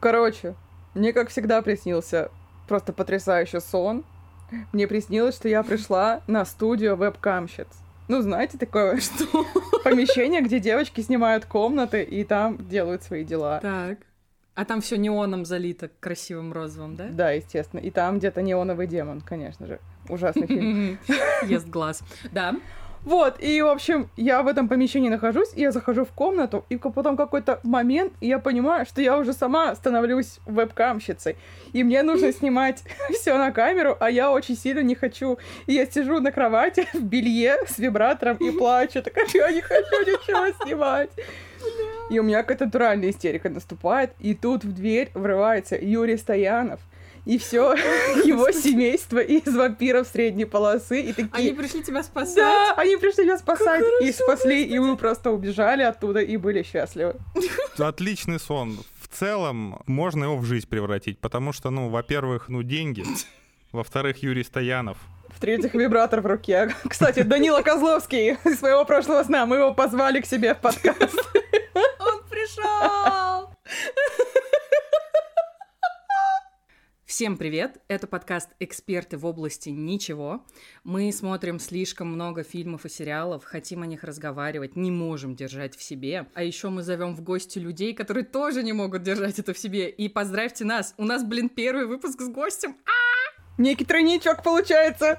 [0.00, 0.54] Короче,
[0.94, 2.30] мне, как всегда, приснился
[2.66, 4.04] просто потрясающий сон.
[4.72, 7.66] Мне приснилось, что я пришла на студию вебкамщиц.
[8.08, 9.44] Ну, знаете, такое Что?
[9.84, 13.60] помещение, где девочки снимают комнаты и там делают свои дела.
[13.60, 13.98] Так.
[14.54, 17.08] А там все неоном залито красивым розовым, да?
[17.10, 17.80] Да, естественно.
[17.80, 19.78] И там где-то неоновый демон, конечно же.
[20.08, 20.98] Ужасный фильм.
[21.44, 22.02] Ест глаз.
[22.32, 22.56] Да.
[23.04, 26.76] Вот, и, в общем, я в этом помещении нахожусь, и я захожу в комнату, и
[26.76, 31.36] потом какой-то момент, и я понимаю, что я уже сама становлюсь вебкамщицей,
[31.72, 35.38] и мне нужно снимать все на камеру, а я очень сильно не хочу.
[35.66, 40.00] И я сижу на кровати в белье с вибратором и плачу, такая, я не хочу
[40.00, 41.10] ничего снимать.
[42.10, 46.80] И у меня какая-то натуральная истерика наступает, и тут в дверь врывается Юрий Стоянов,
[47.28, 47.74] и все
[48.24, 51.28] его семейство из вампиров средней полосы, и такие...
[51.32, 52.36] Они пришли тебя спасать.
[52.36, 56.62] Да, они пришли меня спасать и хорошо, спасли, и мы просто убежали оттуда и были
[56.62, 57.16] счастливы.
[57.76, 58.78] Отличный сон.
[58.98, 63.04] В целом, можно его в жизнь превратить, потому что, ну, во-первых, ну, деньги.
[63.72, 64.96] Во-вторых, Юрий Стоянов.
[65.28, 66.74] В-третьих, вибратор в руке.
[66.88, 71.14] Кстати, Данила Козловский из своего прошлого сна, мы его позвали к себе в подкаст.
[71.98, 73.50] Он пришел!
[77.08, 77.80] Всем привет!
[77.88, 80.44] Это подкаст «Эксперты в области ничего».
[80.84, 85.82] Мы смотрим слишком много фильмов и сериалов, хотим о них разговаривать, не можем держать в
[85.82, 86.26] себе.
[86.34, 89.88] А еще мы зовем в гости людей, которые тоже не могут держать это в себе.
[89.88, 90.92] И поздравьте нас!
[90.98, 92.76] У нас, блин, первый выпуск с гостем.
[93.56, 95.18] Некий тройничок получается.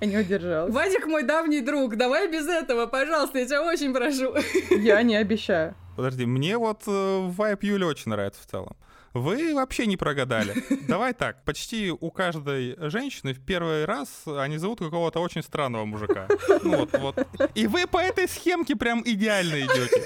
[0.00, 0.72] Я не удержалась.
[0.72, 4.36] Вадик мой давний друг, давай без этого, пожалуйста, я тебя очень прошу.
[4.70, 5.74] Я не обещаю.
[5.96, 8.76] Подожди, мне вот э, вайп Юли очень нравится в целом.
[9.14, 10.54] Вы вообще не прогадали.
[10.88, 16.28] Давай так, почти у каждой женщины в первый раз они зовут какого-то очень странного мужика.
[16.62, 17.26] Ну вот, вот.
[17.54, 20.02] И вы по этой схемке прям идеально идете.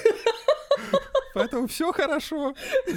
[1.35, 2.55] Поэтому все хорошо.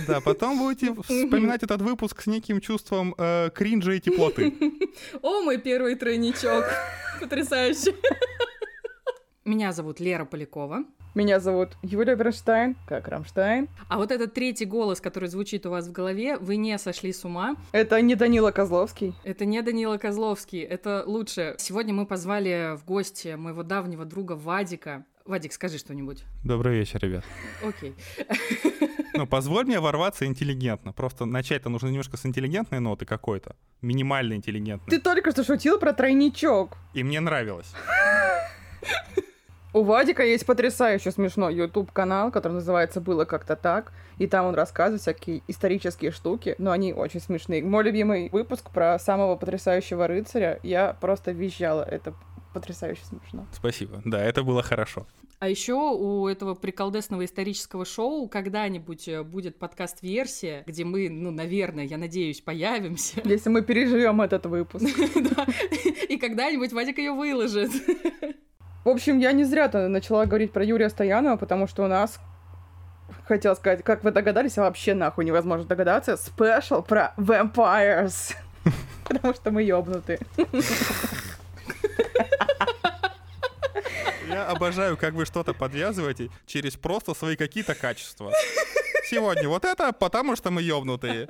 [0.07, 4.53] Да, потом будете вспоминать этот выпуск с неким чувством э, кринжа и теплоты.
[5.21, 6.65] О, мой первый тройничок.
[7.19, 7.95] Потрясающе.
[9.43, 10.85] Меня зовут Лера Полякова.
[11.15, 13.67] Меня зовут Юлия Бернштейн, как Рамштайн.
[13.87, 17.25] А вот этот третий голос, который звучит у вас в голове, вы не сошли с
[17.25, 17.55] ума.
[17.71, 19.15] Это не Данила Козловский.
[19.23, 21.55] Это не Данила Козловский, это лучше.
[21.57, 25.03] Сегодня мы позвали в гости моего давнего друга Вадика.
[25.25, 26.23] Вадик, скажи что-нибудь.
[26.43, 27.23] Добрый вечер, ребят.
[27.67, 27.95] Окей.
[29.15, 30.93] Ну, позволь мне ворваться интеллигентно.
[30.93, 33.55] Просто начать-то нужно немножко с интеллигентной ноты какой-то.
[33.81, 34.89] Минимально интеллигентной.
[34.89, 36.77] Ты только что шутил про тройничок.
[36.93, 37.73] И мне нравилось.
[39.71, 44.55] У Вадика есть потрясающе смешной YouTube канал, который называется «Было как-то так», и там он
[44.55, 47.63] рассказывает всякие исторические штуки, но они очень смешные.
[47.63, 52.15] Мой любимый выпуск про самого потрясающего рыцаря, я просто визжала, это
[52.51, 53.45] потрясающе смешно.
[53.53, 54.01] Спасибо.
[54.05, 55.05] Да, это было хорошо.
[55.37, 61.85] А еще у этого приколдесного исторического шоу когда-нибудь э, будет подкаст-версия, где мы, ну, наверное,
[61.85, 63.21] я надеюсь, появимся.
[63.23, 64.83] Если мы переживем этот выпуск.
[66.09, 67.71] И когда-нибудь Вадик ее выложит.
[68.83, 72.19] В общем, я не зря-то начала говорить про Юрия Стоянова, потому что у нас,
[73.27, 78.35] хотела сказать, как вы догадались, а вообще нахуй невозможно догадаться, спешл про vampires.
[79.03, 80.19] Потому что мы ёбнуты.
[84.29, 88.31] Я обожаю, как вы что-то подвязываете через просто свои какие-то качества.
[89.09, 91.29] Сегодня вот это, потому что мы ёбнутые.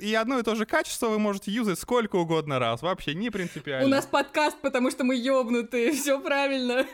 [0.00, 2.82] И одно и то же качество вы можете юзать сколько угодно раз.
[2.82, 3.86] Вообще не принципиально.
[3.86, 6.86] У нас подкаст, потому что мы ёбнутые, все правильно.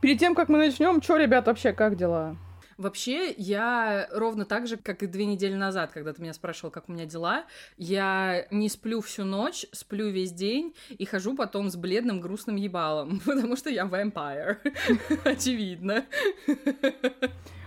[0.00, 2.36] Перед тем, как мы начнем, чё, ребят, вообще, как дела?
[2.78, 6.88] Вообще, я ровно так же, как и две недели назад, когда ты меня спрашивал, как
[6.88, 7.46] у меня дела,
[7.78, 13.20] я не сплю всю ночь, сплю весь день и хожу потом с бледным грустным ебалом,
[13.24, 14.60] потому что я вампир.
[15.24, 16.04] Очевидно.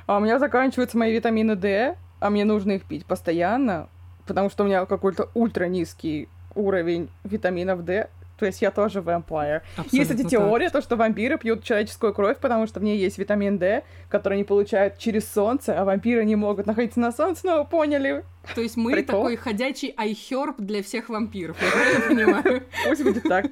[0.06, 3.90] А у меня заканчиваются мои витамины D, а мне нужно их пить постоянно,
[4.30, 8.10] потому что у меня какой-то ультра низкий уровень витаминов D.
[8.38, 9.64] То есть я тоже вампир.
[9.92, 13.58] Есть, кстати, теория, то, что вампиры пьют человеческую кровь, потому что в ней есть витамин
[13.58, 17.66] D, который они получают через солнце, а вампиры не могут находиться на солнце, но вы
[17.70, 18.24] поняли.
[18.56, 19.24] То есть мы Прикол.
[19.24, 22.64] такой ходячий айхерб для всех вампиров, я правильно понимаю?
[22.88, 23.48] Пусть будет так.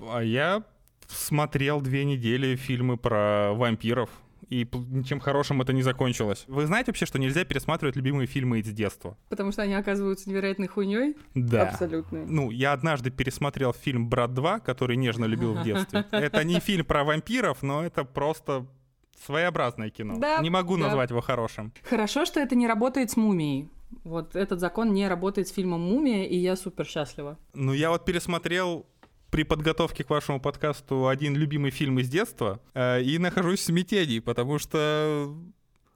[0.00, 0.62] А я
[1.08, 4.08] смотрел две недели фильмы про вампиров.
[4.48, 6.44] И ничем хорошим это не закончилось.
[6.46, 9.16] Вы знаете вообще, что нельзя пересматривать любимые фильмы из детства?
[9.28, 11.16] Потому что они оказываются невероятной хуйней.
[11.34, 11.70] Да.
[11.70, 12.24] Абсолютно.
[12.26, 16.04] Ну, я однажды пересмотрел фильм «Брат 2», который нежно любил в детстве.
[16.10, 18.66] Это не фильм про вампиров, но это просто
[19.24, 20.18] своеобразное кино.
[20.18, 20.84] Да, не могу да.
[20.84, 21.72] назвать его хорошим.
[21.88, 23.70] Хорошо, что это не работает с мумией.
[24.04, 27.38] Вот этот закон не работает с фильмом «Мумия», и я супер счастлива.
[27.54, 28.86] Ну, я вот пересмотрел
[29.36, 34.18] при подготовке к вашему подкасту один любимый фильм из детства э, и нахожусь в смятении,
[34.18, 35.30] потому что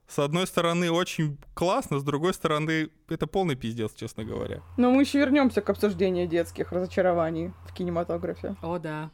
[0.06, 4.60] С одной стороны, очень классно, с другой стороны, это полный пиздец, честно говоря.
[4.76, 8.56] Но мы еще вернемся к обсуждению детских разочарований в кинематографе.
[8.60, 9.10] О, да.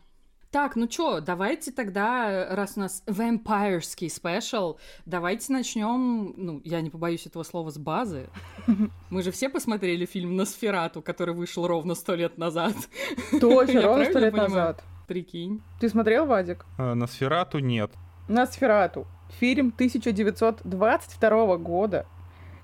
[0.51, 6.89] Так, ну чё, давайте тогда, раз у нас вампирский спешл, давайте начнем, ну, я не
[6.91, 8.29] побоюсь этого слова, с базы.
[9.11, 12.75] Мы же все посмотрели фильм «Носферату», который вышел ровно сто лет назад.
[13.41, 14.51] Точно, ровно сто лет понимаю?
[14.51, 14.85] назад.
[15.07, 15.63] Прикинь.
[15.81, 16.65] Ты смотрел, Вадик?
[16.79, 17.91] А, на Сферату нет.
[18.29, 19.07] Носферату.
[19.39, 22.07] Фильм 1922 года.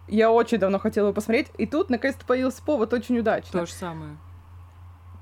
[0.08, 3.60] Я очень давно хотела его посмотреть, и тут наконец-то появился повод очень удачно.
[3.60, 4.16] То же самое.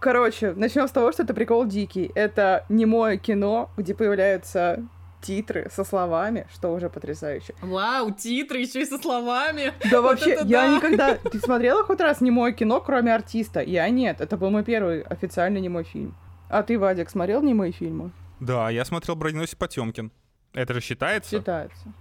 [0.00, 2.10] Короче, начнем с того, что это прикол дикий.
[2.14, 4.82] Это немое кино, где появляются
[5.20, 7.54] титры со словами, что уже потрясающе.
[7.60, 9.74] Вау, титры еще и со словами.
[9.90, 10.76] Да вообще, это я да.
[10.76, 11.14] никогда...
[11.30, 13.60] Ты смотрела хоть раз немое кино, кроме артиста?
[13.60, 14.22] Я нет.
[14.22, 16.16] Это был мой первый официальный немой фильм.
[16.48, 18.10] А ты, Вадик, смотрел немые фильмы?
[18.40, 20.10] Да, я смотрел «Броненосец Потемкин».
[20.54, 21.30] Это же считается?
[21.36, 21.92] Считается.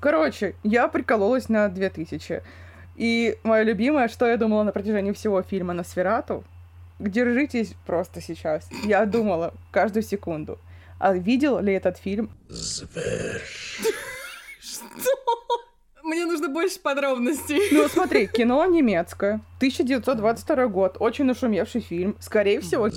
[0.00, 2.42] Короче, я прикололась на 2000.
[2.96, 6.44] И мое любимое, что я думала на протяжении всего фильма на Сферату,
[6.98, 8.68] держитесь просто сейчас.
[8.84, 10.58] Я думала каждую секунду.
[10.98, 12.30] А видел ли этот фильм?
[16.02, 17.60] Мне нужно больше подробностей.
[17.72, 22.90] Ну, смотри, кино немецкое, 1922 год, очень нашумевший фильм, скорее всего,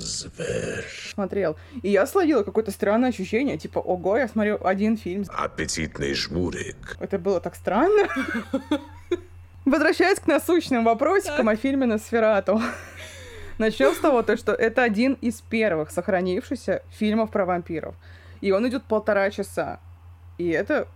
[1.14, 1.56] смотрел.
[1.82, 5.24] И я словила какое-то странное ощущение, типа, ого, я смотрю один фильм.
[5.28, 6.96] Аппетитный жмурик.
[7.00, 8.08] Это было так странно.
[9.64, 12.60] Возвращаясь к насущным вопросикам о фильме «Носферату».
[13.58, 17.94] Начнем с того, то, что это один из первых сохранившихся фильмов про вампиров.
[18.42, 19.80] И он идет полтора часа.
[20.36, 20.88] И это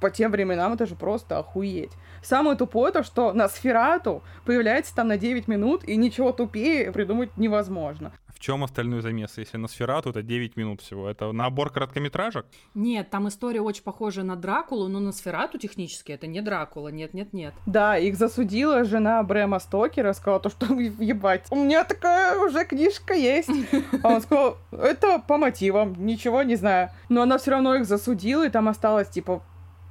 [0.00, 1.92] по тем временам это же просто охуеть.
[2.22, 7.36] Самое тупое то, что на Сферату появляется там на 9 минут, и ничего тупее придумать
[7.36, 8.12] невозможно.
[8.38, 9.36] В чем остальной замес?
[9.36, 11.10] Если на Сферату, это 9 минут всего.
[11.10, 12.46] Это набор короткометражек?
[12.72, 17.52] Нет, там история очень похожа на Дракулу, но на Сферату технически это не Дракула, нет-нет-нет.
[17.66, 23.12] Да, их засудила жена Брэма Стокера, сказала то, что ебать, у меня такая уже книжка
[23.12, 23.50] есть.
[24.04, 26.90] А он сказал, это по мотивам, ничего не знаю.
[27.08, 29.42] Но она все равно их засудила, и там осталось типа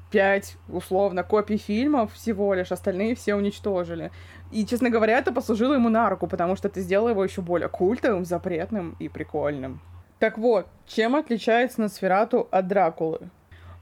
[0.09, 4.11] пять, условно, копий фильмов всего лишь, остальные все уничтожили.
[4.51, 7.69] И, честно говоря, это послужило ему на руку, потому что это сделало его еще более
[7.69, 9.81] культовым, запретным и прикольным.
[10.19, 13.29] Так вот, чем отличается Носферату от Дракулы?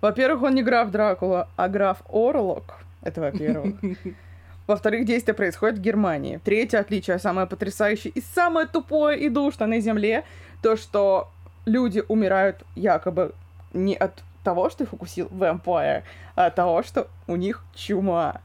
[0.01, 2.79] Во-первых, он не граф Дракула, а граф Орлок.
[3.01, 3.75] Это во-первых.
[4.67, 6.39] Во-вторых, действие происходит в Германии.
[6.43, 10.25] Третье отличие, самое потрясающее и самое тупое и душное на Земле,
[10.63, 11.29] то, что
[11.65, 13.33] люди умирают якобы
[13.73, 16.03] не от того, что их укусил вампир,
[16.35, 18.41] а того, что у них чума.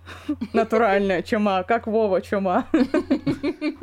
[0.52, 2.64] Натуральная чума, как Вова чума.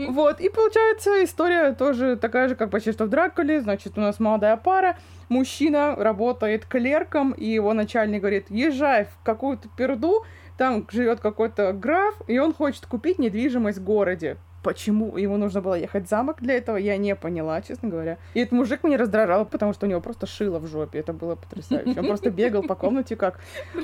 [0.09, 3.61] Вот, и получается история тоже такая же, как почти что в Дракуле.
[3.61, 4.97] Значит, у нас молодая пара,
[5.29, 10.25] мужчина работает клерком, и его начальник говорит, езжай в какую-то перду,
[10.57, 14.37] там живет какой-то граф, и он хочет купить недвижимость в городе.
[14.67, 18.17] Почему ему нужно было ехать в замок для этого, я не поняла, честно говоря.
[18.33, 20.99] И этот мужик меня раздражал, потому что у него просто шило в жопе.
[20.99, 21.97] Это было потрясающе.
[21.97, 23.39] Он просто бегал по комнате как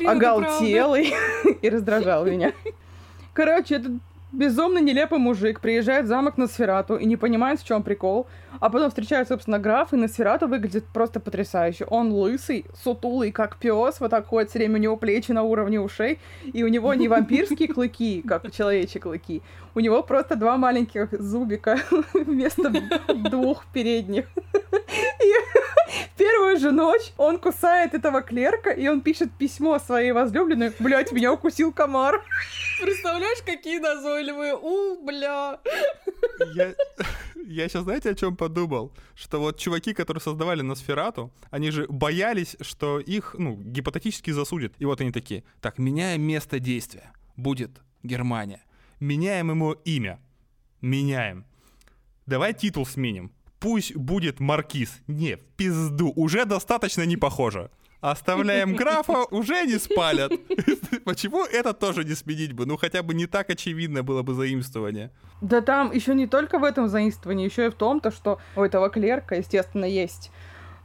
[0.06, 1.14] оголтелый
[1.62, 2.52] и раздражал меня.
[3.32, 3.94] Короче, этот
[4.34, 8.28] безумно нелепый мужик приезжает в замок на Сферату и не понимает, в чем прикол,
[8.60, 11.86] а потом встречает, собственно, граф, и на Сферату выглядит просто потрясающе.
[11.86, 15.80] Он лысый, сутулый, как пес, вот так ходит все время, у него плечи на уровне
[15.80, 19.42] ушей, и у него не вампирские клыки, как человечьи клыки,
[19.76, 21.78] у него просто два маленьких зубика
[22.14, 22.70] вместо
[23.30, 24.26] двух передних.
[25.24, 25.34] И
[26.18, 30.74] первую же ночь он кусает этого клерка, и он пишет письмо своей возлюбленной.
[30.80, 32.24] Блять, меня укусил комар.
[32.82, 34.56] Представляешь, какие назойливые.
[34.56, 35.60] У, бля.
[36.54, 36.74] Я,
[37.46, 38.92] я сейчас, знаете, о чем подумал?
[39.16, 44.74] Что вот чуваки, которые создавали Носферату, они же боялись, что их, ну, гипотетически засудят.
[44.80, 47.12] И вот они такие, так, меняем место действия.
[47.36, 48.62] Будет Германия.
[49.00, 50.20] Меняем ему имя.
[50.82, 51.46] Меняем.
[52.26, 53.32] Давай титул сменим.
[53.64, 55.02] Пусть будет Маркиз.
[55.08, 56.12] Не, в пизду.
[56.18, 57.70] Уже достаточно не похоже.
[58.02, 60.34] Оставляем графа, уже не спалят.
[61.06, 62.66] Почему это тоже не сменить бы?
[62.66, 65.12] Ну, хотя бы не так очевидно было бы заимствование.
[65.40, 68.64] Да там еще не только в этом заимствовании, еще и в том, то, что у
[68.64, 70.30] этого клерка, естественно, есть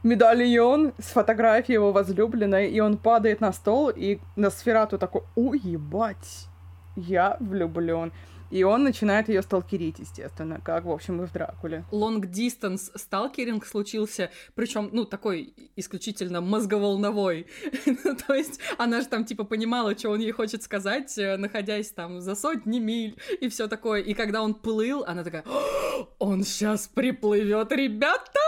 [0.03, 6.47] медальон с фотографией его возлюбленной, и он падает на стол, и на сферату такой, уебать,
[6.95, 8.13] я влюблен.
[8.51, 11.85] И он начинает ее сталкерить, естественно, как, в общем, и в Дракуле.
[11.91, 17.47] Long-distance сталкеринг случился, причем, ну, такой исключительно мозговолновой.
[18.27, 22.21] То есть она же там, типа, понимала, что он ей хочет сказать, э, находясь там
[22.21, 24.01] за сотни миль и все такое.
[24.01, 28.39] И когда он плыл, она такая, «О, он сейчас приплывет, ребята!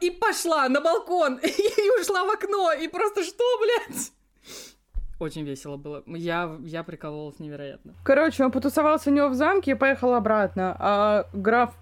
[0.00, 4.12] И пошла на балкон, и ушла в окно, и просто что, блядь?
[5.18, 6.02] Очень весело было.
[6.06, 7.94] Я, я прикололась невероятно.
[8.02, 10.76] Короче, он потусовался у него в замке и поехал обратно.
[10.78, 11.72] А граф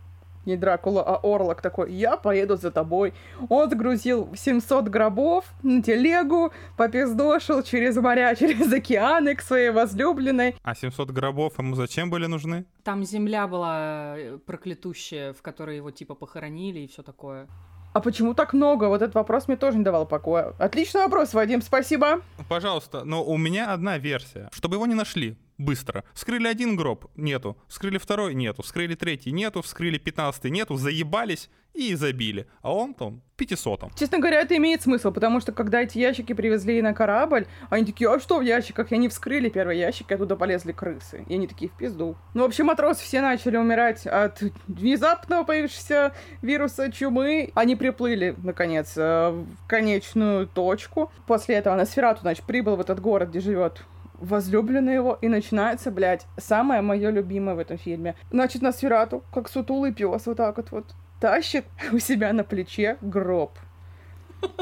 [0.46, 3.12] не Дракула, а Орлок такой, я поеду за тобой.
[3.48, 10.56] Он загрузил 700 гробов на телегу, попиздошил через моря, через океаны к своей возлюбленной.
[10.62, 12.66] А 700 гробов ему зачем были нужны?
[12.82, 17.48] Там земля была э, проклятущая, в которой его типа похоронили и все такое.
[17.94, 18.86] А почему так много?
[18.86, 20.52] Вот этот вопрос мне тоже не давал покоя.
[20.58, 22.22] Отличный вопрос, Вадим, спасибо.
[22.48, 24.48] Пожалуйста, но у меня одна версия.
[24.52, 26.04] Чтобы его не нашли быстро.
[26.14, 27.56] Вскрыли один гроб, нету.
[27.68, 28.62] Вскрыли второй, нету.
[28.62, 29.62] Вскрыли третий, нету.
[29.62, 30.76] Вскрыли пятнадцатый, нету.
[30.76, 32.46] Заебались и забили.
[32.62, 33.90] А он там пятисотом.
[33.98, 38.08] Честно говоря, это имеет смысл, потому что когда эти ящики привезли на корабль, они такие,
[38.08, 38.92] а что в ящиках?
[38.92, 41.24] И они вскрыли первый ящик, и оттуда полезли крысы.
[41.28, 42.16] И они такие, в пизду.
[42.34, 47.50] Ну, в общем, матросы все начали умирать от внезапно появившегося вируса чумы.
[47.54, 51.10] Они приплыли, наконец, э, в конечную точку.
[51.26, 53.82] После этого на Сферату, значит, прибыл в этот город, где живет
[54.24, 58.14] возлюбленный его, и начинается, блядь, самое мое любимое в этом фильме.
[58.30, 62.96] Значит, на Сферату, как сутулый пес, вот так вот, вот тащит у себя на плече
[63.00, 63.52] гроб.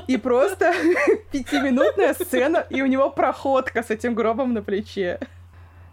[0.07, 0.73] И просто
[1.33, 5.19] пятиминутная сцена, и у него проходка с этим гробом на плече.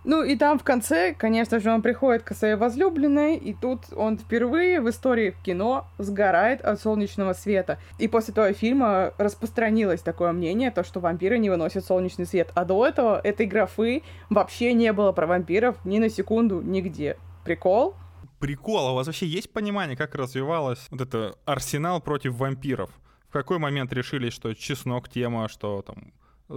[0.06, 4.18] Ну и там в конце, конечно же, он приходит к своей возлюбленной, и тут он
[4.18, 7.79] впервые в истории кино сгорает от солнечного света.
[7.98, 12.50] И после того фильма распространилось такое мнение, то, что вампиры не выносят солнечный свет.
[12.56, 17.18] А до этого этой графы вообще не было про вампиров ни на секунду нигде.
[17.44, 17.96] Прикол?
[18.39, 22.89] Прикол, а у вас вообще есть понимание, как развивалась вот это арсенал против вампиров?
[23.27, 26.13] В какой момент решили, что чеснок тема, что там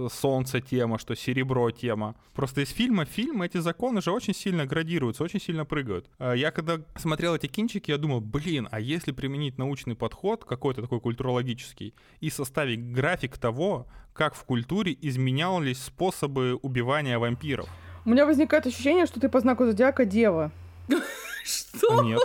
[0.09, 2.15] солнце тема, что серебро тема.
[2.33, 6.09] Просто из фильма в фильм эти законы же очень сильно градируются, очень сильно прыгают.
[6.17, 10.81] А я когда смотрел эти кинчики, я думал, блин, а если применить научный подход, какой-то
[10.81, 17.67] такой культурологический, и составить график того, как в культуре изменялись способы убивания вампиров?
[18.05, 20.51] У меня возникает ощущение, что ты по знаку зодиака дева.
[21.43, 22.03] Что?
[22.03, 22.19] Нет.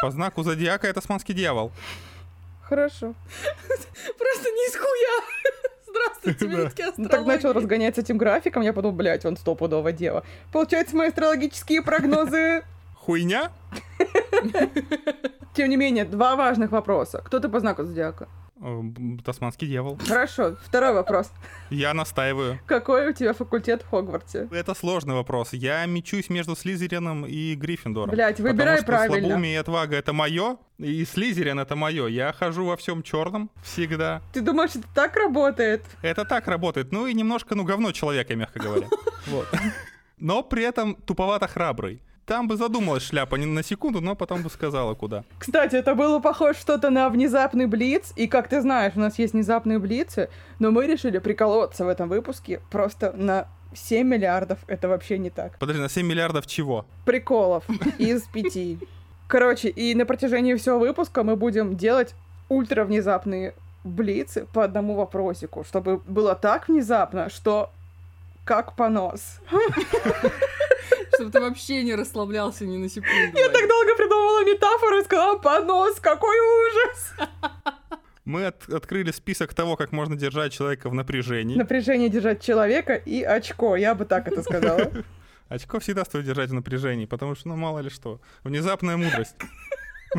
[0.00, 1.72] По знаку зодиака это османский дьявол.
[2.62, 3.14] Хорошо.
[4.18, 5.77] Просто не из хуя.
[5.98, 7.58] Здравствуйте, минутки Ну, так начал астрологии.
[7.58, 10.24] разгоняться этим графиком, я подумал, блядь, он стопудово дева.
[10.52, 12.62] Получается, мои астрологические прогнозы...
[12.94, 13.50] Хуйня?
[15.54, 17.22] Тем не менее, два важных вопроса.
[17.24, 18.28] Кто ты по знаку зодиака?
[19.24, 19.98] Тасманский дьявол.
[20.06, 21.30] Хорошо, второй вопрос.
[21.70, 22.58] Я настаиваю.
[22.66, 24.48] Какой у тебя факультет в Хогвартсе?
[24.50, 25.52] Это сложный вопрос.
[25.52, 28.10] Я мечусь между Слизерином и Гриффиндором.
[28.10, 29.18] Блядь, выбирай потому что правильно.
[29.28, 32.06] слабоумие и отвага это мое, и Слизерин это мое.
[32.08, 34.22] Я хожу во всем черном всегда.
[34.32, 35.84] Ты думаешь, это так работает?
[36.02, 36.90] Это так работает.
[36.92, 38.88] Ну и немножко, ну, говно человека, мягко говоря.
[39.26, 39.46] Вот.
[40.16, 42.02] Но при этом туповато храбрый.
[42.28, 45.24] Там бы задумалась шляпа не на секунду, но потом бы сказала, куда.
[45.38, 48.12] Кстати, это было похоже что-то на внезапный блиц.
[48.16, 52.10] И как ты знаешь, у нас есть внезапные блицы, но мы решили приколоться в этом
[52.10, 54.58] выпуске просто на 7 миллиардов.
[54.66, 55.58] Это вообще не так.
[55.58, 56.84] Подожди, на 7 миллиардов чего?
[57.06, 57.64] Приколов
[57.98, 58.78] из пяти.
[59.26, 62.14] Короче, и на протяжении всего выпуска мы будем делать
[62.50, 63.54] ультра внезапные
[63.84, 67.70] блицы по одному вопросику, чтобы было так внезапно, что
[68.44, 69.40] как понос.
[71.18, 73.36] Чтобы ты вообще не расслаблялся ни на секунду.
[73.36, 77.12] Я так долго придумывала метафору и сказала понос, какой ужас!
[78.24, 81.56] Мы от- открыли список того, как можно держать человека в напряжении.
[81.56, 84.92] Напряжение держать человека и очко, я бы так это сказала.
[85.48, 88.20] Очко всегда стоит держать в напряжении, потому что, ну, мало ли что.
[88.44, 89.34] Внезапная мудрость.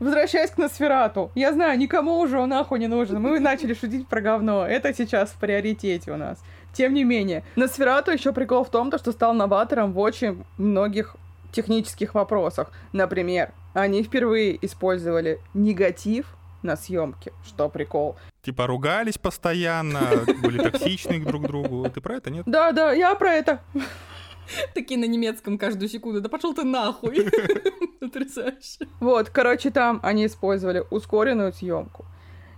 [0.00, 1.32] Возвращаясь к Носферату.
[1.34, 3.18] Я знаю, никому уже он нахуй не нужен.
[3.22, 4.66] Мы начали шутить про говно.
[4.66, 6.42] Это сейчас в приоритете у нас.
[6.76, 11.16] Тем не менее, Носферату еще прикол в том, то, что стал новатором в очень многих
[11.50, 12.70] технических вопросах.
[12.92, 16.26] Например, они впервые использовали негатив
[16.62, 18.16] на съемке, что прикол.
[18.42, 20.00] Типа ругались постоянно,
[20.42, 21.88] были токсичны друг к другу.
[21.88, 22.44] Ты про это нет?
[22.44, 23.60] Да, да, я про это.
[24.74, 26.20] Такие на немецком каждую секунду.
[26.20, 27.26] Да пошел ты нахуй.
[28.00, 28.86] Потрясающе.
[29.00, 32.04] Вот, короче, там они использовали ускоренную съемку.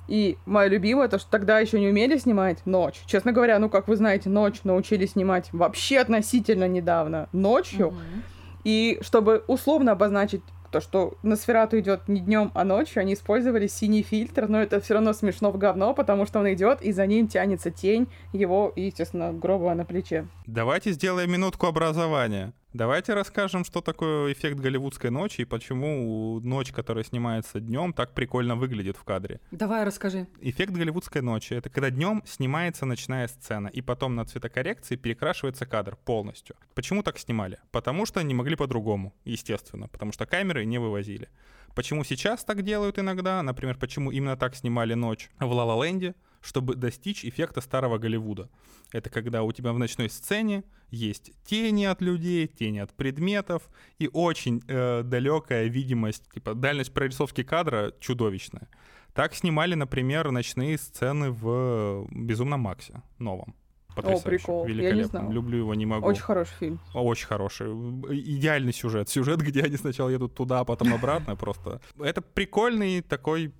[0.08, 3.00] И мое любимое, то, что тогда еще не умели снимать ночь.
[3.06, 7.88] Честно говоря, ну, как вы знаете, ночь научились снимать вообще относительно недавно ночью.
[7.88, 8.22] Мгм.
[8.64, 13.66] И чтобы условно обозначить то, что на сферату идет не днем, а ночью, они использовали
[13.66, 17.06] синий фильтр, но это все равно смешно в говно, потому что он идет, и за
[17.06, 20.26] ним тянется тень его, и, естественно, гроба на плече.
[20.46, 22.52] Давайте сделаем минутку образования.
[22.75, 28.56] Давайте расскажем, что такое эффект голливудской ночи и почему ночь, которая снимается днем, так прикольно
[28.56, 29.40] выглядит в кадре.
[29.50, 30.26] Давай расскажи.
[30.42, 35.96] Эффект голливудской ночи— это когда днем снимается ночная сцена, и потом на цветокоррекции перекрашивается кадр
[35.96, 36.56] полностью.
[36.75, 37.58] Почему так снимали?
[37.70, 41.30] Потому что не могли по-другому, естественно, потому что камеры не вывозили.
[41.75, 43.42] Почему сейчас так делают иногда?
[43.42, 46.14] Например, почему именно так снимали ночь в «Ла Ла Ленде»?
[46.40, 48.48] чтобы достичь эффекта старого Голливуда.
[48.92, 54.08] Это когда у тебя в ночной сцене есть тени от людей, тени от предметов и
[54.12, 58.68] очень э, далекая видимость, типа дальность прорисовки кадра чудовищная.
[59.14, 63.54] Так снимали, например, ночные сцены в «Безумном Максе» новом.
[63.97, 64.66] О, прикол.
[64.66, 65.30] Я не знала.
[65.30, 66.07] Люблю его, не могу.
[66.07, 66.80] Очень хороший фильм.
[66.95, 67.66] Очень хороший.
[67.68, 69.09] Идеальный сюжет.
[69.09, 71.80] Сюжет, где они сначала едут туда, а потом обратно просто.
[71.99, 73.52] Это прикольный такой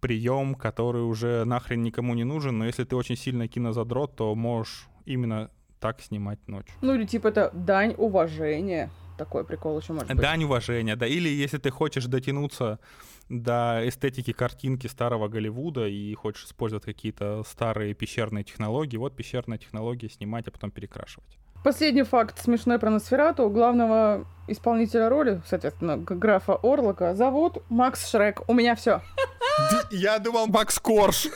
[0.00, 4.86] прием, который уже нахрен никому не нужен, но если ты очень сильно кинозадрот, то можешь
[5.06, 6.66] именно так снимать ночь.
[6.82, 8.90] Ну или типа это дань уважения.
[9.16, 10.16] Такой прикол еще может быть.
[10.20, 11.06] Дань уважения, да.
[11.06, 12.80] Или если ты хочешь дотянуться
[13.28, 20.08] до эстетики картинки старого Голливуда и хочешь использовать какие-то старые пещерные технологии, вот пещерная технология
[20.08, 21.38] снимать, а потом перекрашивать.
[21.64, 23.48] Последний факт смешной про Носферату.
[23.48, 28.42] Главного исполнителя роли, соответственно, графа Орлока, зовут Макс Шрек.
[28.48, 29.00] У меня все.
[29.90, 31.28] Я думал Макс Корж.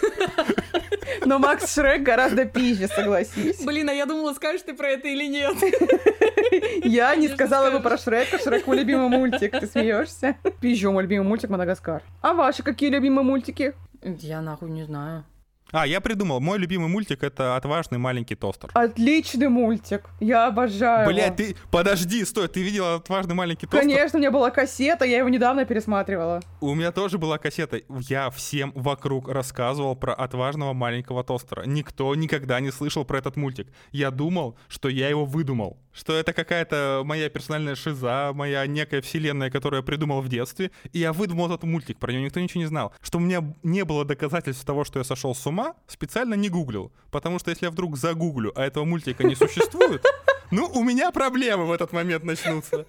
[1.25, 3.65] Но Макс Шрек гораздо пизже, согласись.
[3.65, 5.57] Блин, а я думала, скажешь ты про это или нет.
[6.85, 8.39] Я не сказала бы про Шрека.
[8.39, 9.59] Шрек мой любимый мультик.
[9.59, 10.37] Ты смеешься?
[10.61, 12.03] Пизжу мой любимый мультик Мадагаскар.
[12.21, 13.73] А ваши какие любимые мультики?
[14.03, 15.25] Я нахуй не знаю.
[15.71, 16.41] А, я придумал.
[16.41, 18.71] Мой любимый мультик это «Отважный маленький тостер».
[18.73, 20.09] Отличный мультик.
[20.19, 21.57] Я обожаю Блядь, ты...
[21.71, 23.81] Подожди, стой, ты видела «Отважный маленький тостер»?
[23.81, 26.41] Конечно, у меня была кассета, я его недавно пересматривала.
[26.61, 27.81] У меня тоже была кассета.
[27.89, 31.65] Я всем вокруг рассказывал про «Отважного маленького тостера».
[31.67, 33.69] Никто никогда не слышал про этот мультик.
[33.93, 39.51] Я думал, что я его выдумал что это какая-то моя персональная шиза, моя некая вселенная,
[39.51, 42.67] которую я придумал в детстве, и я выдумал этот мультик, про него никто ничего не
[42.67, 42.93] знал.
[43.01, 46.93] Что у меня не было доказательств того, что я сошел с ума, специально не гуглил.
[47.11, 50.05] Потому что если я вдруг загуглю, а этого мультика не существует,
[50.51, 52.85] ну, у меня проблемы в этот момент начнутся.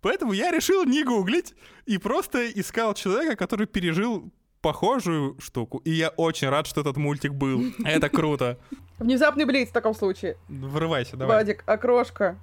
[0.00, 1.54] Поэтому я решил не гуглить
[1.86, 5.78] и просто искал человека, который пережил похожую штуку.
[5.84, 7.72] И я очень рад, что этот мультик был.
[7.84, 8.58] Это круто.
[8.98, 10.36] Внезапный блиц в таком случае.
[10.48, 11.38] Врывайся, давай.
[11.38, 12.38] Вадик, окрошка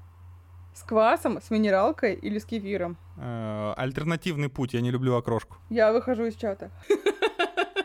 [0.73, 2.97] с квасом, с минералкой или с кефиром?
[3.17, 5.57] Э, альтернативный путь, я не люблю окрошку.
[5.69, 6.71] Я выхожу из чата.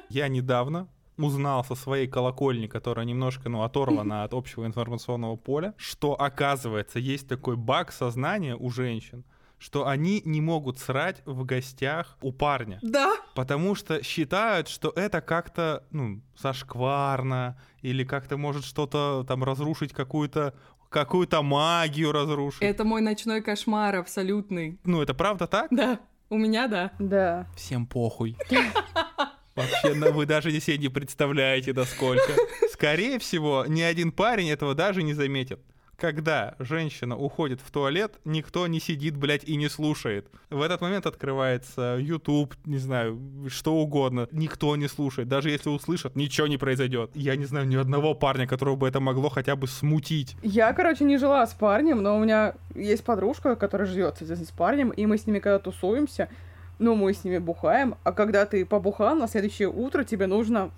[0.08, 6.20] Я недавно узнал со своей колокольни, которая немножко, ну, оторвана от общего информационного поля, что,
[6.20, 9.24] оказывается, есть такой баг сознания у женщин,
[9.58, 12.80] что они не могут срать в гостях у парня.
[12.82, 13.14] Да.
[13.34, 20.54] Потому что считают, что это как-то, ну, зашкварно, или как-то может что-то там разрушить какую-то
[20.88, 22.62] какую-то магию разрушить.
[22.62, 24.78] Это мой ночной кошмар абсолютный.
[24.84, 25.68] Ну, это правда так?
[25.70, 26.00] Да.
[26.28, 26.92] У меня да.
[26.98, 27.46] Да.
[27.56, 28.36] Всем похуй.
[29.54, 32.34] Вообще, ну, вы даже себе не представляете, насколько.
[32.72, 35.60] Скорее всего, ни один парень этого даже не заметит
[36.02, 40.26] когда женщина уходит в туалет, никто не сидит, блядь, и не слушает.
[40.50, 44.26] В этот момент открывается YouTube, не знаю, что угодно.
[44.32, 45.28] Никто не слушает.
[45.28, 47.12] Даже если услышат, ничего не произойдет.
[47.14, 50.36] Я не знаю ни одного парня, которого бы это могло хотя бы смутить.
[50.42, 54.90] Я, короче, не жила с парнем, но у меня есть подружка, которая живет, с парнем,
[54.90, 56.28] и мы с ними когда тусуемся,
[56.78, 60.70] ну, мы с ними бухаем, а когда ты побухал, на следующее утро тебе нужно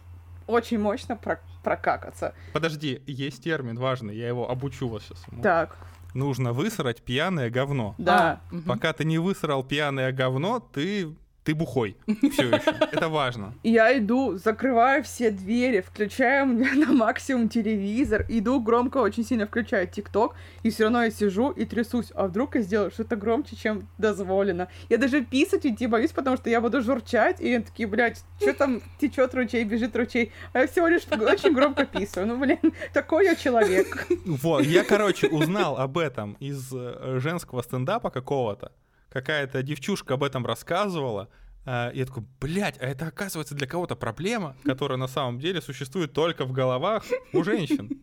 [0.47, 2.35] очень мощно про прокакаться.
[2.53, 5.25] Подожди, есть термин важный, я его обучу вас сейчас.
[5.43, 5.77] Так.
[6.13, 7.95] Нужно высрать пьяное говно.
[7.97, 8.41] Да.
[8.53, 11.97] А, Пока ты не высрал пьяное говно, ты ты бухой.
[12.33, 12.75] Все еще.
[12.91, 13.55] Это важно.
[13.63, 20.35] Я иду, закрываю все двери, включаю на максимум телевизор, иду громко, очень сильно включаю ТикТок,
[20.63, 22.11] и все равно я сижу и трясусь.
[22.15, 24.69] А вдруг я сделаю что-то громче, чем дозволено.
[24.89, 28.81] Я даже писать идти боюсь, потому что я буду журчать, и такие, блядь, что там
[28.99, 30.33] течет ручей, бежит ручей.
[30.53, 32.27] А я всего лишь очень громко писаю.
[32.27, 32.59] Ну, блин,
[32.95, 34.07] такой я человек.
[34.25, 38.73] Вот, я, короче, узнал об этом из э, женского стендапа какого-то
[39.15, 41.31] какая-то девчушка об этом рассказывала,
[41.67, 46.13] Uh, я такой, блядь, а это оказывается для кого-то проблема, которая на самом деле существует
[46.13, 48.03] только в головах у женщин.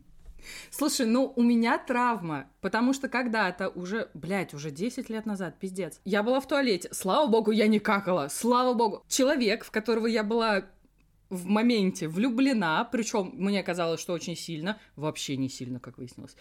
[0.71, 6.01] Слушай, ну у меня травма, потому что когда-то уже, блядь, уже 10 лет назад, пиздец,
[6.05, 9.05] я была в туалете, слава богу, я не какала, слава богу.
[9.07, 10.63] Человек, в которого я была
[11.29, 16.35] в моменте влюблена, причем мне казалось, что очень сильно, вообще не сильно, как выяснилось,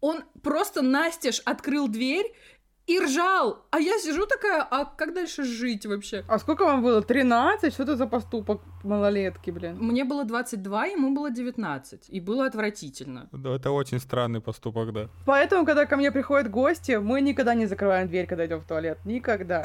[0.00, 2.26] он просто настежь открыл дверь
[2.86, 3.64] и ржал.
[3.70, 6.24] А я сижу такая, а как дальше жить вообще?
[6.28, 7.02] А сколько вам было?
[7.02, 7.72] 13?
[7.72, 9.76] Что это за поступок малолетки, блин?
[9.80, 12.10] Мне было 22, ему было 19.
[12.10, 13.28] И было отвратительно.
[13.32, 15.08] Да, это очень странный поступок, да.
[15.24, 18.98] Поэтому, когда ко мне приходят гости, мы никогда не закрываем дверь, когда идем в туалет.
[19.04, 19.64] Никогда.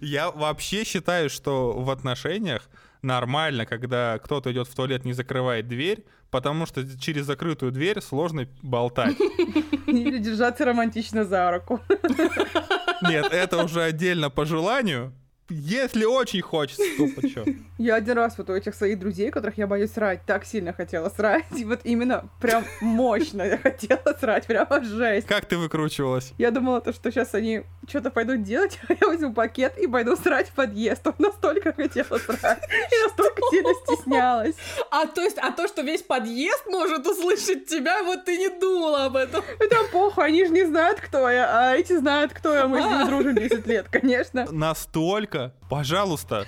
[0.00, 2.68] Я вообще считаю, что в отношениях
[3.04, 8.48] нормально, когда кто-то идет в туалет, не закрывает дверь, потому что через закрытую дверь сложно
[8.62, 9.16] болтать.
[9.86, 11.80] Или держаться романтично за руку.
[13.02, 15.12] Нет, это уже отдельно по желанию.
[15.50, 17.44] Если очень хочется, то почему?
[17.76, 21.10] Я один раз вот у этих своих друзей, которых я боюсь срать, так сильно хотела
[21.10, 21.44] срать.
[21.54, 25.26] И вот именно прям мощно я хотела срать, прямо жесть.
[25.26, 26.32] Как ты выкручивалась?
[26.38, 30.16] Я думала, то, что сейчас они что-то пойдут делать, а я возьму пакет и пойду
[30.16, 31.02] срать в подъезд.
[31.04, 32.62] Вот настолько хотела срать.
[32.70, 34.54] И настолько сильно стеснялась.
[34.90, 39.06] А то есть, а то, что весь подъезд может услышать тебя, вот ты не думала
[39.06, 39.44] об этом.
[39.58, 42.66] Это похуй, они же не знают, кто я, а эти знают, кто я.
[42.66, 44.46] Мы с ними дружим 10 лет, конечно.
[44.50, 45.54] Настолько?
[45.68, 46.46] Пожалуйста,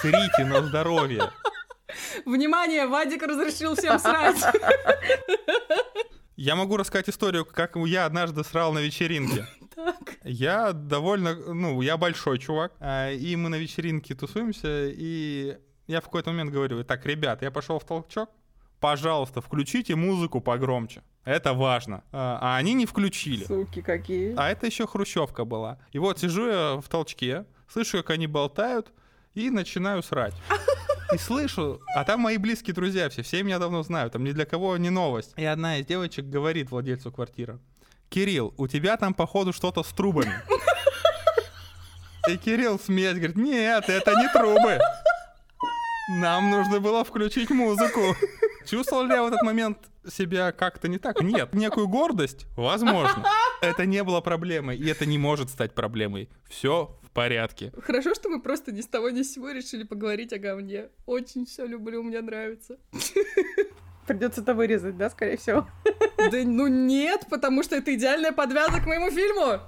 [0.00, 1.30] срите на здоровье.
[2.24, 4.42] Внимание, Вадик разрешил всем срать.
[6.36, 9.46] Я могу рассказать историю, как я однажды срал на вечеринке.
[9.84, 10.18] Так.
[10.24, 16.04] Я довольно, ну, я большой чувак, а, и мы на вечеринке тусуемся, и я в
[16.04, 18.30] какой-то момент говорю, так, ребят, я пошел в толчок,
[18.80, 21.02] пожалуйста, включите музыку погромче.
[21.24, 22.02] Это важно.
[22.12, 23.44] А, а они не включили.
[23.44, 24.34] Суки какие.
[24.36, 25.78] А это еще хрущевка была.
[25.92, 28.92] И вот сижу я в толчке, слышу, как они болтают,
[29.34, 30.34] и начинаю срать.
[31.14, 34.46] И слышу, а там мои близкие друзья все, все меня давно знают, там ни для
[34.46, 35.34] кого не новость.
[35.36, 37.58] И одна из девочек говорит владельцу квартиры,
[38.12, 40.34] Кирилл, у тебя там, походу, что-то с трубами.
[42.28, 44.78] И Кирилл смеясь говорит, нет, это не трубы.
[46.10, 48.14] Нам нужно было включить музыку.
[48.66, 51.22] Чувствовал ли я в этот момент себя как-то не так?
[51.22, 51.54] Нет.
[51.54, 52.46] Некую гордость?
[52.56, 53.24] Возможно.
[53.62, 56.28] Это не было проблемой, и это не может стать проблемой.
[56.48, 57.72] Все в порядке.
[57.82, 60.90] Хорошо, что мы просто ни с того ни с сего решили поговорить о говне.
[61.06, 62.76] Очень все люблю, мне нравится.
[64.06, 65.66] Придется это вырезать, да, скорее всего?
[66.18, 69.60] Да ну нет, потому что это идеальная подвязка к моему фильму.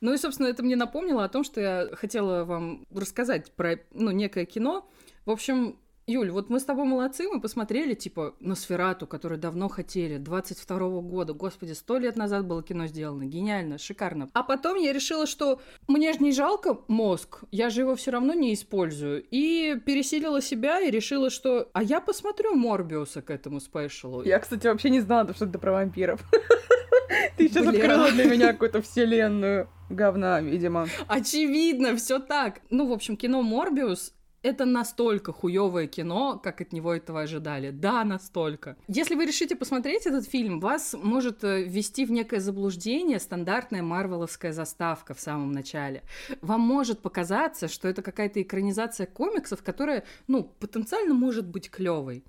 [0.00, 4.10] Ну и, собственно, это мне напомнило о том, что я хотела вам рассказать про, ну,
[4.10, 4.86] некое кино.
[5.24, 9.70] В общем, Юль, вот мы с тобой молодцы, мы посмотрели, типа, на Сферату, которую давно
[9.70, 14.28] хотели, 22 года, господи, сто лет назад было кино сделано, гениально, шикарно.
[14.34, 18.34] А потом я решила, что мне же не жалко мозг, я же его все равно
[18.34, 24.22] не использую, и пересилила себя и решила, что, а я посмотрю Морбиуса к этому спешалу.
[24.24, 26.20] Я, кстати, вообще не знала, что это про вампиров.
[27.38, 30.86] Ты сейчас открыла для меня какую-то вселенную говна, видимо.
[31.08, 32.60] Очевидно, все так.
[32.68, 34.12] Ну, в общем, кино Морбиус
[34.44, 37.70] это настолько хуевое кино, как от него этого ожидали.
[37.70, 38.76] Да, настолько.
[38.88, 44.52] Если вы решите посмотреть этот фильм, вас может э, ввести в некое заблуждение стандартная марвеловская
[44.52, 46.02] заставка в самом начале.
[46.42, 52.22] Вам может показаться, что это какая-то экранизация комиксов, которая, ну, потенциально может быть клевой.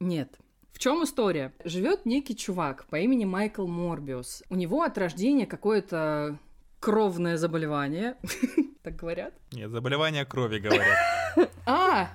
[0.00, 0.36] Нет.
[0.72, 1.54] В чем история?
[1.64, 4.42] Живет некий чувак по имени Майкл Морбиус.
[4.50, 6.40] У него от рождения какое-то
[6.80, 8.16] кровное заболевание.
[8.82, 9.34] Так говорят?
[9.52, 10.86] Нет, заболевание крови, говорят.
[11.66, 12.08] А,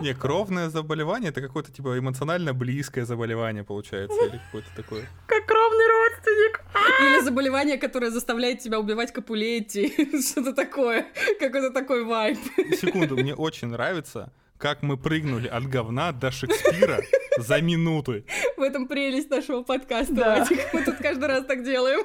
[0.00, 5.08] Не, кровное заболевание это какое-то типа эмоционально близкое заболевание получается или какое-то такое.
[5.28, 6.60] Как кровный родственник.
[7.00, 9.94] или заболевание, которое заставляет тебя убивать Капулетти.
[10.20, 11.06] Что-то такое.
[11.38, 12.38] Какой-то такой вайб.
[12.80, 17.00] Секунду, мне очень нравится, как мы прыгнули от говна до Шекспира
[17.38, 18.24] за минуты.
[18.56, 20.46] В этом прелесть нашего подкаста, Да.
[20.72, 22.04] Мы тут каждый раз так делаем.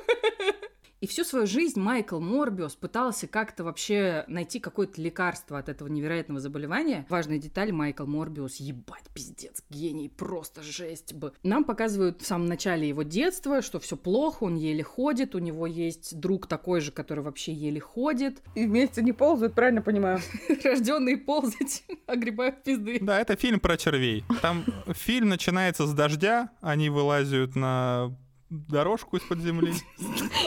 [0.99, 6.39] И всю свою жизнь Майкл Морбиус пытался как-то вообще найти какое-то лекарство от этого невероятного
[6.39, 7.05] заболевания.
[7.09, 11.33] Важная деталь, Майкл Морбиус, ебать, пиздец, гений, просто жесть бы.
[11.43, 15.67] Нам показывают в самом начале его детства, что все плохо, он еле ходит, у него
[15.67, 18.41] есть друг такой же, который вообще еле ходит.
[18.55, 20.19] И вместе не ползают, правильно понимаю?
[20.63, 22.97] Рожденные ползать, огребают пизды.
[23.01, 24.23] Да, это фильм про червей.
[24.41, 28.15] Там фильм начинается с дождя, они вылазят на
[28.49, 29.73] дорожку из-под земли.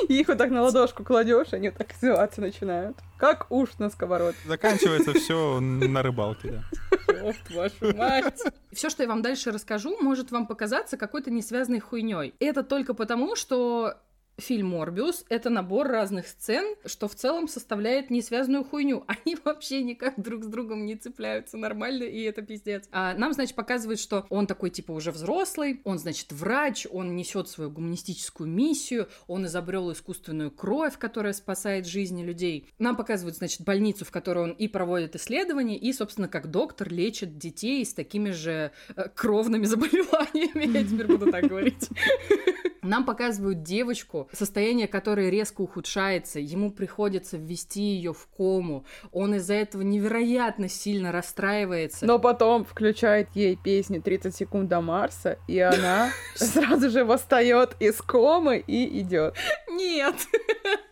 [0.08, 2.96] И их вот так на ладошку кладешь, они вот так извиваться начинают.
[3.18, 4.34] Как уж на сковород.
[4.46, 7.18] Заканчивается все на рыбалке, да.
[7.20, 8.40] Ёб вашу мать.
[8.72, 12.34] Все, что я вам дальше расскажу, может вам показаться какой-то несвязанной хуйней.
[12.40, 13.96] Это только потому, что
[14.40, 19.04] Фильм «Морбиус»— это набор разных сцен, что в целом составляет несвязанную хуйню.
[19.24, 22.88] Они вообще никак друг с другом не цепляются нормально, и это пиздец.
[22.90, 27.48] А нам, значит, показывают, что он такой, типа, уже взрослый, он, значит, врач, он несет
[27.48, 32.66] свою гуманистическую миссию, он изобрел искусственную кровь, которая спасает жизни людей.
[32.78, 37.36] Нам показывают, значит, больницу, в которой он и проводит исследования, и, собственно, как доктор лечит
[37.36, 41.88] детей с такими же э, кровными заболеваниями, я теперь буду так говорить.
[42.82, 49.54] Нам показывают девочку, состояние которой резко ухудшается, ему приходится ввести ее в кому, он из-за
[49.54, 52.06] этого невероятно сильно расстраивается.
[52.06, 58.00] Но потом включает ей песню «30 секунд до Марса», и она сразу же восстает из
[58.00, 59.34] комы и идет.
[59.68, 60.14] Нет!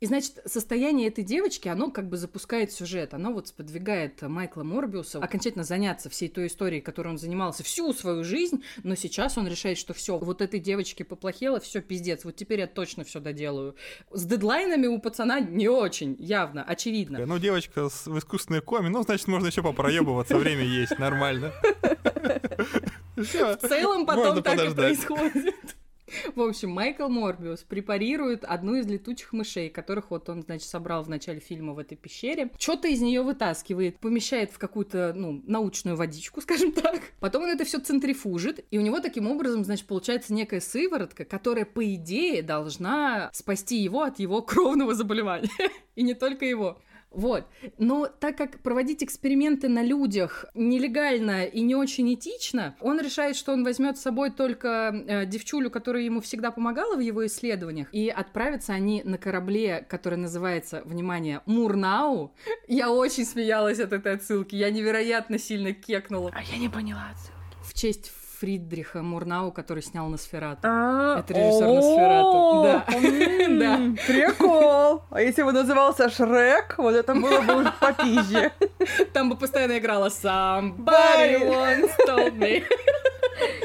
[0.00, 5.18] И, значит, состояние этой девочки, оно как бы запускает сюжет, оно вот сподвигает Майкла Морбиуса
[5.18, 9.76] окончательно заняться всей той историей, которой он занимался всю свою жизнь, но сейчас он решает,
[9.76, 13.74] что все, вот этой девочке поплохело, все пиздец, вот теперь я точно все доделаю.
[14.12, 17.26] С дедлайнами у пацана не очень, явно, очевидно.
[17.26, 21.52] Ну, девочка с, в искусственной коме, ну, значит, можно еще попроебываться, время есть, нормально.
[23.16, 25.76] В целом потом так и происходит.
[26.34, 31.08] В общем, Майкл Морбиус препарирует одну из летучих мышей, которых вот он, значит, собрал в
[31.08, 32.50] начале фильма в этой пещере.
[32.58, 37.02] Что-то из нее вытаскивает, помещает в какую-то, ну, научную водичку, скажем так.
[37.20, 41.64] Потом он это все центрифужит, и у него таким образом, значит, получается некая сыворотка, которая,
[41.64, 45.50] по идее, должна спасти его от его кровного заболевания.
[45.94, 46.80] И не только его.
[47.10, 47.46] Вот.
[47.78, 53.52] Но так как проводить эксперименты на людях нелегально и не очень этично, он решает, что
[53.52, 58.08] он возьмет с собой только э, девчулю, которая ему всегда помогала в его исследованиях, и
[58.08, 62.34] отправятся они на корабле, который называется, внимание, Мурнау.
[62.66, 66.30] Я очень смеялась от этой отсылки, я невероятно сильно кекнула.
[66.34, 67.38] А я не поняла отсылки.
[67.62, 70.60] В честь Фридриха Мурнау, который снял Носферату.
[70.64, 72.48] А, Это режиссер Носферату.
[73.58, 73.80] Да.
[74.06, 75.02] Прикол.
[75.10, 78.52] А если бы назывался Шрек, вот это было бы уже попизже.
[79.12, 82.62] Там бы постоянно играла Somebody once told me.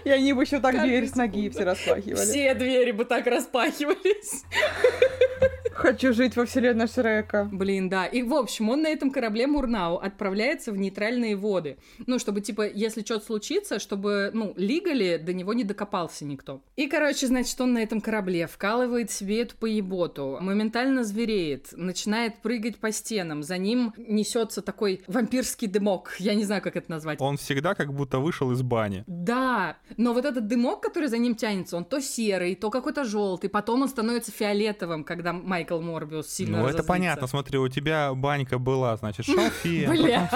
[0.03, 2.25] И они бы еще так дверь без с ноги все распахивали.
[2.25, 4.43] Все двери бы так распахивались.
[5.83, 7.49] Хочу жить во вселенной Шрека.
[7.51, 8.05] Блин, да.
[8.05, 11.75] И, в общем, он на этом корабле Мурнау отправляется в нейтральные воды.
[12.07, 16.61] Ну, чтобы, типа, если что-то случится, чтобы, ну, лигали, до него не докопался никто.
[16.77, 22.77] И, короче, значит, он на этом корабле вкалывает себе эту поеботу, моментально звереет, начинает прыгать
[22.77, 23.43] по стенам.
[23.43, 26.15] За ним несется такой вампирский дымок.
[26.17, 27.19] Я не знаю, как это назвать.
[27.19, 29.03] Он всегда как будто вышел из бани.
[29.05, 33.49] Да, но вот этот дымок, который за ним тянется, он то серый, то какой-то желтый,
[33.49, 38.57] потом он становится фиолетовым, когда Майкл Морбиус сильно Ну, это понятно, смотри, у тебя банька
[38.59, 40.29] была, значит, шалфей, Бля.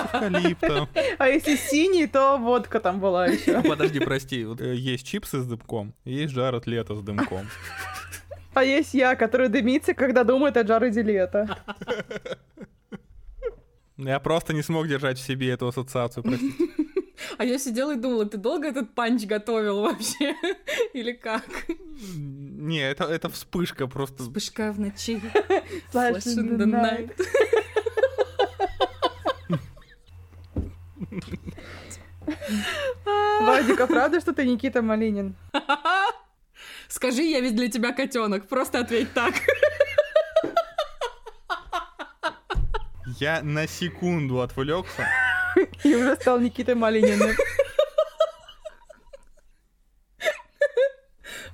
[0.60, 0.90] потом.
[1.18, 3.62] А если синий, то водка там была еще.
[3.68, 7.48] Подожди, прости, вот, э, есть чипсы с дымком, есть Джаред Лето с дымком.
[8.54, 11.58] А есть я, который дымится, когда думает о Джареде Лето.
[13.98, 16.66] Я просто не смог держать в себе эту ассоциацию, простите.
[17.38, 20.36] А я сидела и думала, ты долго этот панч готовил вообще?
[20.94, 21.44] Или как?
[22.16, 24.24] Не, это, это вспышка просто.
[24.24, 25.22] Вспышка в ночи,
[25.94, 27.12] Flash flash in the night.
[33.42, 35.36] Вадик, а правда, что ты Никита Малинин?
[36.88, 38.48] Скажи, я ведь для тебя котенок.
[38.48, 39.34] Просто ответь так.
[43.20, 45.08] Я на секунду отвлекся.
[45.84, 47.36] И уже стал Никитой Малининым.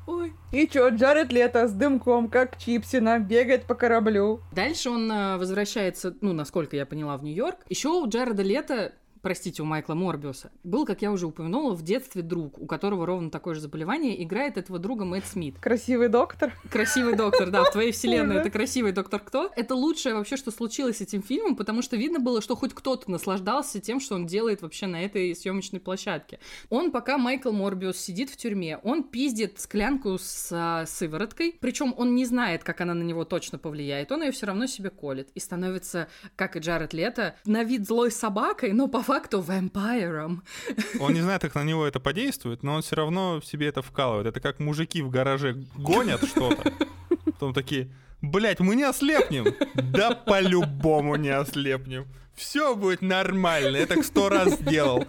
[0.06, 0.34] Ой.
[0.52, 4.42] И чё, Джаред Лето с дымком, как Чипсина, бегает по кораблю.
[4.52, 7.60] Дальше он э, возвращается, ну, насколько я поняла, в Нью-Йорк.
[7.70, 12.22] Еще у Джареда Лето простите, у Майкла Морбиуса, был, как я уже упомянула, в детстве
[12.22, 15.58] друг, у которого ровно такое же заболевание, играет этого друга Мэтт Смит.
[15.60, 16.54] Красивый доктор.
[16.70, 19.50] Красивый доктор, да, в твоей вселенной это красивый доктор кто?
[19.56, 23.10] Это лучшее вообще, что случилось с этим фильмом, потому что видно было, что хоть кто-то
[23.10, 26.40] наслаждался тем, что он делает вообще на этой съемочной площадке.
[26.70, 32.14] Он, пока Майкл Морбиус сидит в тюрьме, он пиздит склянку с а, сывороткой, причем он
[32.14, 35.40] не знает, как она на него точно повлияет, он ее все равно себе колет и
[35.40, 40.44] становится, как и Джаред Лето, на вид злой собакой, но по факту вампиром.
[41.00, 43.82] Он не знает, как на него это подействует, но он все равно в себе это
[43.82, 44.28] вкалывает.
[44.28, 46.74] Это как мужики в гараже гонят что-то.
[47.26, 47.90] Потом такие,
[48.22, 49.46] блять, мы не ослепнем.
[49.76, 52.08] Да по-любому не ослепнем.
[52.36, 55.06] Все будет нормально, я так сто раз сделал.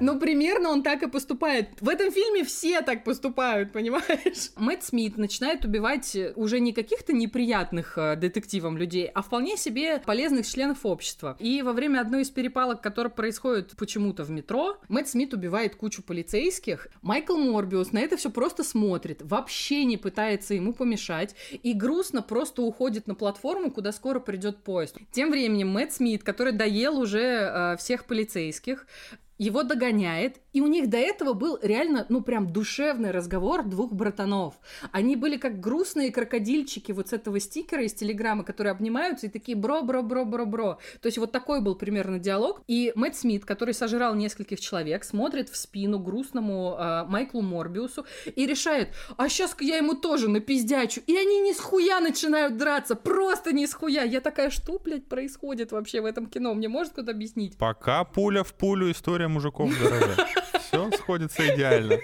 [0.00, 1.70] Ну, примерно он так и поступает.
[1.80, 4.50] В этом фильме все так поступают, понимаешь?
[4.56, 10.46] Мэтт Смит начинает убивать уже не каких-то неприятных э, детективам людей, а вполне себе полезных
[10.46, 11.36] членов общества.
[11.40, 16.02] И во время одной из перепалок, которая происходит почему-то в метро, Мэтт Смит убивает кучу
[16.02, 16.88] полицейских.
[17.02, 22.62] Майкл Морбиус на это все просто смотрит, вообще не пытается ему помешать и грустно просто
[22.62, 24.96] уходит на платформу, куда скоро придет поезд.
[25.10, 28.86] Тем временем Мэтт Смит, который доел уже э, всех полицейских,
[29.38, 34.54] его догоняет, и у них до этого был реально, ну, прям душевный разговор двух братанов.
[34.92, 39.56] Они были как грустные крокодильчики вот с этого стикера из Телеграма, которые обнимаются и такие
[39.56, 40.78] бро-бро-бро-бро-бро.
[41.00, 42.62] То есть вот такой был примерно диалог.
[42.66, 48.46] И Мэтт Смит, который сожрал нескольких человек, смотрит в спину грустному э, Майклу Морбиусу и
[48.46, 51.00] решает, а сейчас я ему тоже напиздячу.
[51.06, 54.02] И они не с хуя начинают драться, просто не с хуя.
[54.04, 56.54] Я такая, что, блядь, происходит вообще в этом кино?
[56.54, 57.56] Мне может кто-то объяснить?
[57.56, 60.16] Пока пуля в пулю, история мужиков гараже.
[60.70, 61.98] Все сходится идеально.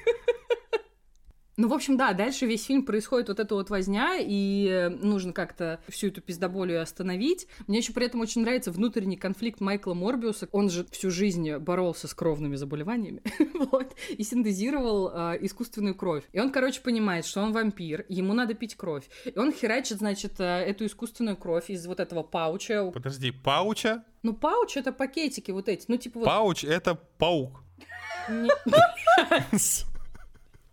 [1.58, 5.32] Ну, в общем, да, дальше весь фильм происходит вот эта вот возня, и э, нужно
[5.32, 7.48] как-то всю эту пиздоболию остановить.
[7.66, 10.50] Мне еще при этом очень нравится внутренний конфликт Майкла Морбиуса.
[10.52, 13.22] Он же всю жизнь боролся с кровными заболеваниями,
[13.72, 16.24] вот, и синтезировал э, искусственную кровь.
[16.32, 19.08] И он, короче, понимает, что он вампир, ему надо пить кровь.
[19.24, 22.90] И он херачит, значит, э, эту искусственную кровь из вот этого пауча.
[22.90, 24.04] Подожди, пауча?
[24.22, 26.26] Ну, пауч— это пакетики вот эти, ну, типа вот...
[26.26, 27.62] Пауч— это паук.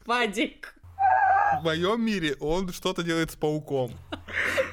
[0.05, 0.75] Вадик
[1.59, 3.91] В моем мире он что-то делает с пауком.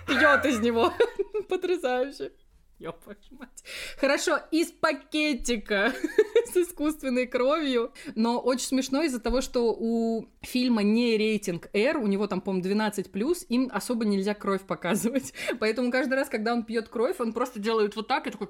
[0.06, 0.92] пьет из него.
[1.48, 2.32] Потрясающе.
[2.88, 3.62] Ёб вашу мать.
[3.98, 5.92] Хорошо, из пакетика
[6.52, 7.92] с искусственной кровью.
[8.14, 12.66] Но очень смешно из-за того, что у фильма не рейтинг R, у него там, по-моему,
[12.66, 15.34] 12+, им особо нельзя кровь показывать.
[15.60, 18.48] Поэтому каждый раз, когда он пьет кровь, он просто делает вот так и такой...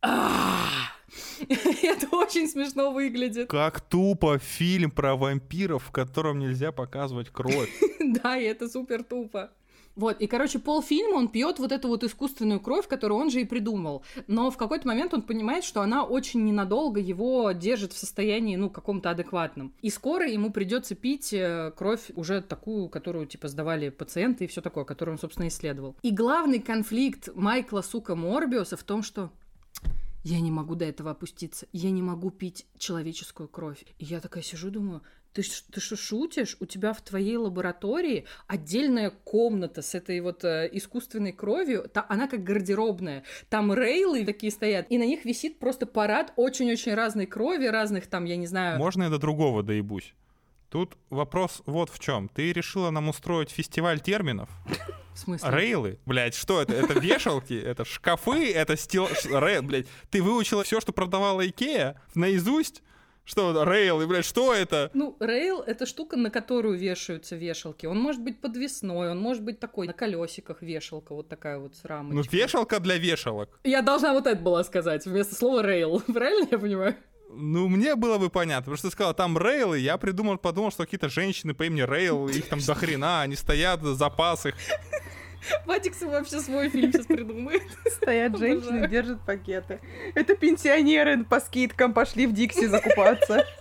[1.48, 3.50] Это очень смешно выглядит.
[3.50, 7.70] Как тупо фильм про вампиров, в котором нельзя показывать кровь.
[8.00, 9.50] Да, и это супер тупо.
[9.98, 13.44] Вот, и, короче, полфильма он пьет вот эту вот искусственную кровь, которую он же и
[13.44, 14.04] придумал.
[14.28, 18.70] Но в какой-то момент он понимает, что она очень ненадолго его держит в состоянии, ну,
[18.70, 19.74] каком-то адекватном.
[19.82, 24.60] И скоро ему придется пить э, кровь уже такую, которую, типа, сдавали пациенты и все
[24.60, 25.96] такое, которую он, собственно, исследовал.
[26.02, 29.32] И главный конфликт Майкла, сука, Морбиуса в том, что
[30.22, 33.84] я не могу до этого опуститься, я не могу пить человеческую кровь.
[33.98, 36.56] И я такая сижу, думаю, ты, ты что, шутишь?
[36.60, 42.26] У тебя в твоей лаборатории отдельная комната с этой вот э, искусственной кровью, та- она
[42.28, 43.24] как гардеробная.
[43.48, 48.24] Там рейлы такие стоят, и на них висит просто парад очень-очень разной крови, разных там,
[48.24, 48.78] я не знаю...
[48.78, 50.14] Можно я до другого доебусь?
[50.70, 52.28] Тут вопрос вот в чем.
[52.28, 54.50] Ты решила нам устроить фестиваль терминов?
[55.14, 55.50] В смысле?
[55.50, 55.98] Рейлы?
[56.06, 56.74] Блять, что это?
[56.74, 57.54] Это вешалки?
[57.54, 58.52] Это шкафы?
[58.52, 59.08] Это стил...
[59.08, 59.62] ш- Ре...
[59.62, 62.82] Блять, ты выучила все, что продавала Икея наизусть?
[63.28, 64.90] Что, рейлы, блядь, что это?
[64.94, 67.84] Ну, рейл— это штука, на которую вешаются вешалки.
[67.84, 71.82] Он может быть подвесной, он может быть такой на колесиках вешалка, вот такая вот с
[71.82, 72.38] Ну, рамочкой.
[72.38, 73.60] вешалка для вешалок.
[73.64, 76.00] Я должна вот это была сказать вместо слова рейл.
[76.06, 76.96] Правильно я понимаю?
[77.30, 80.84] Ну, мне было бы понятно, потому что ты сказала, там рейлы, я придумал, подумал, что
[80.84, 84.54] какие-то женщины по имени Рейл, их там до хрена, они стоят, запас их.
[85.66, 87.62] Вадик сам вообще свой фильм сейчас придумает.
[87.90, 89.80] Стоят женщины, держат пакеты.
[90.14, 93.44] Это пенсионеры по скидкам пошли в Дикси закупаться.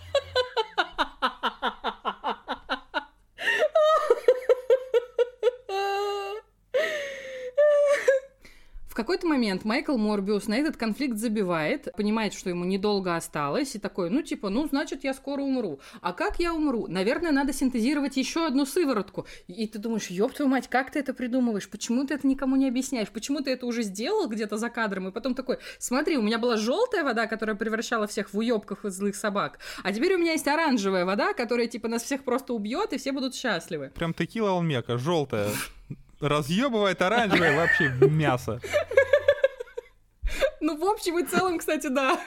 [8.87, 13.80] В какой-то момент Майкл Морбиус на этот конфликт забивает, понимает, что ему недолго осталось, и
[13.80, 15.80] такой, ну, типа, ну, значит, я скоро умру.
[16.02, 16.88] А как я умру?
[16.88, 19.28] Наверное, надо синтезировать еще одну сыворотку.
[19.48, 21.70] И ты думаешь, ёб твою мать, как ты это придумываешь?
[21.70, 23.10] Почему ты это никому не объясняешь?
[23.10, 25.10] Почему ты это уже сделал где-то за кадром?
[25.10, 28.90] И потом такой, смотри, у меня была желтая вода, которая превращала всех в уёбков и
[28.90, 32.94] злых собак, а теперь у меня есть оранжевая вода, которая, типа, нас всех просто убьет,
[32.94, 33.92] и все будут счастливы.
[33.94, 35.50] Прям текила Олмека, желтая.
[36.20, 38.60] Разъебывает оранжевое вообще мясо.
[40.60, 42.20] Ну, в общем и целом, кстати, да.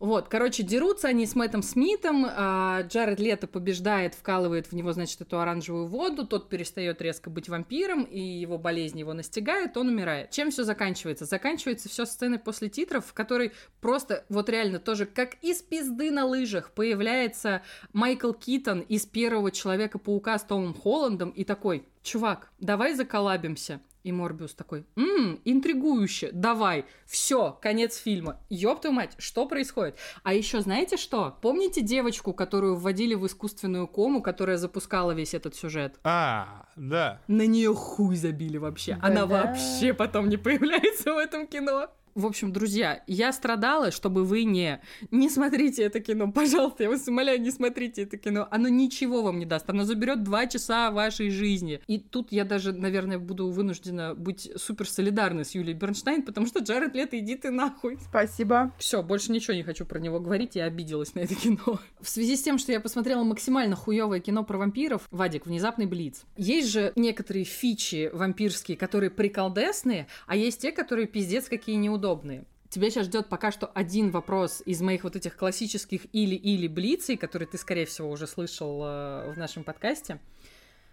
[0.00, 5.20] Вот, короче, дерутся они с Мэттом Смитом, а Джаред Лето побеждает, вкалывает в него, значит,
[5.20, 10.30] эту оранжевую воду, тот перестает резко быть вампиром, и его болезнь его настигает, он умирает.
[10.30, 11.26] Чем все заканчивается?
[11.26, 16.24] Заканчивается все сцены после титров, в которой просто, вот реально, тоже как из пизды на
[16.24, 17.60] лыжах появляется
[17.92, 23.82] Майкл Китон из первого Человека-паука с Томом Холландом и такой, чувак, давай заколабимся.
[24.02, 28.40] И Морбиус такой, ммм, интригующе, давай, все, конец фильма.
[28.48, 29.96] Ёб твою мать, что происходит?
[30.22, 31.36] А еще знаете что?
[31.42, 35.98] Помните девочку, которую вводили в искусственную кому, которая запускала весь этот сюжет?
[36.02, 37.20] А, да.
[37.28, 38.98] На нее хуй забили вообще.
[39.02, 39.44] Она Да-да.
[39.48, 41.90] вообще потом не появляется в этом кино.
[42.14, 44.80] В общем, друзья, я страдала, чтобы вы не...
[45.10, 48.48] Не смотрите это кино, пожалуйста, я вас умоляю, не смотрите это кино.
[48.50, 51.80] Оно ничего вам не даст, оно заберет два часа вашей жизни.
[51.86, 56.60] И тут я даже, наверное, буду вынуждена быть супер солидарной с Юлией Бернштейн, потому что
[56.60, 57.98] Джаред Лето, иди ты нахуй.
[58.08, 58.72] Спасибо.
[58.78, 61.78] Все, больше ничего не хочу про него говорить, я обиделась на это кино.
[62.00, 66.24] В связи с тем, что я посмотрела максимально хуевое кино про вампиров, Вадик, внезапный блиц.
[66.36, 72.44] Есть же некоторые фичи вампирские, которые приколдесные, а есть те, которые пиздец какие неудобные удобные.
[72.70, 77.48] Тебя сейчас ждет пока что один вопрос из моих вот этих классических или-или блицей, которые
[77.48, 80.20] ты, скорее всего, уже слышал э, в нашем подкасте.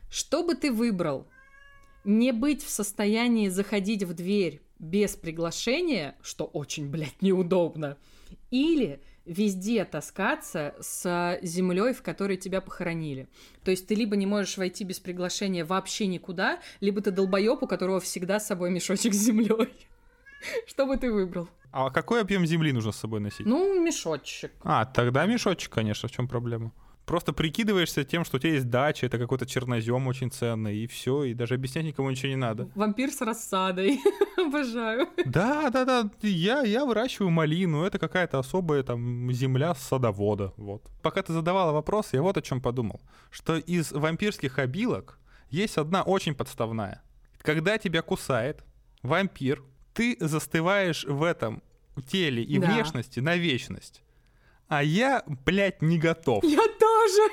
[0.10, 1.28] Что бы ты выбрал?
[2.04, 7.98] Не быть в состоянии заходить в дверь без приглашения, что очень, блядь, неудобно,
[8.50, 13.28] или везде таскаться с землей, в которой тебя похоронили.
[13.64, 17.68] То есть ты либо не можешь войти без приглашения вообще никуда, либо ты долбоеб, у
[17.68, 19.70] которого всегда с собой мешочек с землей.
[20.68, 21.50] Что бы ты выбрал?
[21.72, 23.46] А какой объем земли нужно с собой носить?
[23.46, 24.52] Ну, мешочек.
[24.64, 26.72] А, тогда мешочек, конечно, в чем проблема?
[27.06, 31.24] Просто прикидываешься тем, что у тебя есть дача, это какой-то чернозем очень ценный, и все,
[31.24, 32.70] и даже объяснять никому ничего не надо.
[32.76, 34.02] Вампир с рассадой.
[34.38, 35.08] Обожаю.
[35.26, 36.10] Да, да, да.
[36.22, 40.54] Я, я выращиваю малину, это какая-то особая там земля садовода.
[40.58, 40.84] Вот.
[41.02, 43.00] Пока ты задавала вопрос, я вот о чем подумал.
[43.32, 45.18] Что из вампирских обилок
[45.50, 47.04] есть одна очень подставная.
[47.42, 48.66] Когда тебя кусает
[49.02, 49.64] вампир,
[49.98, 51.64] ты застываешь в этом
[52.08, 52.68] теле и да.
[52.68, 54.04] внешности на вечность.
[54.68, 56.44] А я, блядь, не готов.
[56.44, 57.32] Я тоже.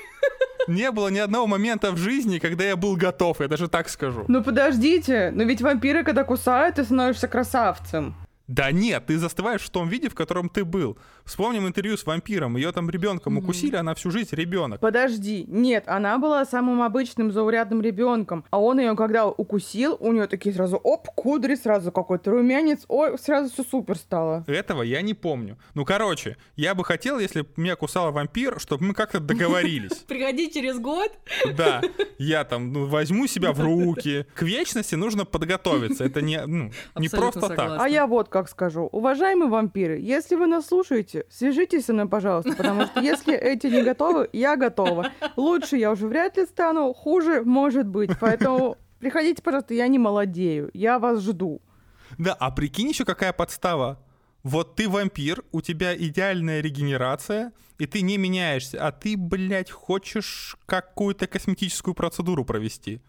[0.66, 4.24] Не было ни одного момента в жизни, когда я был готов, я даже так скажу.
[4.28, 8.14] Ну подождите, но ведь вампиры, когда кусают, ты становишься красавцем.
[8.46, 10.96] Да нет, ты застываешь в том виде, в котором ты был.
[11.24, 12.56] Вспомним интервью с вампиром.
[12.56, 13.42] Ее там ребенком mm-hmm.
[13.42, 14.80] укусили, она всю жизнь ребенок.
[14.80, 18.44] Подожди, нет, она была самым обычным заурядным ребенком.
[18.50, 23.18] А он ее, когда укусил, у нее такие сразу оп, кудри, сразу какой-то румянец, ой,
[23.18, 24.44] сразу все супер стало.
[24.46, 25.58] Этого я не помню.
[25.74, 29.92] Ну, короче, я бы хотел, если бы меня кусала вампир, чтобы мы как-то договорились.
[30.06, 31.10] Приходи через год.
[31.56, 31.80] Да,
[32.18, 34.26] я там ну, возьму себя в руки.
[34.34, 36.04] К вечности нужно подготовиться.
[36.04, 37.80] Это не, ну, не просто так.
[37.80, 38.88] А я вот как скажу.
[38.92, 43.82] Уважаемые вампиры, если вы нас слушаете, свяжитесь со мной, пожалуйста, потому что если эти не
[43.82, 45.10] готовы, я готова.
[45.36, 48.10] Лучше я уже вряд ли стану, хуже может быть.
[48.20, 51.60] Поэтому приходите, пожалуйста, я не молодею, я вас жду.
[52.18, 54.00] Да, а прикинь еще какая подстава.
[54.42, 60.56] Вот ты вампир, у тебя идеальная регенерация, и ты не меняешься, а ты, блядь, хочешь
[60.66, 63.00] какую-то косметическую процедуру провести.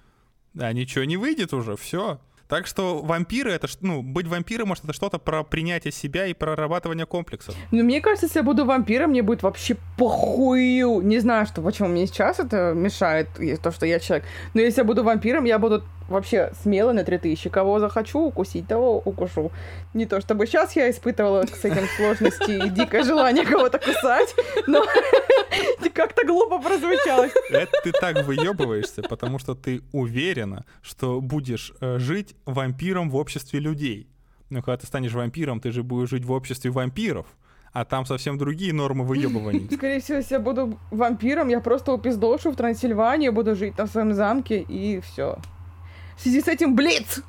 [0.58, 2.22] А ничего не выйдет уже, все.
[2.48, 7.06] Так что вампиры это, ну, быть вампиром, может, это что-то про принятие себя и прорабатывание
[7.06, 7.56] комплексов.
[7.72, 11.02] Ну, мне кажется, если я буду вампиром, мне будет вообще похую.
[11.02, 13.30] Не знаю, что, почему мне сейчас это мешает,
[13.64, 14.26] то, что я человек.
[14.54, 17.50] Но если я буду вампиром, я буду вообще смело на 3000.
[17.50, 19.52] Кого захочу укусить, того укушу.
[19.94, 24.36] Не то чтобы сейчас я испытывала с этим сложности и дикое желание кого-то кусать,
[24.68, 24.86] но
[25.94, 27.28] как-то глупо прозвучало.
[27.50, 33.60] Это ты так выебываешься, потому что ты уверена, что будешь э, жить вампиром в обществе
[33.60, 34.10] людей.
[34.50, 37.28] Ну, когда ты станешь вампиром, ты же будешь жить в обществе вампиров
[37.76, 39.68] а там совсем другие нормы выебываний.
[39.76, 44.14] Скорее всего, если я буду вампиром, я просто упиздошу в Трансильвании, буду жить на своем
[44.14, 45.40] замке, и все.
[46.16, 47.22] В связи с этим Блиц!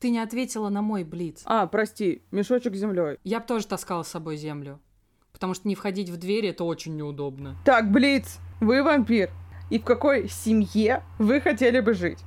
[0.00, 1.42] Ты не ответила на мой Блиц.
[1.44, 3.18] А, прости, мешочек с землей.
[3.22, 4.80] Я бы тоже таскала с собой землю.
[5.32, 7.54] Потому что не входить в двери это очень неудобно.
[7.64, 9.30] Так, Блиц, вы вампир.
[9.70, 12.18] И в какой семье вы хотели бы жить?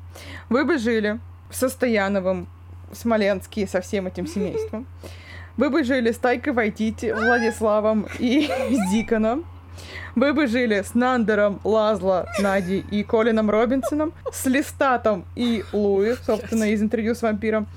[0.47, 1.20] Вы бы жили
[1.54, 2.47] в Состояновом,
[2.91, 2.97] в
[3.68, 4.88] со всем этим семейством.
[5.56, 9.45] Вы бы жили с Тайкой Вайтити, Владиславом и с Диконом.
[10.15, 16.71] Вы бы жили с Нандером, Лазло, Нади и Колином Робинсоном, с Листатом и Луи, собственно,
[16.71, 17.67] из интервью с вампиром,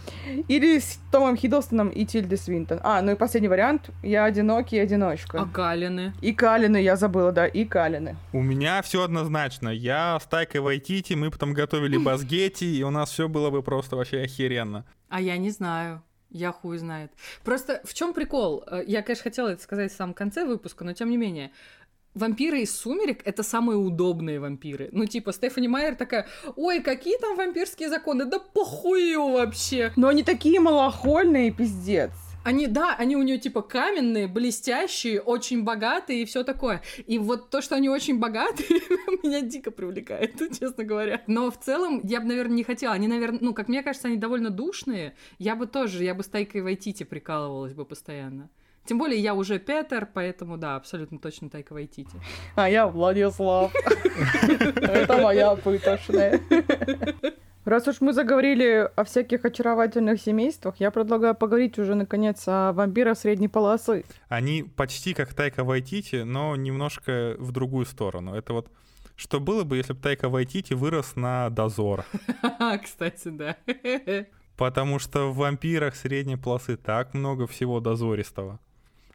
[0.48, 2.80] или с Томом Хиддлстоном и Тильдой Свинтон.
[2.82, 3.90] А, ну и последний вариант.
[4.02, 5.40] Я одинокий одиночка.
[5.40, 6.12] А Калины?
[6.20, 8.16] И Калины, я забыла, да, и Калины.
[8.32, 9.70] У меня все однозначно.
[9.70, 13.96] Я с Тайкой Вайтити, мы потом готовили Базгети, и у нас все было бы просто
[13.96, 14.84] вообще охеренно.
[15.08, 16.02] А я не знаю.
[16.30, 17.12] Я хуй знает.
[17.44, 18.64] Просто в чем прикол?
[18.66, 21.52] Э, я, конечно, хотела это сказать в самом конце выпуска, но тем не менее
[22.16, 24.88] вампиры из «Сумерек»— это самые удобные вампиры.
[24.92, 29.92] Ну, типа, Стефани Майер такая, ой, какие там вампирские законы, да похую вообще.
[29.96, 32.10] Но они такие малохольные, пиздец.
[32.46, 36.80] Они, да, они у нее типа каменные, блестящие, очень богатые и все такое.
[37.04, 38.68] И вот то, что они очень богатые,
[39.24, 41.22] меня дико привлекает, честно говоря.
[41.26, 42.94] Но в целом я бы, наверное, не хотела.
[42.94, 45.16] Они, наверное, ну, как мне кажется, они довольно душные.
[45.40, 48.48] Я бы тоже, я бы с Тайкой Вайтити прикалывалась бы постоянно.
[48.86, 52.16] Тем более я уже Петер, поэтому да, абсолютно точно Тайка Вайтити.
[52.54, 53.72] А я Владислав.
[54.44, 56.40] Это моя пытошная.
[57.66, 63.18] Раз уж мы заговорили о всяких очаровательных семействах, я предлагаю поговорить уже, наконец, о вампирах
[63.18, 64.04] средней полосы.
[64.28, 68.36] Они почти как Тайка Вайтити, но немножко в другую сторону.
[68.36, 68.68] Это вот
[69.16, 72.04] что было бы, если бы Тайка Вайтити вырос на дозор?
[72.84, 73.56] Кстати, да.
[74.56, 78.60] Потому что в вампирах средней полосы так много всего дозористого.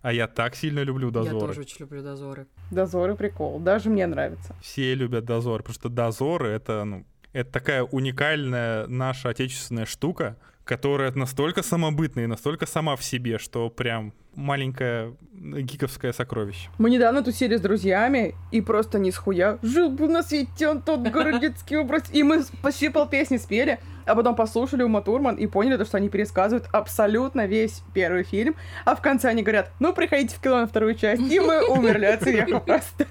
[0.01, 1.39] А я так сильно люблю Я дозоры.
[1.39, 2.47] тоже очень люблю дозоры.
[2.71, 3.59] Дозоры прикол.
[3.59, 4.55] Даже мне нравится.
[4.61, 11.11] Все любят дозоры, потому что дозоры это, ну, это такая уникальная наша отечественная штука, которая
[11.11, 16.69] настолько самобытная и настолько сама в себе, что прям маленькое гиковское сокровище.
[16.77, 19.59] Мы недавно тусили с друзьями, и просто не схуя.
[19.61, 22.03] Жил бы на свете он тот городецкий образ.
[22.13, 26.09] И мы почти полпесни спели, а потом послушали Ума Турман и поняли, то, что они
[26.09, 28.55] пересказывают абсолютно весь первый фильм.
[28.85, 31.21] А в конце они говорят, ну, приходите в кино на вторую часть.
[31.21, 33.07] И мы умерли от смеха просто.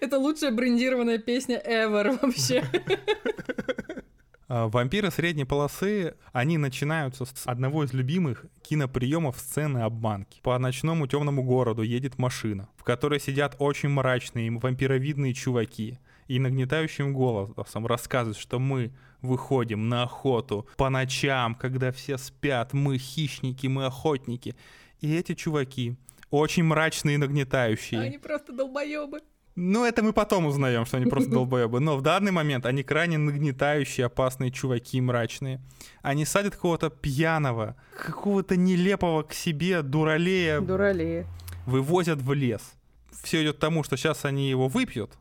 [0.00, 2.64] Это лучшая брендированная песня ever вообще.
[4.48, 10.40] А, Вампиры средней полосы, они начинаются с одного из любимых киноприемов сцены обманки.
[10.42, 17.12] По ночному темному городу едет машина, в которой сидят очень мрачные вампировидные чуваки и нагнетающим
[17.12, 23.86] голосом рассказывают, что мы выходим на охоту по ночам, когда все спят, мы хищники, мы
[23.86, 24.56] охотники.
[25.00, 25.96] И эти чуваки
[26.30, 28.00] очень мрачные и нагнетающие.
[28.00, 29.20] Они просто долбоебы.
[29.60, 31.80] Ну, это мы потом узнаем, что они просто долбоебы.
[31.80, 35.60] Но в данный момент они крайне нагнетающие, опасные чуваки, мрачные.
[36.00, 41.26] Они садят какого-то пьяного, какого-то нелепого к себе дуралея, Дуралеи.
[41.66, 42.62] вывозят в лес.
[43.10, 45.14] Все идет к тому, что сейчас они его выпьют.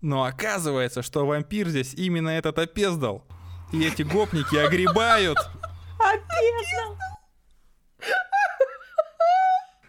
[0.00, 3.24] Но оказывается, что вампир здесь именно этот опездал.
[3.72, 5.38] И эти гопники огребают.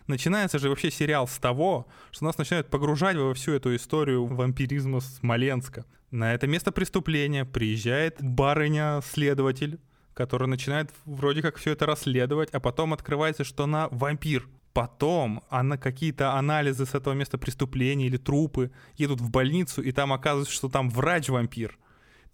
[0.08, 5.00] Начинается же вообще сериал с того, что нас начинают погружать во всю эту историю вампиризма
[5.00, 5.86] Смоленска.
[6.12, 9.80] На это место преступления приезжает барыня-следователь,
[10.14, 14.48] который начинает вроде как все это расследовать, а потом открывается, что она вампир.
[14.74, 20.14] Потом она какие-то анализы с этого места преступления или трупы едут в больницу, и там
[20.14, 21.78] оказывается, что там врач-вампир.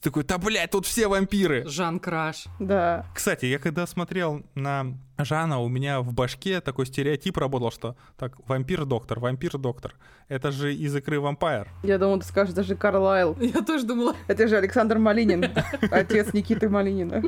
[0.01, 1.63] Такой, да блядь, тут все вампиры.
[1.67, 2.45] Жан Краш.
[2.59, 3.05] Да.
[3.13, 8.35] Кстати, я когда смотрел на Жана, у меня в башке такой стереотип работал, что так,
[8.47, 9.93] вампир-доктор, вампир-доктор.
[10.27, 11.67] Это же из игры Vampire.
[11.83, 13.37] Я думал, ты скажешь даже Карлайл.
[13.39, 15.45] Я тоже думала, Это же Александр Малинин,
[15.91, 17.21] отец Никиты Малинина.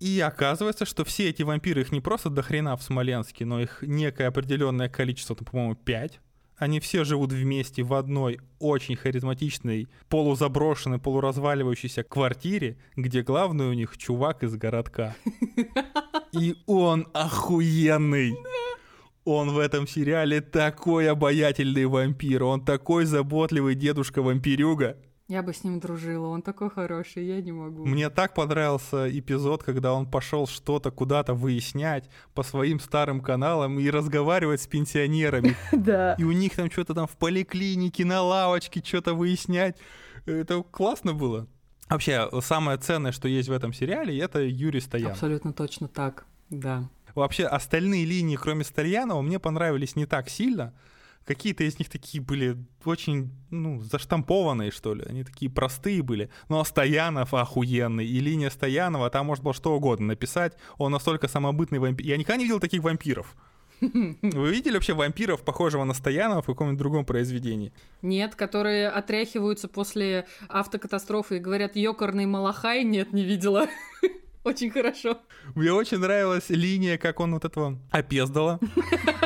[0.00, 3.78] И оказывается, что все эти вампиры, их не просто до хрена в Смоленске, но их
[3.82, 6.20] некое определенное количество, там, по-моему, 5.
[6.56, 13.98] Они все живут вместе в одной очень харизматичной, полузаброшенной, полуразваливающейся квартире, где главный у них
[13.98, 15.14] чувак из городка.
[16.32, 18.34] И он охуенный.
[19.24, 24.96] Он в этом сериале такой обаятельный вампир, он такой заботливый дедушка-вампирюга.
[25.28, 27.84] Я бы с ним дружила, он такой хороший, я не могу.
[27.84, 33.90] Мне так понравился эпизод, когда он пошел что-то куда-то выяснять по своим старым каналам и
[33.90, 35.56] разговаривать с пенсионерами.
[35.72, 36.14] Да.
[36.14, 39.76] И у них там что-то там в поликлинике, на лавочке что-то выяснять.
[40.24, 41.46] Это классно было.
[41.88, 45.12] Вообще, самое ценное, что есть в этом сериале, это Юрий Стоян.
[45.12, 46.88] Абсолютно точно так, да.
[47.14, 50.74] Вообще, остальные линии, кроме Стоянова, мне понравились не так сильно.
[51.26, 55.04] Какие-то из них такие были очень, ну, заштампованные, что ли.
[55.08, 56.30] Они такие простые были.
[56.48, 58.06] Но Стоянов охуенный.
[58.06, 60.56] И линия Стоянова, там можно было что угодно написать.
[60.78, 62.06] Он настолько самобытный вампир.
[62.06, 63.34] Я никогда не видел таких вампиров.
[63.80, 67.72] Вы видели вообще вампиров, похожего на Стоянова в каком-нибудь другом произведении?
[68.02, 72.84] Нет, которые отряхиваются после автокатастрофы и говорят «ёкарный малахай».
[72.84, 73.66] Нет, не видела.
[74.46, 75.18] Очень хорошо.
[75.56, 78.60] Мне очень нравилась линия, как он вот этого опездала,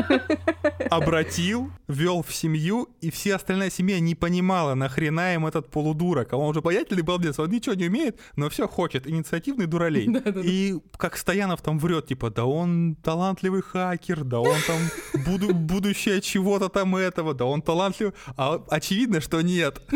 [0.91, 6.33] обратил, вел в семью, и вся остальная семья не понимала, нахрена им этот полудурок.
[6.33, 9.07] А он уже обаятельный балбес, он ничего не умеет, но все хочет.
[9.07, 10.09] Инициативный дуралей.
[10.43, 14.79] И как Стоянов там врет, типа, да он талантливый хакер, да он там
[15.27, 18.15] буду- будущее чего-то там этого, да он талантливый.
[18.39, 19.83] А очевидно, что нет.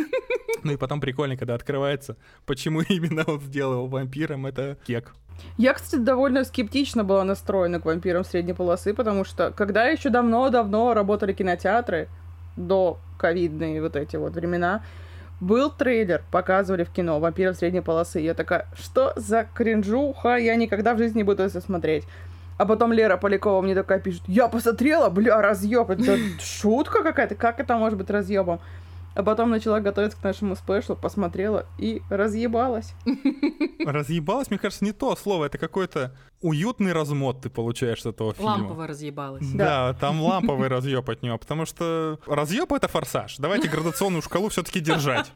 [0.65, 2.17] Ну и потом прикольно, когда открывается,
[2.47, 5.14] почему именно он сделал вампиром, это кек.
[5.57, 10.95] Я, кстати, довольно скептично была настроена к вампирам средней полосы, потому что когда еще давно-давно
[10.95, 12.09] работали кинотеатры,
[12.57, 14.83] до ковидные вот эти вот времена,
[15.41, 18.21] был трейлер, показывали в кино «Вампиров средней полосы».
[18.21, 20.37] Я такая, что за кринжуха?
[20.37, 22.05] Я никогда в жизни не буду это смотреть.
[22.57, 27.59] А потом Лера Полякова мне такая пишет, я посмотрела, бля, разъеб, это шутка какая-то, как
[27.59, 28.61] это может быть разъебом?
[29.15, 32.95] А потом начала готовиться к нашему спешлу, посмотрела и разъебалась.
[33.85, 38.51] Разъебалось, мне кажется, не то слово, это какое-то уютный размот ты получаешь с этого фильма.
[38.51, 39.47] Лампово разъебалась.
[39.53, 43.37] Да, там ламповый разъеб от него, потому что разъеб это форсаж.
[43.39, 45.33] Давайте градационную шкалу все-таки держать.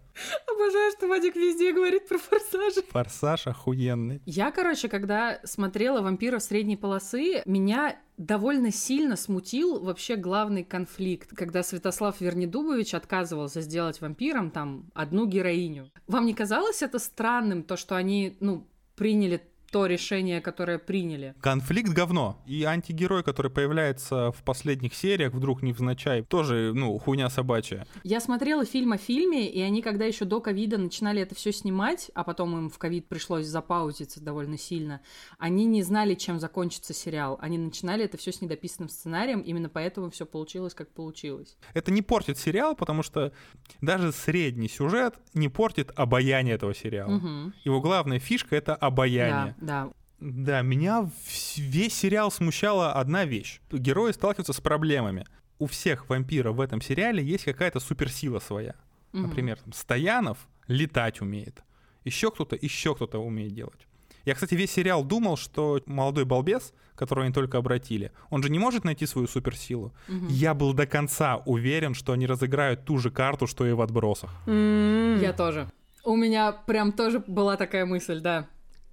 [0.46, 2.82] Обожаю, что Вадик везде говорит про форсажи.
[2.90, 4.20] Форсаж охуенный.
[4.26, 11.62] Я, короче, когда смотрела «Вампира средней полосы», меня довольно сильно смутил вообще главный конфликт, когда
[11.62, 15.90] Святослав Вернедубович отказывался сделать вампиром там одну героиню.
[16.06, 19.40] Вам не казалось это странным, то, что они, ну, приняли
[19.70, 21.34] то решение, которое приняли.
[21.40, 22.38] Конфликт говно.
[22.46, 27.86] И антигерой, который появляется в последних сериях, вдруг невзначай, тоже, ну, хуйня собачья.
[28.02, 32.10] Я смотрела фильм о фильме, и они, когда еще до ковида начинали это все снимать,
[32.14, 35.00] а потом им в ковид пришлось запаузиться довольно сильно,
[35.38, 37.38] они не знали, чем закончится сериал.
[37.40, 41.56] Они начинали это все с недописанным сценарием, именно поэтому все получилось, как получилось.
[41.74, 43.32] Это не портит сериал, потому что
[43.80, 47.10] даже средний сюжет не портит обаяние этого сериала.
[47.10, 47.54] Мгм.
[47.64, 49.54] Его главная фишка— это обаяние.
[49.57, 49.90] Да, да.
[50.20, 51.08] Да, меня
[51.56, 53.60] весь сериал смущала одна вещь.
[53.70, 55.26] Герои сталкиваются с проблемами.
[55.58, 58.74] У всех вампиров в этом сериале есть какая-то суперсила своя.
[59.12, 59.28] Мгм.
[59.28, 61.62] Например, там, Стоянов летать умеет.
[62.04, 63.86] Еще кто-то, еще кто-то умеет делать.
[64.24, 68.58] Я, кстати, весь сериал думал, что молодой балбес, которого они только обратили, он же не
[68.58, 69.94] может найти свою суперсилу.
[70.08, 70.26] Мгм.
[70.28, 74.30] Я был до конца уверен, что они разыграют ту же карту, что и в отбросах.
[74.46, 75.70] Я тоже.
[76.04, 78.48] У меня прям тоже была такая мысль, да.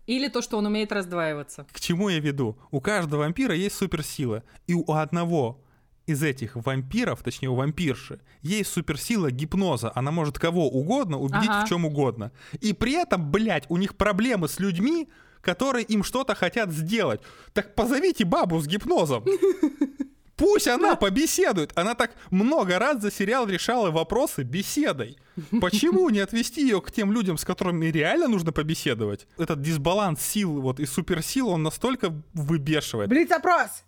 [0.05, 1.65] Или то, что он умеет раздваиваться.
[1.71, 2.57] К чему я веду?
[2.71, 4.43] У каждого вампира есть суперсила.
[4.67, 5.61] И у одного
[6.05, 9.91] из этих вампиров, точнее у вампирши, есть суперсила гипноза.
[9.95, 11.65] Она может кого угодно убедить Ага.
[11.65, 12.31] в чем угодно.
[12.61, 15.09] И при этом, блядь, у них проблемы с людьми,
[15.41, 17.21] которые им что-то хотят сделать.
[17.53, 19.25] Так позовите бабу с гипнозом.
[20.35, 21.71] Пусть она побеседует.
[21.77, 25.17] Она так много раз за сериал решала вопросы беседой.
[25.61, 29.27] Почему не отвести ее к тем людям, с которыми реально нужно побеседовать?
[29.37, 33.09] Этот дисбаланс сил вот и суперсил, он настолько выбешивает.
[33.09, 33.83] Блиц-опрос!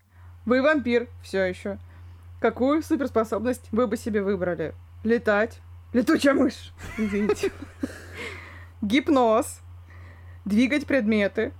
[0.45, 1.79] Вы вампир все еще.
[2.39, 4.73] Какую суперспособность вы бы себе выбрали?
[5.03, 5.59] Летать?
[5.91, 6.71] Летучая мышь.
[6.97, 7.51] Извините.
[8.81, 9.59] Гипноз.
[10.45, 11.51] Двигать предметы.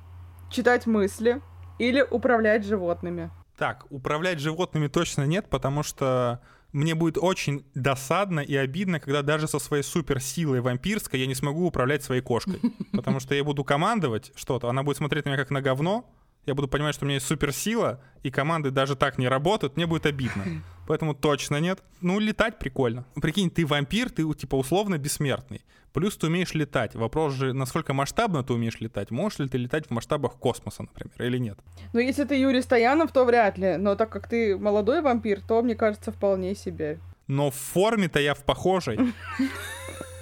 [0.50, 1.42] Читать мысли.
[1.80, 3.30] Или управлять животными.
[3.58, 6.42] Так, управлять животными точно нет, потому что
[6.74, 11.66] мне будет очень досадно и обидно, когда даже со своей суперсилой вампирской я не смогу
[11.66, 12.60] управлять своей кошкой.
[12.92, 16.08] Потому что я буду командовать что-то, она будет смотреть на меня как на говно,
[16.48, 19.86] я буду понимать, что у меня есть суперсила, и команды даже так не работают, мне
[19.86, 20.44] будет обидно.
[20.88, 21.84] Поэтому точно нет.
[22.00, 23.06] Ну, летать прикольно.
[23.16, 25.62] Прикинь, ты вампир, ты типа условно бессмертный.
[25.92, 26.96] Плюс ты умеешь летать.
[26.96, 29.12] Вопрос же, насколько масштабно ты умеешь летать.
[29.12, 31.60] Можешь ли ты летать в масштабах космоса, например, или нет?
[31.92, 33.76] Но если ты Юрий Стоянов, то вряд ли.
[33.76, 37.00] Но так как ты молодой вампир, то, мне кажется, вполне себе.
[37.28, 39.14] Но в форме-то я в похожей.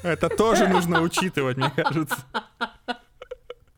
[0.02, 2.18] Это тоже нужно учитывать, мне кажется.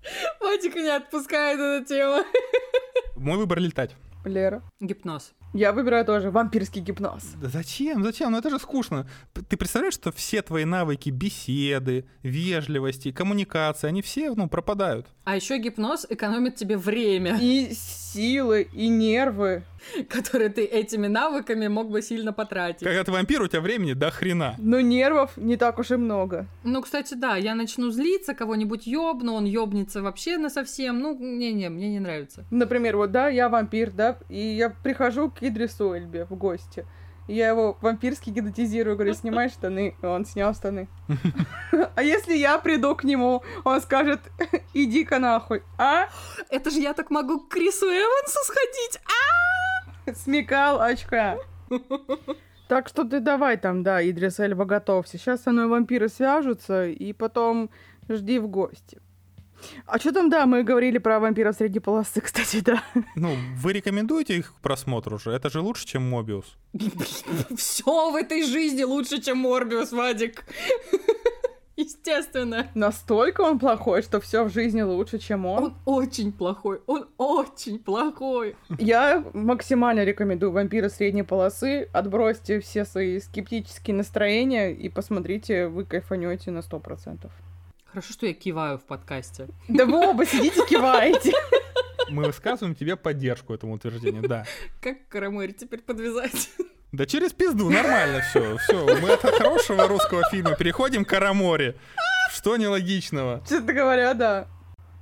[0.41, 2.23] Вадик не отпускает эту тему.
[3.15, 3.95] Мой выбор летать.
[4.25, 4.61] Лера.
[4.79, 5.33] Гипноз.
[5.53, 7.23] Я выбираю тоже вампирский гипноз.
[7.41, 8.03] Да зачем?
[8.03, 8.31] Зачем?
[8.31, 9.09] Ну это же скучно.
[9.47, 15.07] Ты представляешь, что все твои навыки беседы, вежливости, коммуникации, они все, ну, пропадают.
[15.23, 19.63] А еще гипноз экономит тебе время, И силы, и нервы.
[20.09, 22.83] которое ты этими навыками мог бы сильно потратить.
[22.83, 24.55] Когда ты вампир, у тебя времени до хрена.
[24.57, 26.47] Но нервов не так уж и много.
[26.63, 30.99] Ну, кстати, да, я начну злиться, кого-нибудь ёбну, он ёбнется вообще на совсем.
[30.99, 32.45] Ну, не-не, мне не нравится.
[32.51, 36.85] Например, вот, да, я вампир, да, и я прихожу к Идрису Эльбе в гости.
[37.27, 39.95] Я его вампирски гипнотизирую, говорю, снимай штаны.
[40.01, 40.87] Он снял штаны.
[41.95, 44.21] А если я приду к нему, он скажет,
[44.73, 45.63] иди-ка нахуй.
[45.77, 46.09] А?
[46.49, 48.99] Это же я так могу к Крису Эвансу сходить.
[49.03, 49.76] А!
[50.15, 51.37] Смекал очка.
[52.67, 55.17] Так что ты давай там, да, Идрис Эльба, готовься.
[55.17, 57.69] Сейчас со мной вампиры свяжутся, и потом
[58.09, 58.99] жди в гости.
[59.85, 62.83] А что там, да, мы говорили про вампира среди полосы, кстати, да.
[63.15, 65.31] Ну, вы рекомендуете их к просмотру же?
[65.31, 66.57] Это же лучше, чем Мобиус.
[67.55, 70.43] Все в этой жизни лучше, чем Морбиус, Вадик.
[71.77, 72.67] Естественно.
[72.73, 75.63] Настолько он плохой, что все в жизни лучше, чем он.
[75.63, 76.81] Он очень плохой.
[76.87, 78.55] Он очень плохой.
[78.79, 81.87] Я максимально рекомендую вампира средней полосы.
[81.93, 87.29] Отбросьте все свои скептические настроения и посмотрите, вы кайфанете на 100%.
[87.85, 89.47] Хорошо, что я киваю в подкасте.
[89.67, 91.31] Да вы оба сидите, киваете.
[92.09, 94.45] Мы высказываем тебе поддержку этому утверждению, да.
[94.81, 96.49] Как Караморе теперь подвязать?
[96.93, 98.57] Да через пизду, нормально все.
[98.57, 101.75] Все, мы от хорошего русского фильма переходим к Караморе.
[102.31, 103.41] Что нелогичного?
[103.47, 104.47] Честно говоря, да.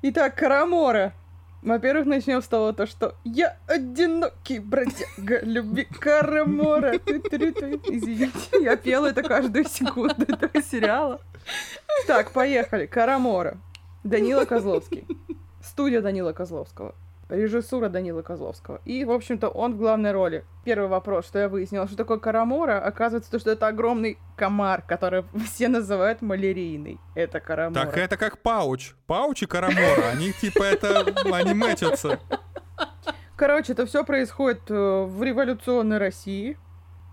[0.02, 1.14] Итак, Карамора.
[1.62, 6.94] Во-первых, начнем с того, то, что я одинокий бродяга любви Карамора.
[6.96, 11.22] Извините, я пела это каждую секунду этого сериала.
[12.08, 12.86] Так, поехали.
[12.86, 13.58] Карамора.
[14.04, 15.08] Данила Козловский.
[15.64, 16.94] Студия Данила Козловского.
[17.30, 18.82] Режиссура Данила Козловского.
[18.86, 20.46] И, в общем-то, он в главной роли.
[20.64, 25.26] Первый вопрос, что я выяснила, что такое карамора, оказывается, то, что это огромный комар, который
[25.46, 27.00] все называют малярийный.
[27.16, 27.86] Это карамора.
[27.86, 28.94] Так это как пауч.
[29.08, 30.10] Пауч и карамора.
[30.12, 31.14] Они типа это...
[31.32, 32.20] Они мэчатся.
[33.36, 36.58] Короче, это все происходит э, в революционной России.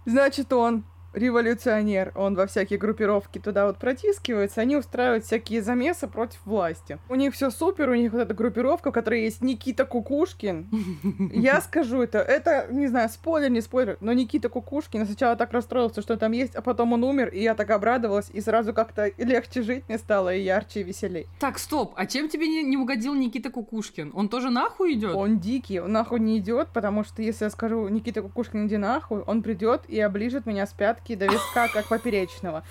[0.07, 0.85] Значит, он
[1.15, 6.99] революционер, он во всякие группировки туда вот протискивается, они устраивают всякие замесы против власти.
[7.09, 10.69] У них все супер, у них вот эта группировка, в которой есть Никита Кукушкин.
[11.33, 16.03] Я скажу это, это, не знаю, спойлер, не спойлер, но Никита Кукушкин сначала так расстроился,
[16.03, 19.63] что там есть, а потом он умер, и я так обрадовалась, и сразу как-то легче
[19.63, 21.27] жить мне стало, и ярче, и веселей.
[21.39, 24.13] Так, стоп, а чем тебе не, не угодил Никита Кукушкин?
[24.15, 25.15] Он тоже нахуй идет?
[25.15, 29.21] Он дикий, он нахуй не идет, потому что если я скажу Никита Кукушкин, иди нахуй,
[29.21, 32.65] он придет и оближет меня с пятки до виска, как поперечного.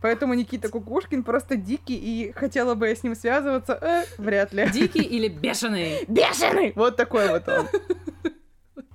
[0.00, 4.68] Поэтому Никита Кукушкин просто дикий, и хотела бы я с ним связываться, э, вряд ли.
[4.70, 6.04] Дикий или бешеный?
[6.06, 6.72] Бешеный!
[6.76, 7.66] Вот такой вот он.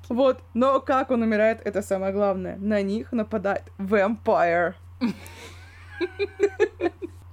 [0.09, 2.57] Вот, но как он умирает, это самое главное.
[2.57, 4.75] На них нападает вампир.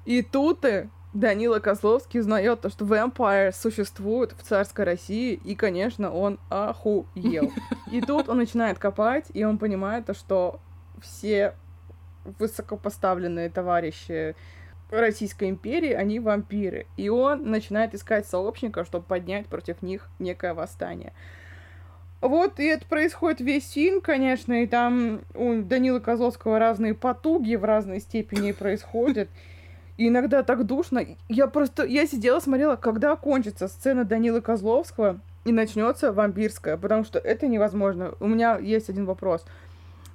[0.07, 6.13] И тут и Данила Козловский узнает то, что вампир существует в царской России, и, конечно,
[6.13, 7.53] он охуел.
[7.91, 10.61] И тут он начинает копать, и он понимает то, что
[11.03, 11.55] все
[12.39, 14.35] высокопоставленные товарищи
[14.91, 16.87] Российской империи, они вампиры.
[16.97, 21.13] И он начинает искать сообщников, чтобы поднять против них некое восстание.
[22.21, 27.65] Вот, и это происходит весь фильм, конечно, и там у Данила Козловского разные потуги в
[27.65, 29.31] разной степени происходят.
[29.97, 31.05] И иногда так душно.
[31.29, 37.19] Я просто, я сидела, смотрела, когда кончится сцена Данила Козловского и начнется вампирская, потому что
[37.19, 38.15] это невозможно.
[38.21, 39.47] У меня есть один вопрос.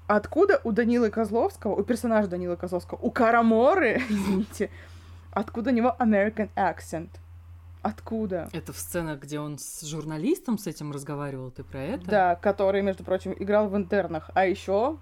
[0.07, 4.69] Откуда у Данилы Козловского, у персонажа Данилы Козловского, у Караморы, извините,
[5.31, 7.09] откуда у него American accent?
[7.81, 8.49] Откуда?
[8.51, 12.05] Это в сценах, где он с журналистом с этим разговаривал, ты про это?
[12.05, 14.29] Да, который, между прочим, играл в интернах.
[14.33, 14.97] А еще,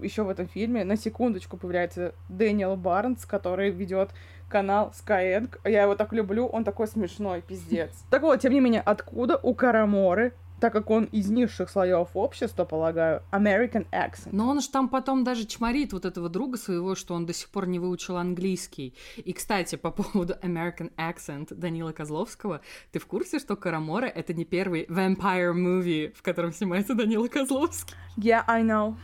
[0.00, 4.10] еще в этом фильме на секундочку появляется Дэниел Барнс, который ведет
[4.48, 5.58] канал Skyeng.
[5.64, 7.90] Я его так люблю, он такой смешной, пиздец.
[8.10, 12.64] Так вот, тем не менее, откуда у Караморы так как он из низших слоев общества,
[12.64, 14.30] полагаю, American accent.
[14.32, 17.48] Но он же там потом даже чморит вот этого друга своего, что он до сих
[17.48, 18.94] пор не выучил английский.
[19.16, 22.60] И, кстати, по поводу American accent Данила Козловского,
[22.92, 27.94] ты в курсе, что Карамора— это не первый vampire movie, в котором снимается Данила Козловский?
[28.16, 28.94] Yeah, I know.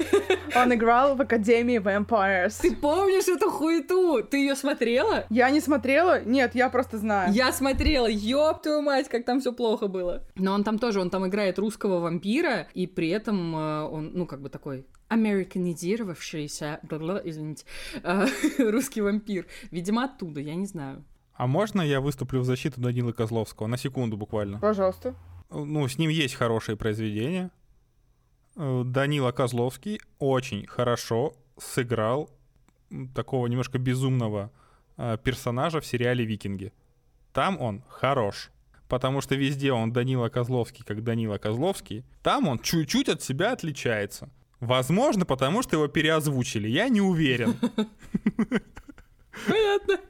[0.56, 2.58] Он играл в Академии Vampires.
[2.60, 4.22] Ты помнишь эту хуету?
[4.28, 5.24] Ты ее смотрела?
[5.30, 6.22] Я не смотрела?
[6.24, 7.32] Нет, я просто знаю.
[7.32, 10.22] Я смотрела, ёб твою мать, как там все плохо было.
[10.34, 14.26] Но он там тоже, он там играет русского вампира, и при этом э, он, ну,
[14.26, 16.80] как бы такой американизировавшийся,
[17.24, 17.64] извините,
[18.02, 18.26] э,
[18.70, 19.46] русский вампир.
[19.70, 21.04] Видимо, оттуда, я не знаю.
[21.34, 23.66] А можно я выступлю в защиту Данилы Козловского?
[23.66, 24.58] На секунду буквально.
[24.58, 25.14] Пожалуйста.
[25.50, 27.50] Ну, с ним есть хорошие произведения.
[28.56, 32.30] Э, Данила Козловский очень хорошо сыграл
[33.14, 34.50] такого немножко безумного
[35.24, 36.72] персонажа в сериале «Викинги».
[37.32, 38.50] Там он хорош.
[38.88, 42.04] Потому что везде он Данила Козловский, как Данила Козловский.
[42.22, 44.30] Там он чуть-чуть от себя отличается.
[44.60, 46.68] Возможно, потому что его переозвучили.
[46.68, 47.56] Я не уверен.
[49.46, 50.00] Понятно.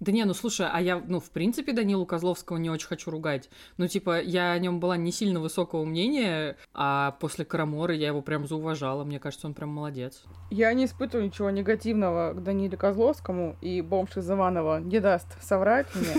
[0.00, 3.48] Да не, ну слушай, а я, ну, в принципе, Данилу Козловского не очень хочу ругать.
[3.76, 8.20] Ну, типа, я о нем была не сильно высокого мнения, а после Караморы я его
[8.20, 9.04] прям зауважала.
[9.04, 10.24] Мне кажется, он прям молодец.
[10.50, 15.86] Я не испытываю ничего негативного к Даниле Козловскому, и бомж из Иванова не даст соврать
[15.94, 16.14] мне.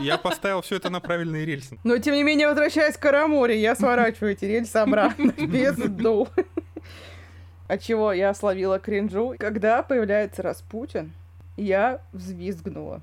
[0.00, 1.78] Я, поставил все это на правильные рельсы.
[1.84, 6.28] Но, тем не менее, возвращаясь к Караморе, я сворачиваю эти рельсы обратно, без ду.
[7.68, 11.12] От чего я словила кринжу, когда появляется Распутин,
[11.56, 13.02] я взвизгнула.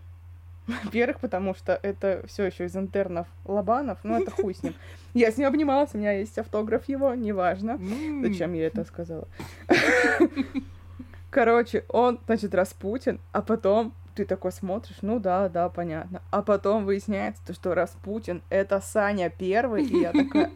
[0.68, 4.74] Во-первых, потому что это все еще из интернов Лобанов, ну это хуй с ним.
[5.14, 7.78] Я с ним обнималась, у меня есть автограф его, неважно.
[8.22, 9.28] Зачем я это сказала?
[11.30, 16.22] Короче, он, значит, Распутин, а потом ты такой смотришь, ну да, да, понятно.
[16.32, 20.52] А потом выясняется, то, что Распутин— это Саня первый, и я такая,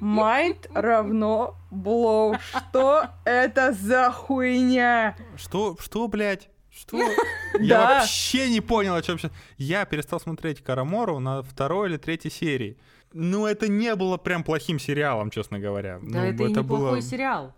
[0.00, 2.38] mind равно blow.
[2.40, 5.16] Что это за хуйня?
[5.36, 6.48] Что, что, блядь?
[6.86, 6.98] Что?
[7.60, 9.32] Я вообще не понял, о чем сейчас.
[9.56, 12.76] Я перестал смотреть Карамору на второй или третьей серии.
[13.12, 16.00] Ну, это не было прям плохим сериалом, честно говоря.
[16.02, 17.00] Да, ну, это, и это неплохой было...
[17.00, 17.54] сериал.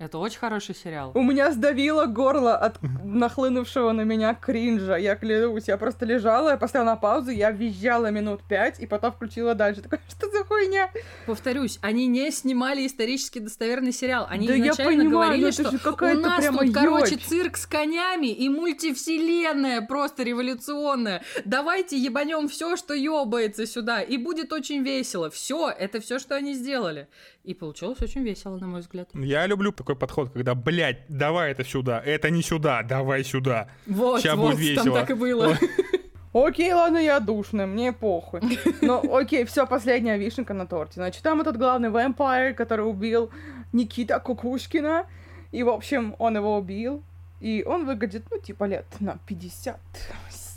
[0.00, 1.12] Это очень хороший сериал.
[1.14, 4.96] У меня сдавило горло от нахлынувшего на меня кринжа.
[4.96, 9.12] Я клянусь, я просто лежала, я поставила на паузу, я визжала минут пять, и потом
[9.12, 9.82] включила дальше.
[9.82, 10.90] Такая, что за хуйня?
[11.26, 14.26] Повторюсь, они не снимали исторически достоверный сериал.
[14.30, 17.24] Они Да я изначально понимаю, но говорили, что у нас прямо тут, короче, ёчь.
[17.26, 21.22] цирк с конями и мультивселенная просто революционная.
[21.44, 25.28] Давайте ебанем все, что ёбается сюда, и будет очень весело.
[25.28, 27.06] Все, это все, что они сделали.
[27.44, 29.08] И получилось очень весело, на мой взгляд.
[29.14, 33.68] Я люблю такой подход, когда, блядь, давай это сюда, это не сюда, давай сюда.
[33.86, 35.00] Вот, Ща вот, будет там весело.
[35.00, 35.56] так и было.
[36.32, 38.40] Окей, ладно, я душная, мне похуй.
[38.82, 40.94] Но окей, все, последняя вишенка на торте.
[40.94, 43.30] Значит, там этот главный вампир, который убил
[43.72, 45.06] Никита Кукушкина.
[45.50, 47.02] И, в общем, он его убил.
[47.40, 49.18] И он выглядит, ну, типа лет на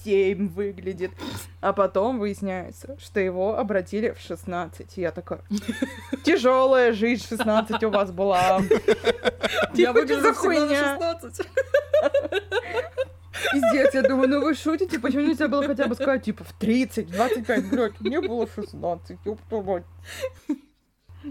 [0.03, 1.11] 57 выглядит.
[1.61, 4.97] А потом выясняется, что его обратили в 16.
[4.97, 5.41] И я такая,
[6.23, 8.61] тяжелая жизнь в 16 у вас была.
[9.73, 10.97] Я Типа, выгляжу за всегда на хуйня?
[11.21, 11.47] 16.
[13.51, 17.11] Пиздец, я думаю, ну вы шутите, почему нельзя было хотя бы сказать, типа, в 30,
[17.11, 19.83] 25, блядь, мне было 16, ёб твою мать.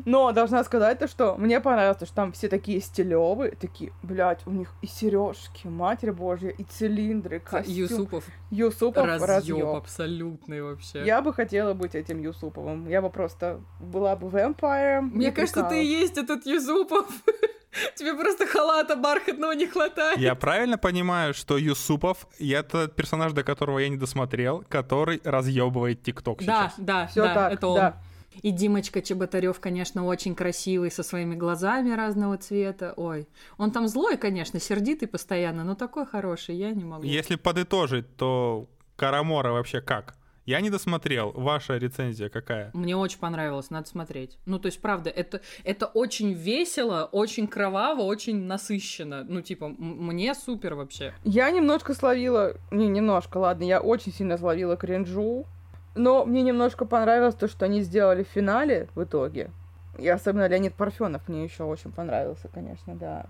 [0.04, 4.46] Но должна сказать то, что мне понравилось, то, что там все такие стилевые, такие, блядь,
[4.46, 7.74] у них и сережки, матерь божья, и цилиндры, костюм.
[7.74, 9.76] Юсупов Юсупов разъеб разъёб.
[9.76, 11.04] абсолютный вообще.
[11.04, 12.88] Я бы хотела быть этим Юсуповым.
[12.88, 15.10] Я бы просто была бы вампиром.
[15.14, 17.06] Мне кажется, ты и есть этот Юсупов.
[17.96, 20.18] Тебе просто халата бархатного не хватает.
[20.18, 26.40] Я правильно понимаю, что Юсупов— это персонаж, до которого я не досмотрел, который разъебывает ТикТок
[26.42, 26.74] Да, сейчас?
[26.76, 27.76] да, Всё да, так, это он.
[27.76, 27.96] да.
[28.40, 32.94] И Димочка Чеботарев, конечно, очень красивый, со своими глазами разного цвета.
[32.96, 33.28] Ой,
[33.58, 37.04] он там злой, конечно, сердитый постоянно, но такой хороший, я не могу.
[37.04, 40.16] Если подытожить, то Карамора вообще как?
[40.44, 41.30] Я не досмотрел.
[41.32, 42.70] Ваша рецензия какая?
[42.74, 44.38] Мне очень понравилось, надо смотреть.
[44.44, 49.22] Ну, то есть, правда, это, это очень весело, очень кроваво, очень насыщенно.
[49.22, 51.14] Ну, типа, мне супер вообще.
[51.22, 55.46] Я немножко словила, не немножко, ладно, я очень сильно словила кринжу,
[55.94, 59.50] но мне немножко понравилось то, что они сделали в финале в итоге.
[59.98, 63.26] И особенно Леонид Парфенов мне еще очень понравился, конечно, да.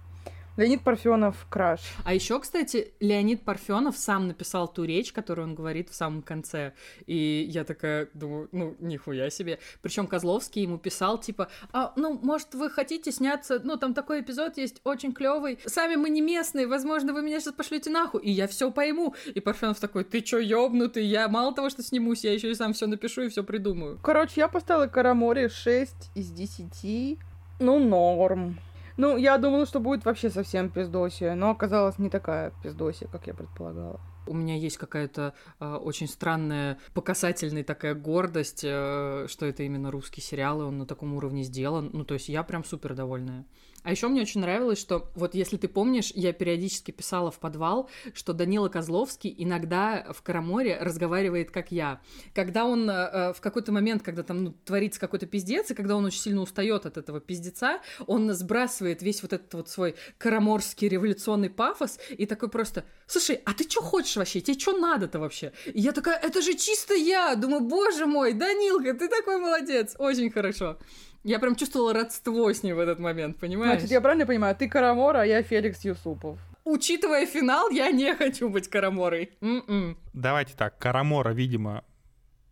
[0.56, 1.80] Леонид Парфенов краш.
[2.04, 6.74] А еще, кстати, Леонид Парфенов сам написал ту речь, которую он говорит в самом конце.
[7.06, 9.58] И я такая думаю, ну, нихуя себе.
[9.80, 14.58] Причем Козловский ему писал, типа, а, ну, может, вы хотите сняться, ну, там такой эпизод
[14.58, 15.58] есть, очень клевый.
[15.64, 19.14] Сами мы не местные, возможно, вы меня сейчас пошлете нахуй, и я все пойму.
[19.34, 21.06] И Парфенов такой, ты чё, ёбнутый?
[21.06, 23.98] Я мало того, что снимусь, я еще и сам все напишу и все придумаю.
[24.02, 27.18] Короче, я поставила Караморе 6 из 10.
[27.58, 28.58] Ну, норм.
[28.96, 33.34] Ну, я думала, что будет вообще совсем пиздосия, но оказалось не такая пиздосия, как я
[33.34, 34.00] предполагала.
[34.26, 40.20] У меня есть какая-то э, очень странная, показательная такая гордость, э, что это именно русский
[40.20, 41.90] сериал, и он на таком уровне сделан.
[41.92, 43.44] Ну, то есть я прям супер довольная.
[43.82, 47.90] А еще мне очень нравилось, что вот если ты помнишь, я периодически писала в подвал,
[48.14, 52.00] что Данила Козловский иногда в Караморе разговаривает как я.
[52.34, 55.96] Когда он э, э, в какой-то момент, когда там ну, творится какой-то пиздец, и когда
[55.96, 60.88] он очень сильно устает от этого пиздеца, он сбрасывает весь вот этот вот свой караморский
[60.88, 64.40] революционный пафос и такой просто, слушай, а ты что хочешь вообще?
[64.40, 65.52] Тебе что надо-то вообще?
[65.66, 67.34] И я такая, это же чисто я!
[67.34, 69.96] Думаю, боже мой, Данилка, ты такой молодец!
[69.98, 70.78] Очень хорошо.
[71.24, 73.74] Я прям чувствовала родство с ним в этот момент, понимаешь?
[73.80, 76.38] Значит, я правильно понимаю, ты Карамора, а я Феликс Юсупов.
[76.64, 79.30] Учитывая финал, я не хочу быть Караморой.
[79.40, 79.96] М-м.
[80.12, 81.84] Давайте так, Карамора, видимо,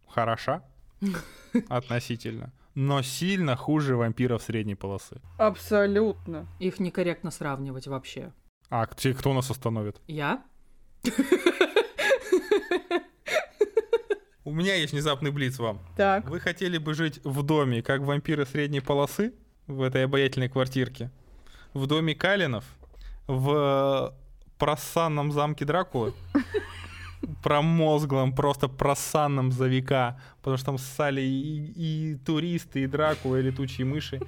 [0.09, 0.63] хороша
[1.69, 5.21] относительно, но сильно хуже вампиров средней полосы.
[5.39, 6.47] Абсолютно.
[6.61, 8.33] Их некорректно сравнивать вообще.
[8.69, 10.01] А те, кто нас остановит?
[10.07, 10.43] Я?
[14.51, 15.79] У меня есть внезапный блиц вам.
[15.97, 16.29] Так.
[16.29, 19.33] Вы хотели бы жить в доме, как вампиры средней полосы,
[19.69, 21.13] в этой обаятельной квартирке,
[21.73, 22.65] в доме Калинов,
[23.29, 24.13] в
[24.59, 26.15] просанном замке Дракулы,
[27.45, 33.43] промозглом, просто просанном за века, потому что там ссали и, и туристы, и Дракула, и
[33.43, 34.21] летучие мыши,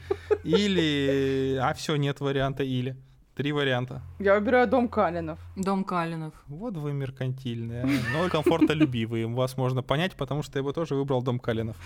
[0.44, 1.58] или...
[1.60, 2.96] А все, нет варианта или.
[3.34, 4.02] Три варианта.
[4.18, 5.38] Я выбираю дом Калинов.
[5.56, 6.34] Дом Калинов.
[6.48, 9.26] Вот вы меркантильные, но комфортолюбивые.
[9.26, 11.76] Вас можно понять, потому что я бы тоже выбрал дом Калинов.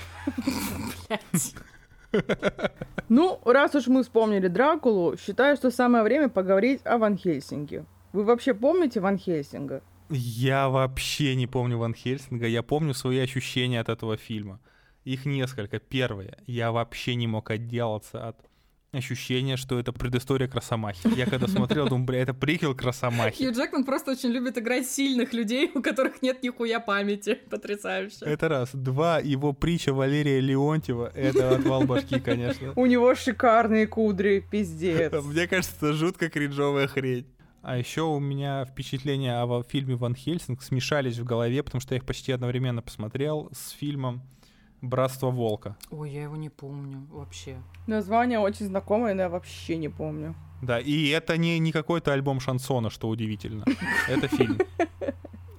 [3.09, 7.85] Ну, раз уж мы вспомнили Дракулу, считаю, что самое время поговорить о Ван Хельсинге.
[8.13, 9.83] Вы вообще помните Ван Хельсинга?
[10.09, 14.61] Я вообще не помню Ван Хельсинга, я помню свои ощущения от этого фильма.
[15.05, 15.79] Их несколько.
[15.79, 18.37] Первое, я вообще не мог отделаться от
[18.93, 21.09] ощущение, что это предыстория к Росомахи.
[21.17, 23.45] Я когда смотрел, думаю, бля, это приквел к Росомахе.
[23.45, 27.35] Хью Джекман просто очень любит играть сильных людей, у которых нет нихуя памяти.
[27.51, 28.25] Потрясающе.
[28.25, 28.71] Это раз.
[28.73, 32.73] Два, его притча Валерия Леонтьева, это отвал башки, конечно.
[32.77, 35.13] У него шикарные кудри, пиздец.
[35.25, 37.27] Мне кажется, это жутко кринжовая хрень.
[37.63, 41.99] А еще у меня впечатления о фильме Ван Хельсинг смешались в голове, потому что я
[41.99, 44.23] их почти одновременно посмотрел с фильмом
[44.83, 45.77] Братство волка.
[45.91, 47.57] Ой, я его не помню вообще.
[47.87, 50.35] Название очень знакомое, но я вообще не помню.
[50.63, 53.65] Да, и это не, не какой-то альбом шансона, что удивительно.
[54.09, 54.59] Это фильм.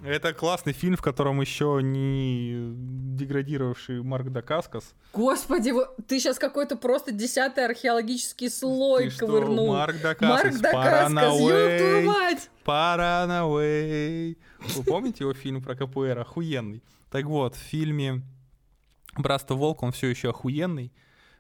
[0.04, 2.72] Это классный фильм, в котором еще не
[3.18, 4.94] деградировавший Марк Дакаскас.
[5.12, 5.74] Господи,
[6.08, 9.66] ты сейчас какой-то просто десятый археологический слой Ты ковырнул.
[9.66, 9.74] Что?
[9.74, 12.50] Марк Дакаскас, Марк Дакаскас, ёб твою мать!
[12.64, 14.38] Паранауэй.
[14.60, 16.20] Вы помните его фильм про КПР?
[16.20, 16.82] Охуенный.
[17.12, 18.22] Так вот, в фильме
[19.18, 20.92] Братство Волк, он все еще охуенный.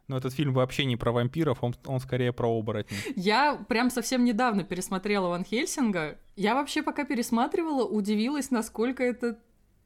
[0.08, 2.98] Но этот фильм вообще не про вампиров, он, он скорее про оборотней.
[3.16, 6.18] Я прям совсем недавно пересмотрела Ван Хельсинга.
[6.38, 9.38] Я вообще пока пересматривала, удивилась, насколько это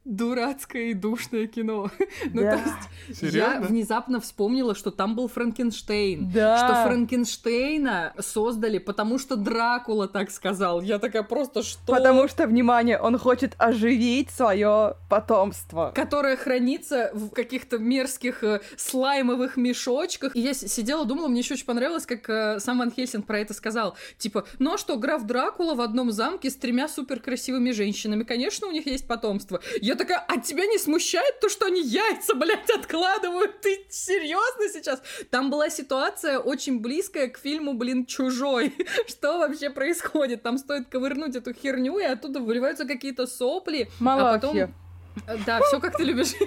[0.04, 1.90] дурацкое и душное кино.
[2.32, 2.56] ну, Да.
[2.56, 2.62] то
[3.08, 3.38] есть, Серьезно?
[3.38, 6.30] я внезапно вспомнила, что там был Франкенштейн.
[6.30, 6.56] Да.
[6.58, 10.80] Что Франкенштейна создали, потому что Дракула так сказал.
[10.80, 11.80] Я такая просто, что...
[11.86, 15.92] Потому что, внимание, он хочет оживить свое потомство.
[15.94, 20.34] которая хранится в каких-то мерзких э, слаймовых мешочках.
[20.34, 23.54] И я сидела, думала, мне еще очень понравилось, как э, сам Ван Хельсинг про это
[23.54, 23.96] сказал.
[24.18, 28.24] Типа, ну а что, граф Дракула в одном замке с тремя суперкрасивыми женщинами.
[28.24, 29.60] Конечно, у них есть потомство.
[29.92, 33.60] Я такая, а тебя не смущает то, что они яйца, блядь, откладывают?
[33.60, 35.02] Ты серьезно сейчас?
[35.30, 38.74] Там была ситуация очень близкая к фильму, блин, «Чужой».
[39.06, 40.42] Что вообще происходит?
[40.42, 43.90] Там стоит ковырнуть эту херню, и оттуда выливаются какие-то сопли.
[44.00, 44.56] А потом...
[44.56, 46.32] Э, Да, все как ты любишь.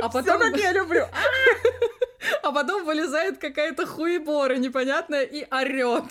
[0.00, 1.06] А Все, потом, как я люблю.
[2.42, 6.04] а потом вылезает какая-то хуебора непонятная и орет.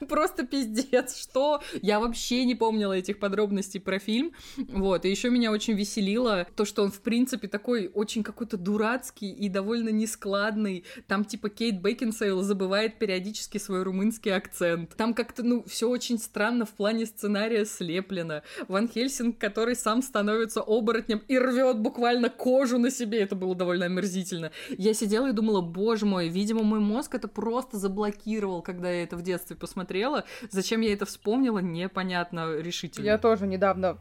[0.08, 1.16] Просто пиздец.
[1.16, 1.62] Что?
[1.82, 4.32] Я вообще не помнила этих подробностей про фильм.
[4.56, 5.04] Вот.
[5.04, 9.48] И еще меня очень веселило то, что он, в принципе, такой очень какой-то дурацкий и
[9.48, 10.84] довольно нескладный.
[11.06, 14.96] Там, типа, Кейт Бекинсейл забывает периодически свой румынский акцент.
[14.96, 18.42] Там как-то, ну, все очень странно в плане сценария слеплено.
[18.68, 23.20] Ван Хельсинг, который сам становится оборотнем и рвет буквально кожу на себе.
[23.20, 24.50] Это было довольно омерзительно.
[24.70, 29.16] Я сидела и думала, боже мой, видимо, мой мозг это просто заблокировал, когда я это
[29.16, 30.24] в детстве посмотрела.
[30.50, 33.04] Зачем я это вспомнила, непонятно решительно.
[33.04, 33.98] Я тоже недавно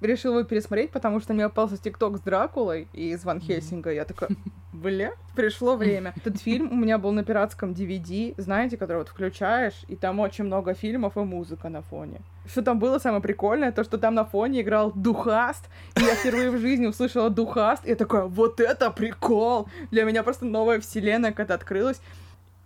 [0.00, 3.92] решила его пересмотреть, потому что мне попался ТикТок с Дракулой и из Ван Хельсинга.
[3.92, 4.30] Я такая,
[4.72, 6.14] бля, пришло время.
[6.16, 10.44] Этот фильм у меня был на пиратском DVD, знаете, который вот включаешь, и там очень
[10.44, 12.20] много фильмов и музыка на фоне.
[12.46, 16.50] Что там было самое прикольное, то, что там на фоне играл Духаст, и я впервые
[16.50, 19.68] в жизни услышала Духаст, и я такая, вот это прикол!
[19.90, 22.00] Для меня просто новая вселенная когда открылась.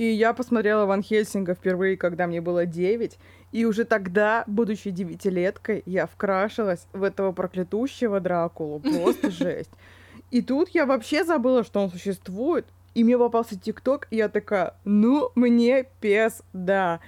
[0.00, 3.18] И я посмотрела Ван Хельсинга впервые, когда мне было 9.
[3.52, 8.80] И уже тогда, будучи девятилеткой, я вкрашилась в этого проклятущего Дракулу.
[8.80, 9.70] Просто жесть.
[10.30, 12.66] И тут я вообще забыла, что он существует.
[12.94, 17.00] И мне попался ТикТок, и я такая, ну, мне пес, да.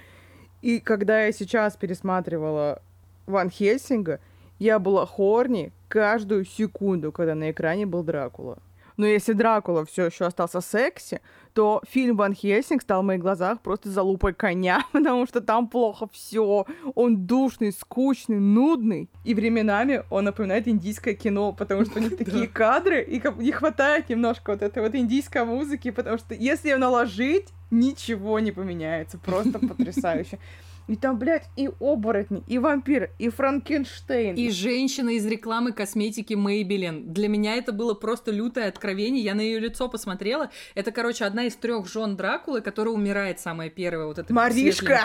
[0.61, 2.81] И когда я сейчас пересматривала
[3.25, 4.19] Ван Хельсинга,
[4.59, 8.59] я была хорни каждую секунду, когда на экране был Дракула.
[8.95, 11.19] Но если Дракула все еще остался секси,
[11.53, 16.07] то фильм Ван Хельсинг стал в моих глазах просто залупой коня, потому что там плохо
[16.11, 16.65] все.
[16.95, 19.09] Он душный, скучный, нудный.
[19.23, 24.09] И временами он напоминает индийское кино, потому что у них такие кадры, и не хватает
[24.09, 29.17] немножко вот этой вот индийской музыки, потому что если ее наложить, ничего не поменяется.
[29.17, 30.39] Просто потрясающе.
[30.87, 34.35] И там, блядь, и оборотни, и вампир, и Франкенштейн.
[34.35, 37.05] И женщина из рекламы косметики Maybelline.
[37.05, 39.23] Для меня это было просто лютое откровение.
[39.23, 40.49] Я на ее лицо посмотрела.
[40.75, 44.07] Это, короче, одна из трех жен Дракулы, которая умирает самая первая.
[44.07, 44.99] Вот эта Маришка!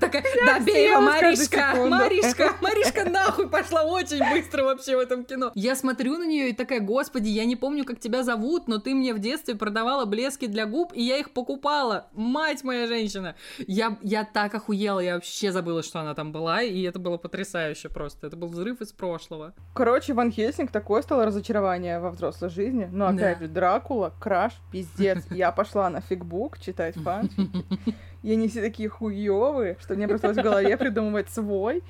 [0.00, 1.74] Такая, да, бей каждой Маришка!
[1.86, 2.56] Маришка!
[2.60, 5.52] Маришка нахуй пошла очень быстро вообще в этом кино.
[5.54, 8.94] Я смотрю на нее и такая, господи, я не помню, как тебя зовут, но ты
[8.94, 12.08] мне в детстве продавала блески для губ, и я их покупала.
[12.14, 13.36] Мать моя женщина!
[13.66, 17.88] Я, я так охуела, я вообще забыла, что она там была, и это было потрясающе
[17.88, 18.26] просто.
[18.26, 19.52] Это был взрыв из прошлого.
[19.74, 22.88] Короче, Ван Хельсинг такое стало разочарование во взрослой жизни.
[22.92, 23.44] Но опять Да.
[23.46, 25.24] же, Дракула, краш, пиздец.
[25.30, 27.64] Я пошла на фигбук читать фанфики.
[28.22, 31.82] И они все такие хуёвые, что мне пришлось в голове придумывать свой.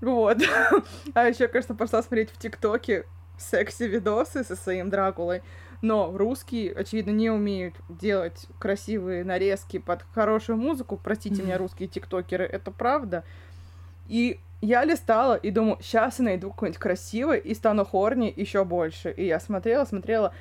[0.00, 0.38] Вот.
[1.14, 3.06] А еще, конечно, пошла смотреть в ТикТоке
[3.38, 5.42] секси-видосы со своим Дракулой.
[5.84, 10.98] Но русские, очевидно, не умеют делать красивые нарезки под хорошую музыку.
[11.02, 13.22] Простите меня, русские тиктокеры, это правда.
[14.08, 19.10] И я листала и думаю, сейчас я найду какой-нибудь красивый и стану хорни еще больше.
[19.10, 20.32] И я смотрела, смотрела,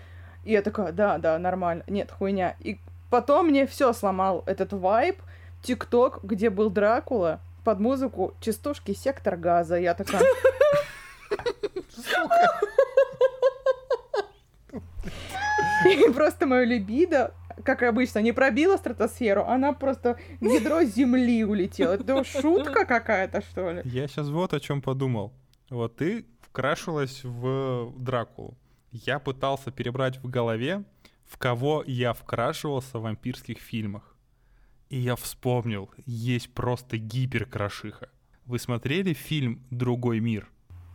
[0.46, 1.84] и я такая, да, да, нормально.
[1.88, 2.56] Нет, хуйня.
[2.62, 2.80] И
[3.10, 5.22] Потом мне все сломал этот вайб.
[5.62, 9.76] ТикТок, где был Дракула, под музыку частушки «Сектор газа».
[9.76, 10.24] Я такая...
[16.10, 21.94] И просто мою либидо, как обычно, не пробила стратосферу, она просто в ядро земли улетела.
[21.94, 23.82] Это шутка какая-то, что ли?
[23.86, 25.34] Я сейчас вот о чем подумал.
[25.70, 28.58] Вот ты вкрашилась в Дракулу.
[28.92, 30.84] Я пытался перебрать в голове,
[31.26, 34.16] в кого я вкрашивался в вампирских фильмах.
[34.90, 38.10] И я вспомнил, есть просто гиперкрошиха.
[38.46, 40.48] Вы смотрели фильм «Другой мир»?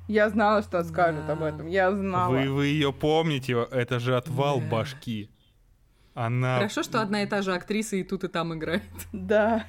[0.09, 1.35] Я знала, что скажут Да.
[1.35, 1.67] об этом.
[1.67, 2.31] Я знала.
[2.33, 3.53] Вы, вы ее помните?
[3.71, 4.67] Это же отвал Да.
[4.69, 5.31] башки.
[6.15, 6.57] Она...
[6.57, 8.83] Хорошо, что одна и та же актриса и тут, и там играет.
[9.13, 9.65] Да.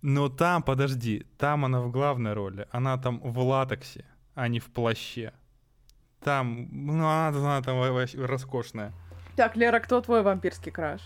[0.00, 2.66] Но там, подожди, там она в главной роли.
[2.70, 4.04] Она там в латексе,
[4.34, 5.32] а не в плаще.
[6.22, 8.92] Там, ну, она, она там вообще роскошная.
[9.36, 11.00] Так, Лера, кто твой вампирский краш?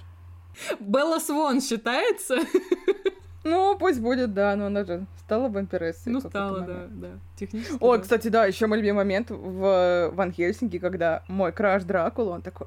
[0.81, 2.37] Белла Свон считается?
[3.49, 6.13] Ну, пусть будет, да, но она же стала вампирессой.
[6.13, 7.09] Ну, стала, да, да.
[7.37, 7.79] Технически.
[7.81, 8.03] Ой, да.
[8.03, 12.67] кстати, да, еще мой любимый момент в Ван Хельсинге, когда мой краш Дракула, он такой,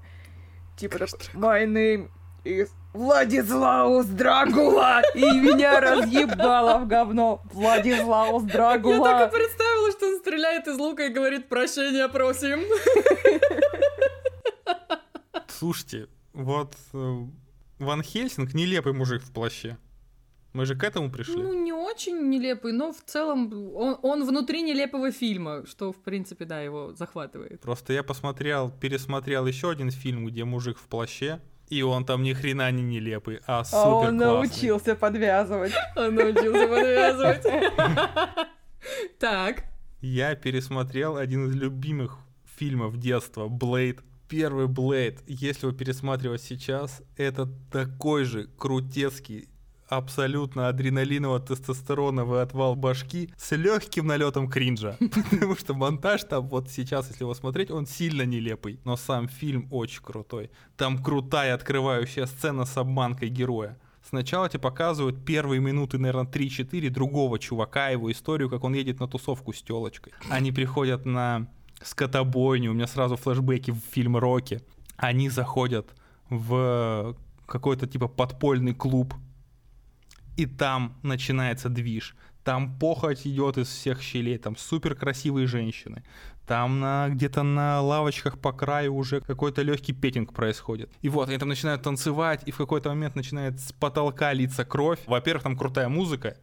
[0.77, 2.09] типа такой, my name
[2.43, 10.19] is Владислаус Дракула, и меня разъебало в говно, Владислаус Я так и представила, что он
[10.19, 12.59] стреляет из лука и говорит «Прощения просим».
[15.47, 17.17] Слушайте, вот э,
[17.79, 19.77] Ван Хельсинг нелепый мужик в плаще.
[20.53, 21.41] Мы же к этому пришли.
[21.41, 26.45] Ну, не очень нелепый, но в целом он, он внутри нелепого фильма, что, в принципе,
[26.45, 27.61] да, его захватывает.
[27.61, 31.39] Просто я посмотрел, пересмотрел еще один фильм, где мужик в плаще,
[31.69, 35.71] и он там ни хрена не нелепый, а супер А он научился подвязывать.
[35.95, 37.45] Он научился подвязывать.
[39.19, 39.63] Так.
[40.01, 44.01] Я пересмотрел один из любимых фильмов детства, Блейд.
[44.27, 49.47] Первый Блейд, если его пересматривать сейчас, это такой же крутецкий,
[49.91, 54.97] абсолютно адреналиново-тестостероновый отвал башки с легким налетом кринжа.
[55.31, 58.79] Потому что монтаж там вот сейчас, если его смотреть, он сильно нелепый.
[58.85, 60.49] Но сам фильм очень крутой.
[60.77, 63.77] Там крутая открывающая сцена с обманкой героя.
[64.07, 69.07] Сначала тебе показывают первые минуты, наверное, 3-4 другого чувака, его историю, как он едет на
[69.07, 70.13] тусовку с телочкой.
[70.29, 71.47] Они приходят на
[71.83, 74.61] скотобойню, у меня сразу флешбеки в фильм «Рокки».
[74.95, 75.93] Они заходят
[76.29, 77.15] в
[77.45, 79.13] какой-то типа подпольный клуб,
[80.41, 82.15] и там начинается движ.
[82.43, 86.03] Там похоть идет из всех щелей, там супер красивые женщины.
[86.47, 90.89] Там на, где-то на лавочках по краю уже какой-то легкий петинг происходит.
[91.03, 94.99] И вот они там начинают танцевать, и в какой-то момент начинает с потолка литься кровь.
[95.05, 96.35] Во-первых, там крутая музыка.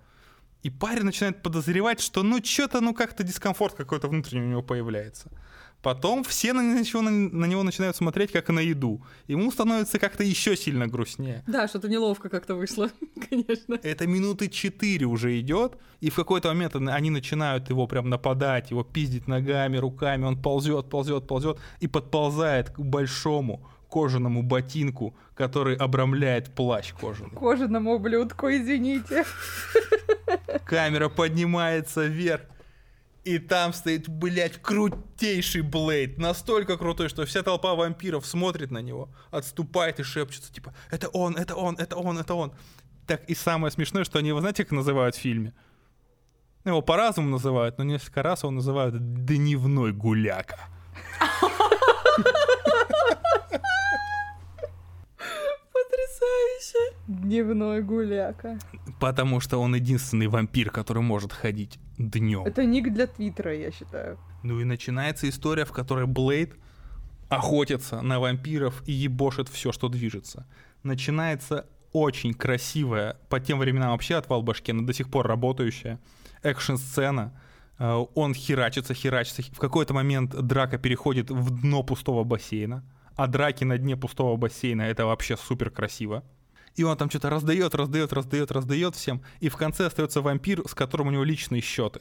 [0.62, 5.28] И парень начинает подозревать, что ну что-то, ну как-то дискомфорт какой-то внутренний у него появляется.
[5.82, 9.00] Потом все на него, на него начинают смотреть как на еду.
[9.28, 11.44] Ему становится как-то еще сильно грустнее.
[11.46, 12.90] Да, что-то неловко как-то вышло,
[13.30, 13.78] конечно.
[13.82, 18.70] Это минуты четыре уже идет, и в какой-то момент он- они начинают его прям нападать,
[18.72, 25.76] его пиздить ногами, руками, он ползет, ползет, ползет и подползает к большому кожаному ботинку, который
[25.76, 27.30] обрамляет плащ кожаный.
[27.36, 29.24] Кожаному ублюдку, извините.
[30.66, 32.42] Камера поднимается вверх,
[33.28, 36.16] и там стоит, блядь, крутейший Блейд.
[36.16, 41.36] Настолько крутой, что вся толпа вампиров смотрит на него, отступает и шепчется, типа, это он,
[41.36, 42.52] это он, это он, это он.
[43.06, 45.52] Так и самое смешное, что они его, знаете, как называют в фильме?
[46.64, 50.58] Его по-разному называют, но несколько раз его называют дневной гуляка.
[56.18, 56.96] Потрясающе.
[57.06, 58.58] Дневной гуляка.
[59.00, 62.44] Потому что он единственный вампир, который может ходить днем.
[62.44, 64.18] Это ник для Твиттера, я считаю.
[64.42, 66.54] Ну и начинается история, в которой Блейд
[67.28, 70.46] охотится на вампиров и ебошит все, что движется.
[70.82, 75.98] Начинается очень красивая, по тем временам вообще отвал башки, но до сих пор работающая
[76.42, 77.32] экшн-сцена.
[77.78, 79.42] Э, Он херачится, херачится.
[79.42, 82.84] В какой-то момент драка переходит в дно пустого бассейна.
[83.18, 86.22] А драки на дне пустого бассейна это вообще супер красиво.
[86.76, 89.22] И он там что-то раздает, раздает, раздает, раздает всем.
[89.40, 92.00] И в конце остается вампир, с которым у него личные счеты.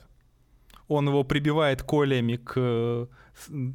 [0.87, 3.07] Он его прибивает колями к э,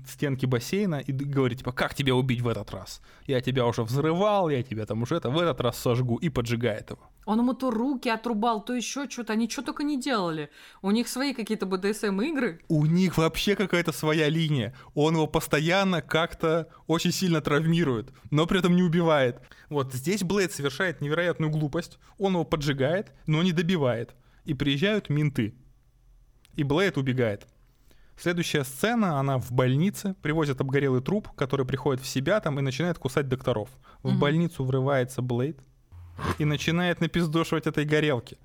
[0.08, 3.00] стенке бассейна и говорит, типа, как тебя убить в этот раз?
[3.26, 6.90] Я тебя уже взрывал, я тебя там уже это, в этот раз сожгу, и поджигает
[6.90, 7.00] его.
[7.24, 9.34] Он ему то руки отрубал, то еще что-то.
[9.34, 10.50] Они что только не делали.
[10.80, 12.60] У них свои какие-то БДСМ-игры.
[12.68, 14.74] У них вообще какая-то своя линия.
[14.94, 19.40] Он его постоянно как-то очень сильно травмирует, но при этом не убивает.
[19.68, 21.98] Вот здесь Блейд совершает невероятную глупость.
[22.18, 24.14] Он его поджигает, но не добивает.
[24.44, 25.54] И приезжают менты.
[26.56, 27.46] И Блейд убегает.
[28.16, 32.98] Следующая сцена, она в больнице, привозят обгорелый труп, который приходит в себя там и начинает
[32.98, 33.68] кусать докторов.
[34.02, 34.18] В Мгм.
[34.18, 35.58] больницу врывается Блейд,
[36.38, 38.38] и начинает напиздошивать этой горелки.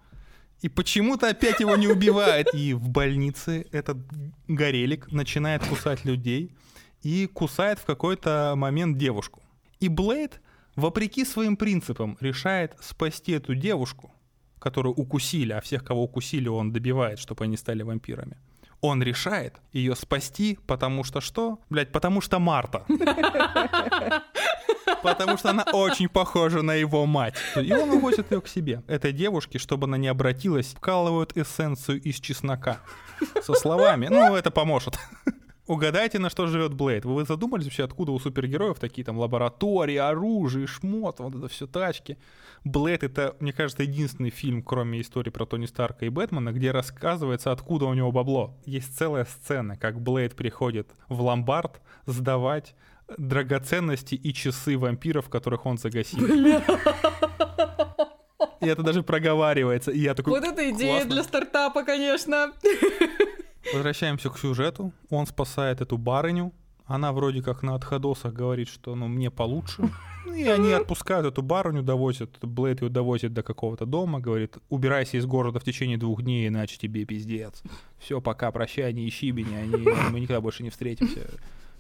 [0.62, 2.48] И почему-то опять его не убивает.
[2.54, 3.98] И в больнице этот
[4.48, 6.56] горелик начинает кусать людей
[7.04, 9.44] и кусает в какой-то момент девушку.
[9.80, 10.42] И Блейд,
[10.76, 14.12] вопреки своим принципам, решает спасти эту девушку,
[14.60, 18.38] которую укусили, а всех, кого укусили, он добивает, чтобы они стали вампирами.
[18.82, 21.60] Он решает ее спасти, потому что что?
[21.70, 22.86] Блять, потому что Марта.
[25.04, 27.36] Потому что она очень похожа на его мать.
[27.56, 28.84] И он увозит ее к себе.
[28.88, 32.80] Этой девушке, чтобы она не обратилась, вкалывают эссенцию из чеснока.
[33.44, 34.98] Со словами, ну, это поможет.
[35.68, 37.04] Угадайте, на что живет Блейд.
[37.04, 42.18] Вы задумались вообще, откуда у супергероев такие там лаборатории, оружие, шмот, вот это все тачки?
[42.64, 47.52] Блейд это, мне кажется, единственный фильм, кроме истории про Тони Старка и Бэтмена, где рассказывается,
[47.52, 48.58] откуда у него бабло.
[48.66, 52.74] Есть целая сцена, как Блейд приходит в ломбард сдавать
[53.18, 56.26] драгоценности и часы вампиров, которых он загасил.
[58.60, 59.92] И это даже проговаривается.
[59.92, 61.10] И я такой, Вот это идея «Классно».
[61.12, 62.54] для стартапа, конечно.
[63.74, 64.92] Возвращаемся к сюжету.
[65.10, 66.54] Он спасает эту барыню.
[66.86, 69.90] Она вроде как на отходосах говорит, что ну мне получше.
[70.26, 75.18] Ну, И они отпускают эту барыню, довозят, Блейд ее довозит до какого-то дома, говорит, убирайся
[75.18, 77.62] из города в течение двух дней, иначе тебе пиздец.
[77.98, 81.30] Все, пока, прощай, не ищи меня, не- мы никогда больше не встретимся.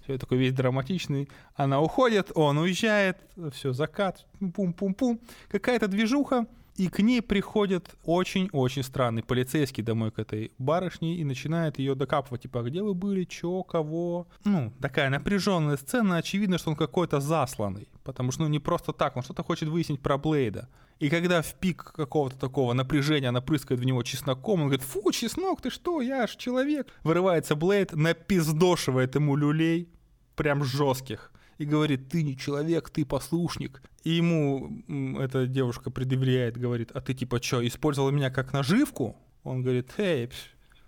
[0.03, 1.29] Все такой весь драматичный.
[1.55, 3.17] Она уходит, он уезжает,
[3.53, 5.19] все, закат, пум-пум-пум.
[5.49, 6.47] Какая-то движуха,
[6.77, 12.43] и к ней приходит очень-очень странный полицейский домой к этой барышне и начинает ее докапывать,
[12.43, 14.27] типа, «А где вы были, чё, кого?
[14.45, 19.17] Ну, такая напряженная сцена, очевидно, что он какой-то засланный, потому что, ну, не просто так,
[19.17, 20.69] он что-то хочет выяснить про Блейда.
[20.99, 25.11] И когда в пик какого-то такого напряжения она прыскает в него чесноком, он говорит, фу,
[25.11, 26.87] чеснок, ты что, я ж человек.
[27.03, 29.89] Вырывается Блейд, напиздошивает ему люлей,
[30.35, 33.81] прям жестких, и говорит, ты не человек, ты послушник.
[34.03, 34.83] И ему
[35.19, 39.17] эта девушка предъявляет, говорит, а ты типа что, использовала меня как наживку?
[39.43, 40.37] Он говорит, эй, пш».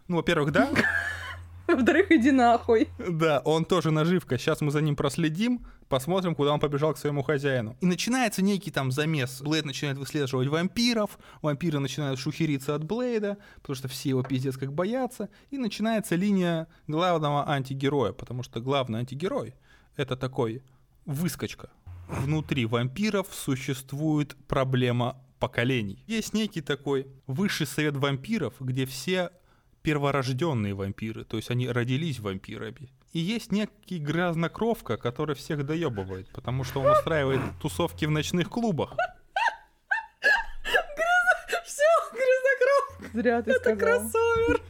[0.07, 0.69] ну, во-первых, да,
[1.67, 2.87] Во-вторых, иди нахуй.
[2.97, 4.39] да, он тоже наживка.
[4.39, 7.77] Сейчас мы за ним проследим, посмотрим, куда он побежал к своему хозяину.
[7.79, 9.39] И начинается некий там замес.
[9.41, 14.73] Блейд начинает выслеживать вампиров, вампиры начинают шухериться от Блейда, потому что все его пиздец как
[14.73, 15.29] боятся.
[15.51, 19.53] И начинается линия главного антигероя, потому что главный антигерой—
[19.99, 20.63] это такой
[21.05, 21.69] выскочка.
[22.07, 26.03] Внутри вампиров существует проблема поколений.
[26.07, 29.31] Есть некий такой высший совет вампиров, где все
[29.81, 32.89] перворожденные вампиры, то есть они родились вампирами.
[33.13, 38.95] И есть некий грязнокровка, который всех доебывает, потому что он устраивает тусовки в ночных клубах.
[41.65, 44.09] Все, грязнокровка, Зря ты это сказал.
[44.11, 44.61] кроссовер.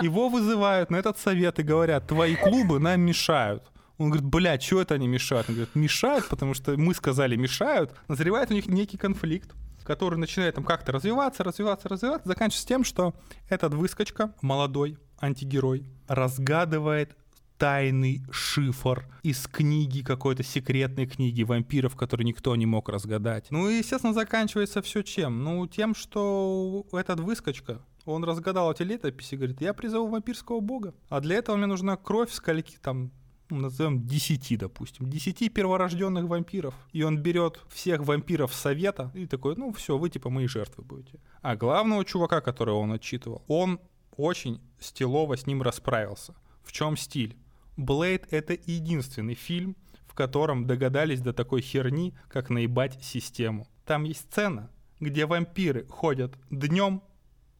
[0.00, 3.62] Его вызывают на этот совет и говорят, твои клубы нам мешают.
[3.98, 5.48] Он говорит, бля, что это они мешают?
[5.48, 7.94] Он говорит, мешают, потому что мы сказали мешают.
[8.08, 9.54] Назревает у них некий конфликт,
[9.84, 13.14] который начинает там как-то развиваться, развиваться, развиваться, заканчивается тем, что
[13.48, 17.16] этот выскочка, молодой антигерой, разгадывает
[17.62, 23.46] тайный шифр из книги, какой-то секретной книги вампиров, который никто не мог разгадать.
[23.50, 25.44] Ну и, естественно, заканчивается все чем?
[25.44, 30.92] Ну, тем, что этот выскочка, он разгадал эти летописи, говорит, я призову вампирского бога.
[31.08, 33.12] А для этого мне нужна кровь скольки там,
[33.60, 36.74] назовем 10, допустим, 10 перворожденных вампиров.
[36.92, 41.18] И он берет всех вампиров совета и такой, ну все, вы типа мои жертвы будете.
[41.42, 43.80] А главного чувака, которого он отчитывал, он
[44.16, 46.34] очень стилово с ним расправился.
[46.62, 47.36] В чем стиль?
[47.76, 49.76] Блейд— это единственный фильм,
[50.06, 53.66] в котором догадались до такой херни, как наебать систему.
[53.86, 54.70] Там есть сцена,
[55.00, 57.02] где вампиры ходят днем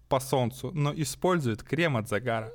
[0.09, 2.53] по солнцу, но используют крем от загара.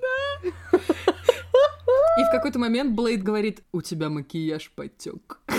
[2.17, 5.39] И в какой-то момент Блейд говорит, у тебя макияж потек.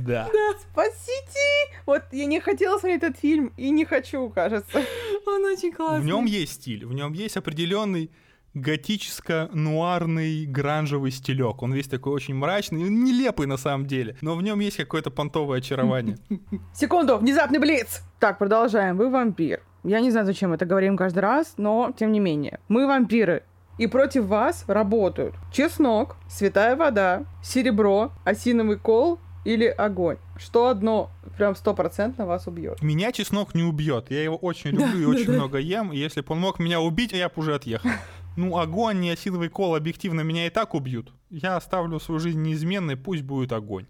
[0.00, 0.28] Да.
[0.70, 1.40] Спасите!
[1.86, 4.82] Вот я не хотела смотреть этот фильм и не хочу, кажется.
[5.26, 6.02] Он очень классный.
[6.02, 8.10] В нем есть стиль, в нем есть определенный
[8.54, 11.62] готическо-нуарный гранжевый стилек.
[11.62, 15.10] Он весь такой очень мрачный, он нелепый на самом деле, но в нем есть какое-то
[15.10, 16.18] понтовое очарование.
[16.74, 18.02] Секунду, внезапный блиц!
[18.20, 18.96] Так, продолжаем.
[18.96, 19.62] Вы вампир.
[19.84, 22.60] Я не знаю, зачем это говорим каждый раз, но тем не менее.
[22.68, 23.42] Мы вампиры.
[23.76, 30.18] И против вас работают чеснок, святая вода, серебро, осиновый кол или огонь.
[30.36, 32.82] Что одно прям стопроцентно вас убьет.
[32.82, 36.26] Меня чеснок не убьет, я его очень люблю и очень много ем, и если бы
[36.34, 37.90] он мог меня убить, я бы уже отъехал.
[38.36, 41.12] Ну, огонь и осиновый кол объективно меня и так убьют.
[41.30, 43.86] Я оставлю свою жизнь неизменной, пусть будет огонь.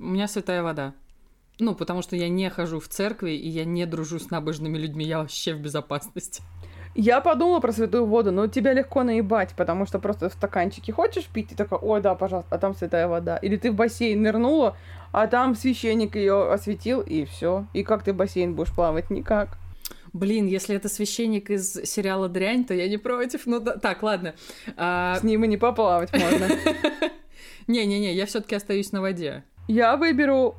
[0.00, 0.92] У меня святая вода.
[1.60, 5.04] Ну, потому что я не хожу в церкви, и я не дружу с набожными людьми,
[5.04, 6.42] я вообще в безопасности.
[6.98, 11.26] Я подумала про святую воду, но тебя легко наебать, потому что просто в стаканчике хочешь
[11.26, 13.36] пить, и такая, ой, да, пожалуйста, а там святая вода.
[13.36, 14.78] Или ты в бассейн нырнула,
[15.12, 17.66] а там священник ее осветил, и все.
[17.74, 19.10] И как ты в бассейн будешь плавать?
[19.10, 19.58] Никак.
[20.14, 23.44] Блин, если это священник из сериала «Дрянь», то я не против.
[23.44, 24.34] Ну да, так, ладно.
[24.78, 25.18] А...
[25.20, 26.48] С ним и не поплавать можно.
[27.66, 29.44] Не-не-не, я все таки остаюсь на воде.
[29.68, 30.56] Я выберу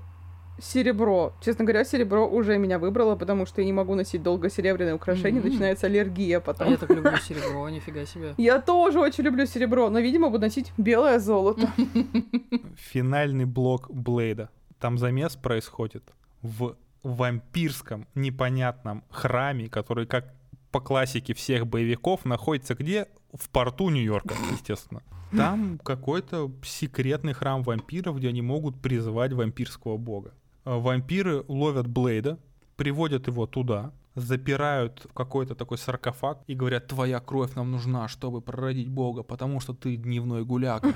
[0.60, 1.34] серебро.
[1.42, 5.40] Честно говоря, серебро уже меня выбрало, потому что я не могу носить долго серебряные украшения,
[5.40, 5.50] Мгм.
[5.50, 6.70] начинается аллергия А потом.
[6.72, 8.34] я так люблю серебро, нифига себе.
[8.38, 11.70] Я тоже очень люблю серебро, но, видимо, буду носить белое золото.
[12.76, 14.50] Финальный блок Блейда.
[14.80, 16.04] Там замес происходит
[16.42, 20.34] в вампирском непонятном храме, который, как
[20.72, 23.08] по классике всех боевиков, находится где?
[23.34, 25.02] В порту Нью-Йорка, естественно.
[25.36, 30.34] Там какой-то секретный храм вампиров, где они могут призывать вампирского бога.
[30.68, 32.38] А Вампиры ловят Блейда,
[32.76, 38.42] приводят его туда, запирают в какой-то такой саркофаг и говорят, твоя кровь нам нужна, чтобы
[38.42, 40.94] прородить бога, потому что ты дневной гуляка.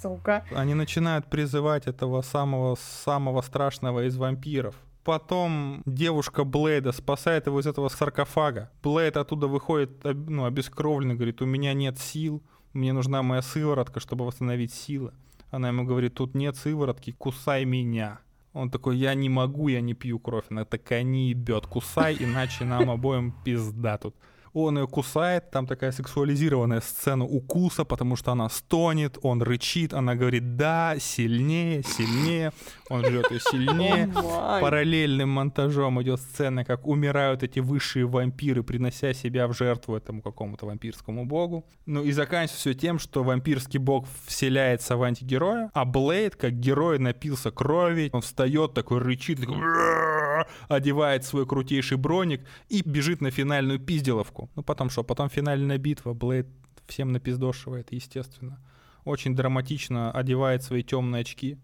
[0.00, 0.44] Сука.
[0.54, 4.76] Они начинают призывать этого самого самого страшного из вампиров.
[5.02, 8.70] Потом девушка Блейда спасает его из этого саркофага.
[8.84, 12.40] Блейд оттуда выходит, ну, обескровленный, говорит, у меня нет сил,
[12.72, 15.12] мне нужна моя сыворотка, чтобы восстановить силы.
[15.50, 18.20] Она ему говорит, тут нет сыворотки, кусай меня.
[18.52, 20.46] Он такой, я не могу, я не пью кровь.
[20.50, 24.14] Она такая, не ебет, кусай, иначе нам обоим пизда тут.
[24.52, 30.14] Он ее кусает, там такая сексуализированная сцена укуса, потому что она стонет, он рычит, она
[30.14, 32.52] говорит «да», сильнее, сильнее,
[32.88, 34.12] он жрет ее сильнее.
[34.60, 40.66] Параллельным монтажом идет сцена, как умирают эти высшие вампиры, принося себя в жертву этому какому-то
[40.66, 41.64] вампирскому богу.
[41.86, 46.98] Ну и заканчивается все тем, что вампирский бог вселяется в антигероя, а Блейд, как герой,
[46.98, 49.56] напился крови, он встает такой, рычит, такой,
[50.68, 54.50] одевает свой крутейший броник и бежит на финальную пизделовку.
[54.56, 56.46] Ну потом что, потом финальная битва, Блейд
[56.86, 58.58] всем напиздошивает, естественно.
[59.04, 61.58] Очень драматично одевает свои темные очки,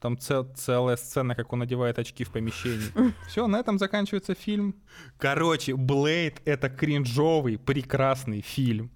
[0.00, 2.90] там цел- целая сцена, как он надевает очки в помещении.
[3.28, 4.76] Все, на этом заканчивается фильм.
[5.18, 8.90] Короче, Блейд— это кринжовый, прекрасный фильм.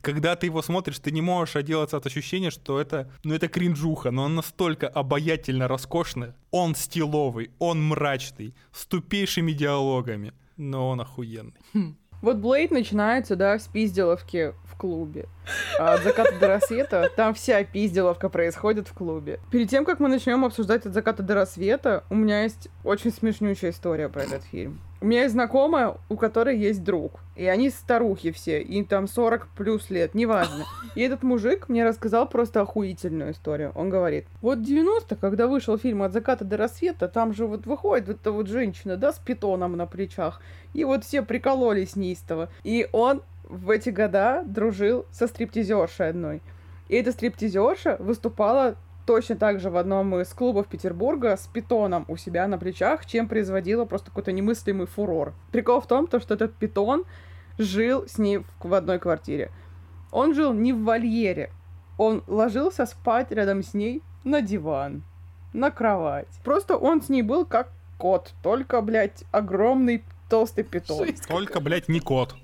[0.00, 4.10] Когда ты его смотришь, ты не можешь отделаться от ощущения, что это, ну, это кринжуха,
[4.10, 6.32] но он настолько обаятельно роскошный.
[6.50, 11.54] Он стиловый, он мрачный, с тупейшими диалогами, но он охуенный.
[12.22, 15.26] Вот Блейд начинается, да, с пизделовки в клубе.
[15.78, 19.38] А от заката до рассвета там вся пизделовка происходит в клубе.
[19.50, 23.70] Перед тем, как мы начнем обсуждать от заката до рассвета, у меня есть очень смешнючая
[23.70, 24.80] история про этот фильм.
[25.00, 27.20] У меня есть знакомая, у которой есть друг.
[27.34, 30.64] И они старухи все, и там 40 плюс лет, неважно.
[30.94, 33.72] И этот мужик мне рассказал просто охуительную историю.
[33.74, 38.08] Он говорит, вот 90 когда вышел фильм «От заката до рассвета», там же вот выходит
[38.08, 40.40] вот эта вот женщина, да, с питоном на плечах.
[40.72, 42.48] И вот все прикололись неистово.
[42.64, 46.40] И он в эти года дружил со стриптизершей одной.
[46.88, 48.76] И эта стриптизерша выступала
[49.06, 53.28] точно так же в одном из клубов Петербурга с питоном у себя на плечах, чем
[53.28, 55.32] производила просто какой-то немыслимый фурор.
[55.52, 57.04] Прикол в том, то, что этот питон
[57.56, 59.50] жил с ней в, в одной квартире.
[60.10, 61.50] Он жил не в вольере.
[61.98, 65.02] Он ложился спать рядом с ней на диван,
[65.52, 66.28] на кровать.
[66.44, 71.06] Просто он с ней был как кот, только, блядь, огромный толстый питон.
[71.06, 72.34] Жесть Только, блядь, не кот.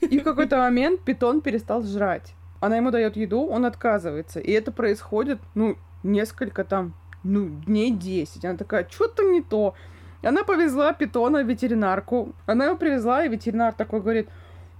[0.00, 2.34] И в какой-то момент питон перестал жрать.
[2.60, 4.40] Она ему дает еду, он отказывается.
[4.40, 8.44] И это происходит, ну, несколько там, ну, дней 10.
[8.44, 9.74] Она такая, что-то не то.
[10.22, 12.32] Она повезла питона в ветеринарку.
[12.46, 14.28] Она его привезла, и ветеринар такой говорит,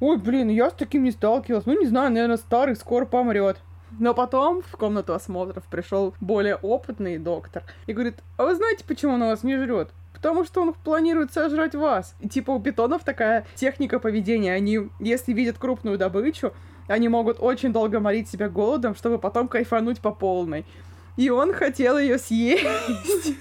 [0.01, 1.67] ой, блин, я с таким не сталкивалась.
[1.67, 3.59] Ну, не знаю, наверное, старый, скоро помрет.
[3.99, 9.15] Но потом в комнату осмотров пришел более опытный доктор и говорит, а вы знаете, почему
[9.15, 9.91] он вас не жрет?
[10.15, 12.15] Потому что он планирует сожрать вас.
[12.21, 14.53] И типа у питонов такая техника поведения.
[14.53, 16.53] Они, если видят крупную добычу,
[16.89, 20.67] они могут очень долго морить себя голодом, чтобы потом кайфануть по полной.
[21.21, 22.65] И он хотел ее съесть.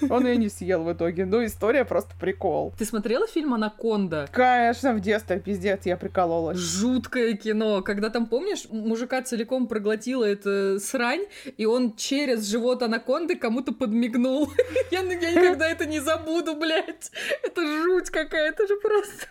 [0.10, 1.24] Он ее не съел в итоге.
[1.24, 2.74] Ну, история просто прикол.
[2.78, 4.28] Ты смотрела фильм «Анаконда»?
[4.30, 6.58] Конечно, в детстве, пиздец, я прикололась.
[6.58, 11.24] Жуткое кино, когда там, помнишь, мужика целиком проглотила эта срань,
[11.56, 14.52] и он через живот анаконды кому-то подмигнул.
[14.90, 17.10] Я, я никогда это не забуду, блядь.
[17.42, 19.26] Это жуть какая-то же просто.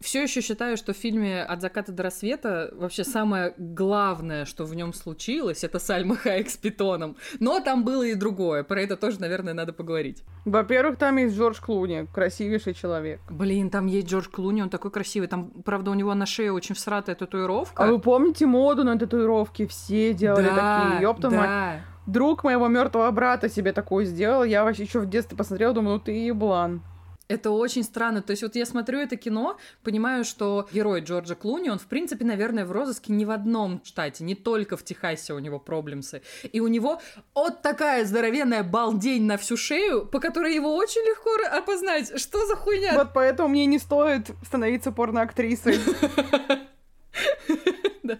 [0.00, 4.74] Все еще считаю, что в фильме «От заката до рассвета» вообще самое главное, что в
[4.74, 7.16] нем случилось, это Сальма Хайек с питоном.
[7.38, 8.62] Но там было и другое.
[8.64, 10.24] Про это тоже, наверное, надо поговорить.
[10.46, 13.20] Во-первых, там есть Джордж Клуни, красивейший человек.
[13.28, 15.28] Блин, там есть Джордж Клуни, он такой красивый.
[15.28, 17.84] Там, правда, у него на шее очень всратая татуировка.
[17.84, 19.66] А вы помните моду на татуировки?
[19.66, 21.02] Все делали такие.
[21.02, 21.40] Ёпта мать.
[21.40, 21.80] да.
[22.06, 24.44] Друг моего мертвого брата себе такую сделал.
[24.44, 26.82] Я вообще еще в детстве посмотрела, думаю, ну ты еблан.
[27.30, 28.22] Это очень странно.
[28.22, 32.24] То есть вот я смотрю это кино, понимаю, что герой Джорджа Клуни, он, в принципе,
[32.24, 36.22] наверное, в розыске не в одном штате, не только в Техасе у него проблемсы.
[36.52, 37.00] И у него
[37.32, 42.20] вот такая здоровенная балдень на всю шею, по которой его очень легко опознать.
[42.20, 42.94] Что за хуйня?
[42.94, 45.78] Вот поэтому мне не стоит становиться порноактрисой.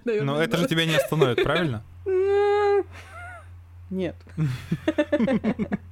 [0.04, 1.82] Но это же тебя не остановит, правильно?
[3.90, 4.14] Нет.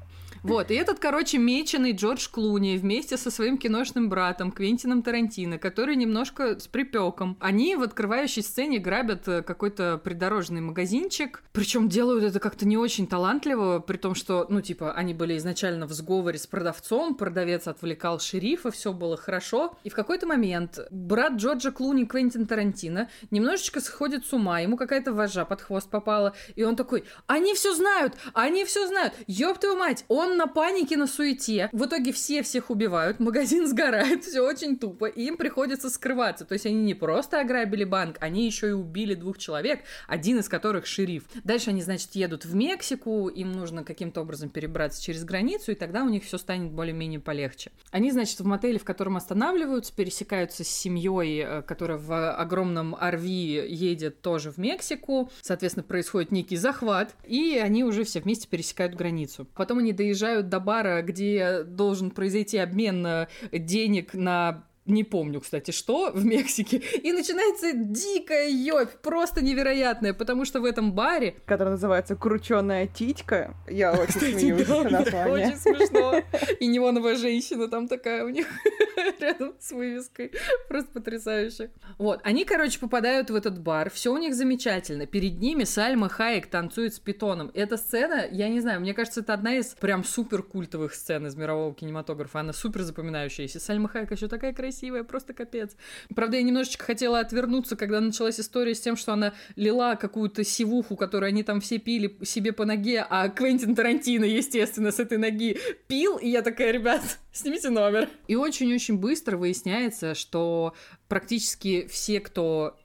[0.49, 5.95] Вот, и этот, короче, меченый Джордж Клуни вместе со своим киношным братом Квентином Тарантино, который
[5.95, 7.37] немножко с припеком.
[7.39, 13.07] Они в открывающей сцене грабят э, какой-то придорожный магазинчик, причем делают это как-то не очень
[13.07, 18.19] талантливо, при том, что, ну, типа, они были изначально в сговоре с продавцом, продавец отвлекал
[18.19, 24.25] шерифа, все было хорошо, и в какой-то момент брат Джорджа Клуни Квентин Тарантино немножечко сходит
[24.25, 28.65] с ума, ему какая-то вожа под хвост попала, и он такой, они все знают, они
[28.65, 31.69] все знают, ёб твою мать, он он на панике, на суете.
[31.73, 36.45] В итоге все всех убивают, магазин сгорает, все очень тупо, и им приходится скрываться.
[36.45, 40.49] То есть они не просто ограбили банк, они еще и убили двух человек, один из
[40.49, 41.25] которых шериф.
[41.43, 46.05] Дальше они, значит, едут в Мексику, им нужно каким-то образом перебраться через границу, и тогда
[46.05, 47.73] у них все станет более-менее полегче.
[47.91, 53.67] Они, значит, в мотеле, в котором останавливаются, пересекаются с семьей, э, которая в огромном RV
[53.67, 55.33] едет тоже в Мексику.
[55.43, 59.49] Соответственно, происходит некий захват, и они уже все вместе пересекают границу.
[59.57, 65.41] Потом они доезжают доезжают до бара, где должен произойти обмен э, денег на не помню,
[65.41, 71.37] кстати, что в Мексике, и начинается дикая ёбь, просто невероятная, потому что в этом баре...
[71.47, 75.01] Который называется «Крученая титька», я очень кстати, смеюсь да, на
[75.31, 76.23] Очень смешно.
[76.61, 78.47] И неоновая женщина там такая у них
[79.21, 80.33] рядом с вывеской.
[80.69, 81.71] Просто потрясающе.
[81.99, 85.07] Вот, они, короче, попадают в этот бар, все у них замечательно.
[85.07, 87.51] Перед ними Сальма Хайек танцует с питоном.
[87.55, 91.37] Эта сцена, я не знаю, мне кажется, это одна из прям супер культовых сцен из
[91.37, 92.41] мирового кинематографа.
[92.41, 93.61] Она супер запоминающаяся.
[93.61, 95.77] Сальма Хайек еще такая красивая красивая, просто капец.
[96.15, 100.97] Правда, я немножечко хотела отвернуться, когда началась история с тем, что она лила какую-то сивуху,
[100.97, 105.59] которую они там все пили себе по ноге, а Квентин Тарантино, естественно, с этой ноги
[105.89, 107.03] пил, и я такая, ребят,
[107.33, 108.09] снимите номер.
[108.29, 110.75] И очень-очень быстро выясняется, что
[111.09, 112.79] практически все, кто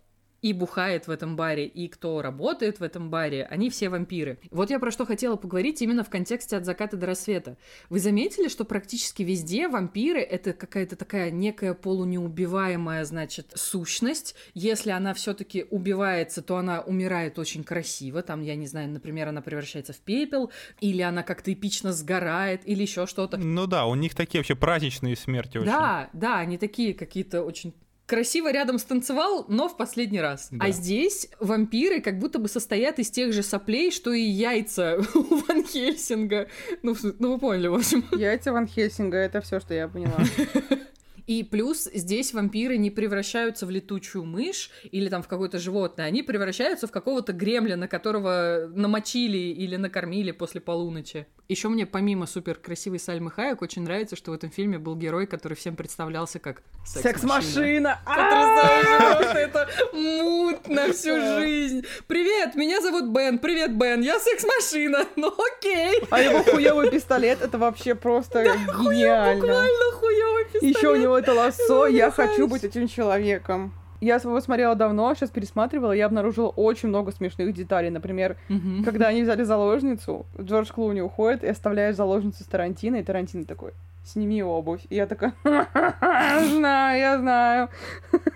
[0.44, 4.38] и бухает в этом баре, и кто работает в этом баре, они все вампиры.
[4.52, 7.57] Вот я про что хотела поговорить именно в контексте от заката до рассвета.
[7.90, 14.36] Вы заметили, что практически везде вампиры— это какая-то такая некая полунеубиваемая, значит, сущность.
[14.53, 18.22] Если она все таки убивается, то она умирает очень красиво.
[18.22, 20.52] Там, я не знаю, например, она превращается в пепел,
[20.82, 23.38] или она как-то эпично сгорает, или еще что-то.
[23.38, 25.72] Ну да, у них такие вообще праздничные смерти очень.
[25.72, 27.74] Да, да, они такие какие-то очень
[28.06, 30.50] красиво рядом станцевал, но в последний раз.
[30.52, 30.66] Да.
[30.66, 35.36] А здесь вампиры как будто бы состоят из тех же соплей, что и яйца у
[35.36, 36.48] Ван Хельсинга.
[36.82, 38.06] Ну, ну вы поняли, в общем.
[38.12, 40.18] Яйца Ван Хельсинга, это все, что я поняла.
[41.26, 46.22] И плюс здесь вампиры не превращаются в летучую мышь или там в какое-то животное, они
[46.22, 51.26] превращаются в какого-то гремлина, которого намочили или накормили после полуночи.
[51.49, 55.28] Еще мне помимо супер красивой Сальмы Хайек очень нравится, что в этом фильме был герой,
[55.28, 57.99] который всем представлялся как секс-машина.
[58.06, 59.40] Потрясающе!
[59.40, 61.84] Это мут на всю жизнь.
[62.07, 63.40] Привет, меня зовут Бен.
[63.40, 64.02] Привет, Бен.
[64.02, 65.06] Я секс-машина.
[65.15, 66.02] Ну окей.
[66.10, 69.41] А его хуёвый пистолет это вообще просто гениально.
[69.41, 70.76] Буквально хуёвый пистолет.
[70.78, 71.88] Еще у него это лассо.
[71.88, 73.74] Я хочу быть этим человеком.
[74.04, 77.90] Я его смотрела давно, сейчас пересматривала, я обнаружила очень много смешных деталей.
[77.90, 78.36] Например,
[78.84, 83.72] когда они взяли заложницу, Джордж Клуни уходит и оставляет заложницу с Тарантино, и Тарантино такой,
[84.06, 84.82] сними обувь.
[84.90, 87.70] И я такая, знаю, я знаю.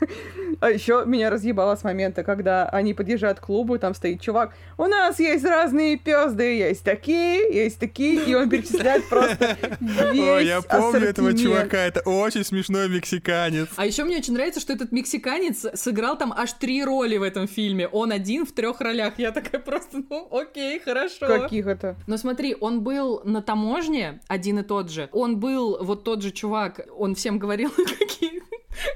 [0.59, 4.55] А еще меня разъебало с момента, когда они подъезжают к клубу, и там стоит чувак,
[4.77, 10.45] у нас есть разные пезды, есть такие, есть такие, и он перечисляет просто весь Ой,
[10.45, 13.67] я помню этого чувака, это очень смешной мексиканец.
[13.75, 17.47] А еще мне очень нравится, что этот мексиканец сыграл там аж три роли в этом
[17.47, 17.87] фильме.
[17.87, 19.19] Он один в трех ролях.
[19.19, 21.27] Я такая просто, ну, окей, хорошо.
[21.27, 21.97] Каких это?
[22.07, 25.09] Но смотри, он был на таможне один и тот же.
[25.11, 28.43] Он был был вот тот же чувак, он всем говорил, какие,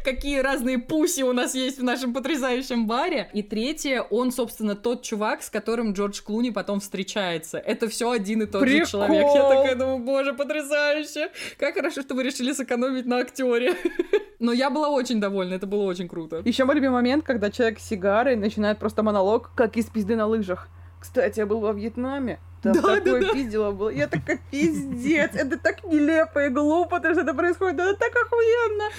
[0.04, 3.30] какие разные пуси у нас есть в нашем потрясающем баре.
[3.34, 7.58] И третье, он, собственно, тот чувак, с которым Джордж Клуни потом встречается.
[7.58, 8.86] Это все один и тот Прикол.
[8.86, 9.26] же человек.
[9.34, 11.32] Я такая думаю, боже, потрясающе.
[11.58, 13.76] Как хорошо, что вы решили сэкономить на актере.
[14.40, 16.42] Но я была очень довольна, это было очень круто.
[16.46, 20.28] Еще мой любимый момент, когда человек с сигарой начинает просто монолог, как из пизды на
[20.28, 20.68] лыжах.
[21.00, 22.40] Кстати, я был во Вьетнаме.
[22.62, 23.34] Там да, такое да, да.
[23.34, 23.90] пиздило было.
[23.90, 28.90] Я такая, пиздец, это так нелепо и глупо, то, что это происходит, это так охуенно.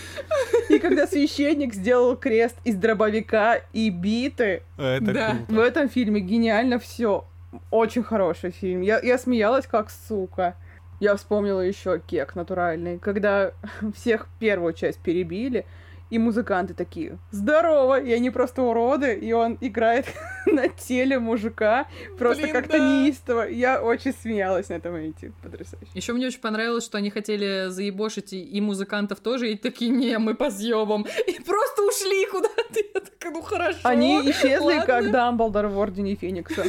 [0.68, 5.36] И когда священник сделал крест из дробовика и биты, это да.
[5.48, 7.24] в этом фильме гениально все.
[7.70, 8.80] Очень хороший фильм.
[8.80, 10.56] Я, я смеялась как сука.
[10.98, 13.52] Я вспомнила еще кек натуральный, когда
[13.94, 15.66] всех первую часть перебили,
[16.12, 20.06] и музыканты такие, здорово, и они просто уроды, и он играет
[20.62, 21.86] на теле мужика,
[22.18, 22.78] просто как-то да.
[22.78, 23.48] неистово.
[23.48, 25.90] Я очень смеялась на этом моменте, потрясающе.
[25.94, 30.18] Еще мне очень понравилось, что они хотели заебошить и, и музыкантов тоже, и такие, не,
[30.18, 31.06] мы по съебам.
[31.26, 32.80] И просто ушли куда-то.
[32.94, 33.78] Я такая, ну хорошо.
[33.84, 34.86] Они исчезли, ладно».
[34.86, 36.64] как Дамблдор в Ордене Феникса.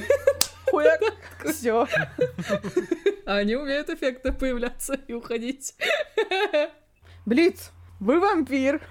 [0.69, 1.01] Хуяк,
[1.45, 1.87] все.
[3.25, 5.75] А они умеют эффектно появляться и уходить.
[7.25, 8.81] Блиц, вы вампир.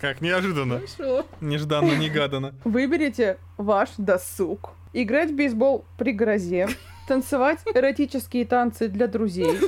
[0.00, 0.80] Как неожиданно.
[0.96, 1.26] Хорошо.
[1.40, 2.54] Нежданно-негаданно.
[2.64, 4.70] Выберите ваш досуг.
[4.92, 6.68] Играть в бейсбол при грозе,
[7.06, 9.58] танцевать эротические танцы для друзей,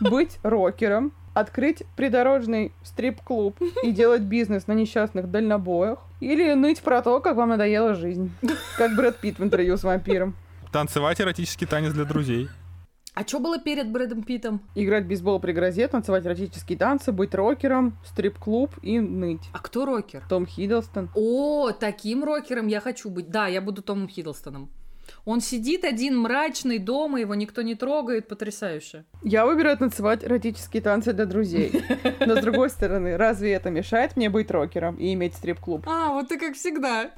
[0.00, 7.20] быть рокером, открыть придорожный стрип-клуб и делать бизнес на несчастных дальнобоях, или ныть про то,
[7.20, 8.32] как вам надоела жизнь,
[8.76, 10.34] как Брэд Питт в интервью с вампиром.
[10.72, 12.48] Танцевать эротический танец для друзей.
[13.14, 14.60] А что было перед Брэдом Питом?
[14.74, 19.42] Играть в бейсбол при грозе, танцевать эротические танцы, быть рокером, стрип-клуб и ныть.
[19.52, 20.24] А кто рокер?
[20.28, 21.08] Том Хиддлстон.
[21.14, 23.30] О, таким рокером я хочу быть.
[23.30, 24.68] Да, я буду Томом Хиддлстоном.
[25.24, 29.04] Он сидит один мрачный дома, его никто не трогает, потрясающе.
[29.22, 31.82] Я выбираю танцевать эротические танцы для друзей.
[32.20, 35.84] Но с другой стороны, разве это мешает мне быть рокером и иметь стрип-клуб?
[35.88, 37.10] А, вот ты как всегда.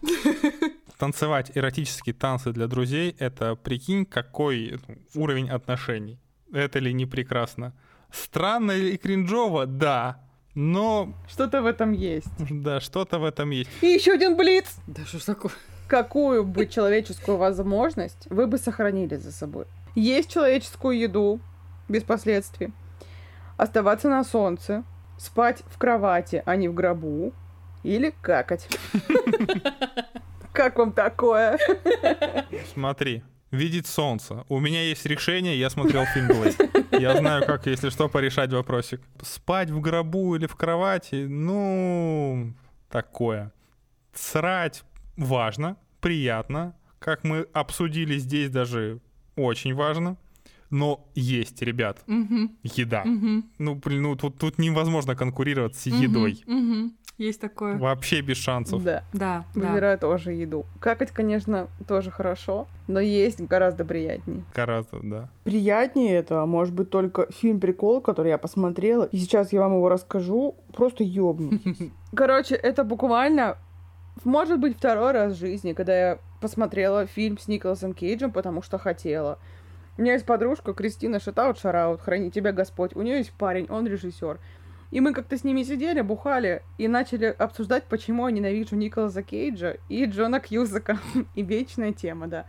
[0.99, 6.19] Танцевать эротические танцы для друзей— это, прикинь, какой ну, уровень отношений.
[6.53, 7.75] Это ли не прекрасно?
[8.13, 10.23] Странно и кринжово, да.
[10.55, 12.29] Но, Что-то в этом есть.
[12.39, 13.69] да, что-то в этом есть.
[13.83, 14.77] И еще один блиц.
[14.87, 15.53] Да что ж такое?
[15.87, 19.67] Какую бы человеческую возможность вы бы сохранили за собой?
[19.95, 21.41] Есть человеческую еду
[21.89, 22.73] без последствий.
[23.57, 24.83] Оставаться на солнце.
[25.17, 27.33] Спать в кровати, а не в гробу.
[27.83, 28.69] Или какать.
[30.53, 31.59] Как вам такое?
[32.73, 34.45] Смотри, видеть солнце.
[34.49, 36.57] У меня есть решение, я смотрел фильм Блейд.
[36.91, 39.01] Я знаю, как, если что, порешать вопросик.
[39.23, 42.55] Спать в гробу или в кровати, ну,
[42.91, 43.53] такое.
[44.15, 44.83] Срать
[45.17, 46.75] важно, приятно.
[46.99, 49.01] Как мы обсудили здесь даже
[49.37, 50.17] очень важно.
[50.69, 53.05] Но есть, ребят, Мгм, еда.
[53.05, 56.43] мгм, Ну, блин, ну тут, тут невозможно конкурировать с мгм, едой.
[56.47, 56.93] мгм.
[57.19, 57.79] Есть такое.
[57.79, 58.83] Вообще без шансов.
[58.83, 59.03] Да.
[59.13, 59.61] Да, да.
[59.71, 60.67] Выбираю тоже еду.
[60.81, 64.43] Какать, конечно, тоже хорошо, но есть гораздо приятнее.
[64.55, 65.31] Гораздо, да.
[65.45, 69.89] Приятнее это, а может быть, только фильм-прикол, который я посмотрела, и сейчас я вам его
[69.89, 71.91] расскажу, просто ёбнутесь.
[72.15, 73.57] Короче, это буквально,
[74.25, 78.79] может быть, второй раз в жизни, когда я посмотрела фильм с Николасом Кейджем, потому что
[78.79, 79.39] хотела.
[79.99, 82.95] У меня есть подружка Кристина Шатаут Шараут, храни тебя Господь.
[82.95, 84.39] У нее есть парень, он режиссер.
[84.91, 89.79] И мы как-то с ними сидели, бухали и начали обсуждать, почему я ненавижу Николаса Кейджа
[89.89, 90.99] и Джона Кьюзака.
[91.35, 92.47] И вечная тема, да.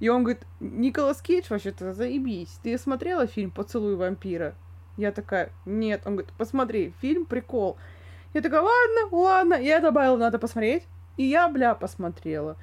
[0.00, 2.58] И он говорит, Николас Кейдж вообще-то заебись.
[2.62, 4.54] Ты смотрела фильм «Поцелуй вампира»?
[4.96, 6.02] Я такая, нет.
[6.04, 7.76] Он говорит, посмотри, фильм прикол.
[8.34, 9.54] Я такая, ладно, ладно.
[9.54, 10.84] Я добавила, надо посмотреть.
[11.18, 12.56] И я, бля, посмотрела.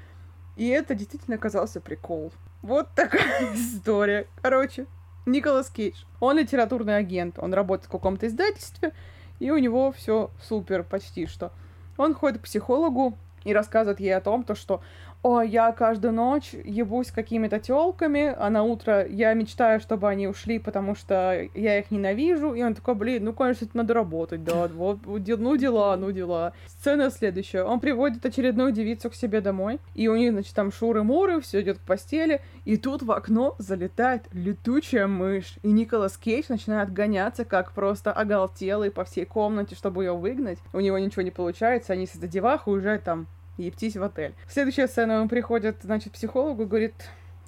[0.55, 2.31] И это действительно оказался прикол.
[2.61, 4.27] Вот такая история.
[4.41, 4.87] Короче,
[5.25, 6.03] Николас Кейдж.
[6.21, 7.37] Он литературный агент.
[7.37, 8.93] Он работает в каком-то издательстве,
[9.39, 11.51] и у него все супер почти что.
[11.97, 14.81] Он ходит к психологу и рассказывает ей о том, то, что
[15.25, 20.59] о, я каждую ночь ебусь какими-то телками, а на утро я мечтаю, чтобы они ушли,
[20.59, 22.53] потому что я их ненавижу.
[22.53, 26.53] И он такой, блин, ну, конечно, это надо работать, да, вот, ну дела, ну дела.
[26.67, 27.63] Сцена следующая.
[27.63, 31.79] Он приводит очередную девицу к себе домой, и у них, значит, там шуры-муры, все идет
[31.79, 37.71] к постели, и тут в окно залетает летучая мышь, и Николас Кейдж начинает гоняться, как
[37.71, 40.59] просто оголтелый по всей комнате, чтобы ее выгнать.
[40.71, 43.25] У него ничего не получается, они с этой девахой уезжают там
[43.57, 44.35] ептись в отель.
[44.47, 46.93] Следующая сцена, он приходит, значит, психологу и говорит,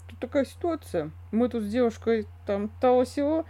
[0.08, 3.46] тут такая ситуация, мы тут с девушкой там того всего,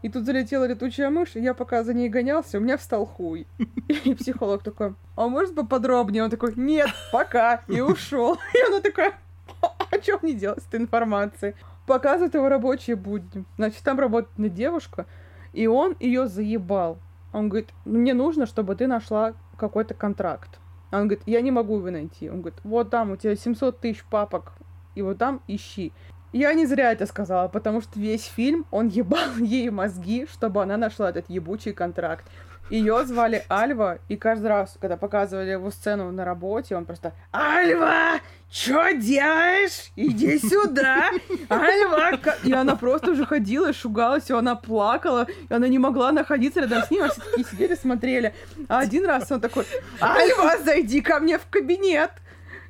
[0.00, 3.46] и тут залетела летучая мышь, и я пока за ней гонялся, у меня встал хуй.
[4.04, 6.22] И психолог такой, а может поподробнее?
[6.22, 8.38] Он такой, нет, пока, и ушел.
[8.54, 9.14] И она такая,
[9.60, 11.54] а что мне делать с этой информацией?
[11.86, 13.44] Показывает его рабочие будни.
[13.56, 15.06] Значит, там работает девушка,
[15.52, 16.98] и он ее заебал.
[17.32, 20.57] Он говорит, мне нужно, чтобы ты нашла какой-то контракт.
[20.90, 22.30] Он говорит, я не могу его найти.
[22.30, 24.52] Он говорит, вот там у тебя 700 тысяч папок,
[24.94, 25.92] и вот там ищи.
[26.32, 30.76] Я не зря это сказала, потому что весь фильм он ебал ей мозги, чтобы она
[30.76, 32.24] нашла этот ебучий контракт.
[32.70, 38.20] Ее звали Альва, и каждый раз, когда показывали его сцену на работе, он просто «Альва,
[38.50, 39.90] что делаешь?
[39.96, 41.10] Иди сюда!
[41.48, 46.12] Альва!» ка-» И она просто уже ходила шугалась, и она плакала, и она не могла
[46.12, 48.34] находиться рядом с ним, а все такие сидели, смотрели.
[48.68, 49.64] А один раз он такой
[50.00, 52.10] «Альва, зайди ко мне в кабинет!»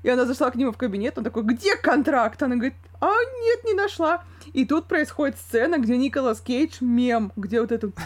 [0.04, 2.40] И она зашла к нему в кабинет, он такой, где контракт?
[2.40, 3.08] Она говорит, а
[3.42, 4.22] нет, не нашла.
[4.52, 7.96] И тут происходит сцена, где Николас Кейдж мем, где вот этот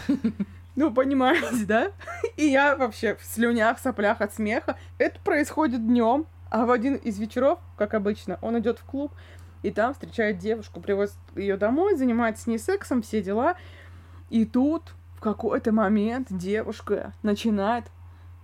[0.75, 1.91] ну, понимаете, да?
[2.37, 4.77] И я вообще в слюнях, соплях от смеха.
[4.97, 9.11] Это происходит днем, а в один из вечеров, как обычно, он идет в клуб,
[9.61, 13.55] и там встречает девушку, привозит ее домой, занимается с ней сексом, все дела.
[14.29, 17.85] И тут в какой-то момент девушка начинает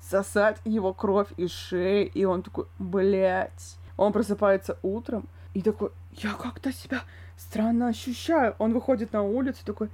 [0.02, 3.78] сосать его кровь из шеи, и он такой, блядь.
[3.98, 7.02] Он просыпается утром и такой, я как-то себя
[7.38, 8.56] странно ощущаю.
[8.60, 9.90] Он выходит на улицу такой,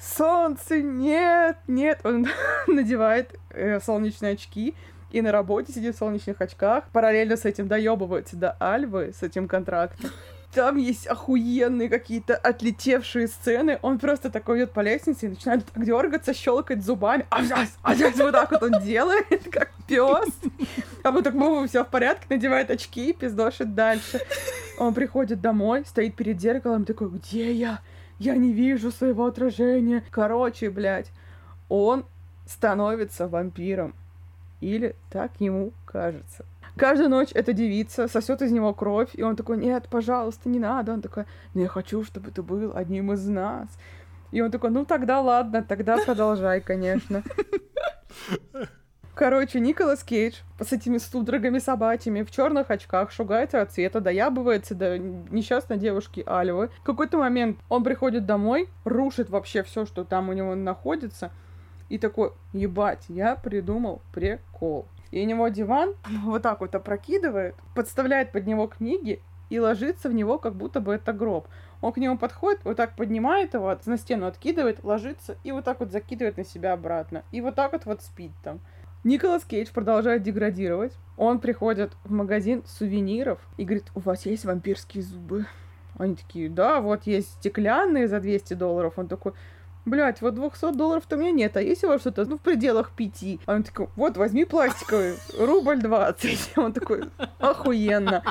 [0.00, 2.00] солнце, нет, нет.
[2.04, 2.26] Он
[2.66, 4.74] надевает э, солнечные очки
[5.12, 6.84] и на работе сидит в солнечных очках.
[6.92, 10.10] Параллельно с этим доебывается до Альвы, с этим контрактом.
[10.52, 13.78] Там есть охуенные какие-то отлетевшие сцены.
[13.82, 17.24] Он просто такой идет по лестнице и начинает так дергаться, щелкать зубами.
[17.30, 20.28] А сейчас, а сейчас вот так вот он делает, как пес.
[21.04, 24.20] А потом так, все в порядке, надевает очки и пиздошит дальше.
[24.78, 27.80] Он приходит домой, стоит перед зеркалом, такой, где я?
[28.20, 30.04] Я не вижу своего отражения.
[30.10, 31.10] Короче, блядь,
[31.70, 32.04] он
[32.46, 33.94] становится вампиром.
[34.60, 36.44] Или так ему кажется.
[36.76, 40.92] Каждую ночь эта девица сосет из него кровь, и он такой, нет, пожалуйста, не надо.
[40.92, 41.24] Он такой,
[41.54, 43.68] ну я хочу, чтобы ты был одним из нас.
[44.32, 47.22] И он такой, ну тогда ладно, тогда продолжай, конечно.
[49.20, 54.96] Короче, Николас Кейдж с этими судорогами собачьими в черных очках шугается от цвета, доябывается до
[54.96, 56.70] несчастной девушки Альвы.
[56.80, 61.32] В какой-то момент он приходит домой, рушит вообще все, что там у него находится,
[61.90, 64.86] и такой, ебать, я придумал прикол.
[65.10, 69.20] И у него диван вот так вот опрокидывает, подставляет под него книги
[69.50, 71.46] и ложится в него, как будто бы это гроб.
[71.82, 75.80] Он к нему подходит, вот так поднимает его, на стену откидывает, ложится и вот так
[75.80, 77.22] вот закидывает на себя обратно.
[77.32, 78.60] И вот так вот вот спит там.
[79.02, 80.92] Николас Кейдж продолжает деградировать.
[81.16, 85.46] Он приходит в магазин сувениров и говорит, у вас есть вампирские зубы?
[85.98, 88.94] Они такие, да, вот есть стеклянные за 200 долларов.
[88.96, 89.32] Он такой,
[89.86, 92.92] блядь, вот 200 долларов-то у меня нет, а есть у вас что-то, ну, в пределах
[92.92, 93.40] пяти?
[93.46, 96.52] А он такой, вот, возьми пластиковый, рубль 20.
[96.58, 97.04] Он такой,
[97.38, 98.22] охуенно.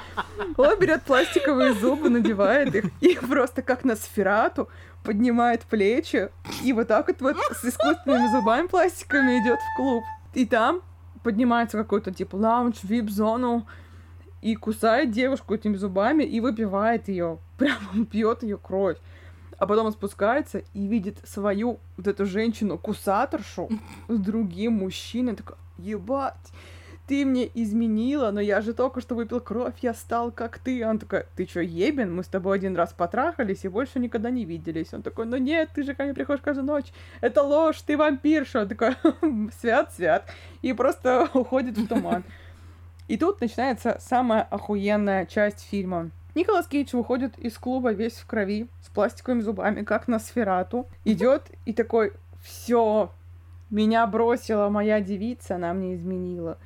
[0.58, 4.70] Он берет пластиковые зубы, надевает их, и просто как на сферату
[5.04, 6.30] поднимает плечи,
[6.64, 10.04] и вот так вот, вот с искусственными зубами пластиковыми идет в клуб.
[10.34, 10.82] И там
[11.24, 13.66] поднимается какой-то типа лаунж, вип-зону,
[14.42, 17.40] и кусает девушку этими зубами и выпивает ее.
[17.58, 18.98] Прям пьет ее кровь.
[19.58, 23.70] А потом он спускается и видит свою вот эту женщину-кусаторшу
[24.08, 25.36] с другим мужчиной.
[25.36, 26.54] Такой, ебать,
[27.10, 30.88] ты мне изменила, но я же только что выпил кровь, я стал как ты.
[30.88, 32.16] Он такой, ты чё, ебен?
[32.16, 34.94] Мы с тобой один раз потрахались и больше никогда не виделись.
[34.94, 36.94] Он такой, ну нет, ты же ко мне приходишь каждую ночь.
[37.22, 38.62] Это ложь, ты вампирша.
[38.62, 38.92] Он такой,
[39.60, 40.30] свят, свят.
[40.62, 42.24] И просто уходит в туман.
[43.08, 46.12] И тут начинается самая охуенная часть фильма.
[46.36, 50.86] Николас Кейдж выходит из клуба весь в крови, с пластиковыми зубами, как на сферату.
[51.06, 52.14] Идет и такой,
[52.44, 53.10] все,
[53.72, 56.60] меня бросила моя девица, она мне изменила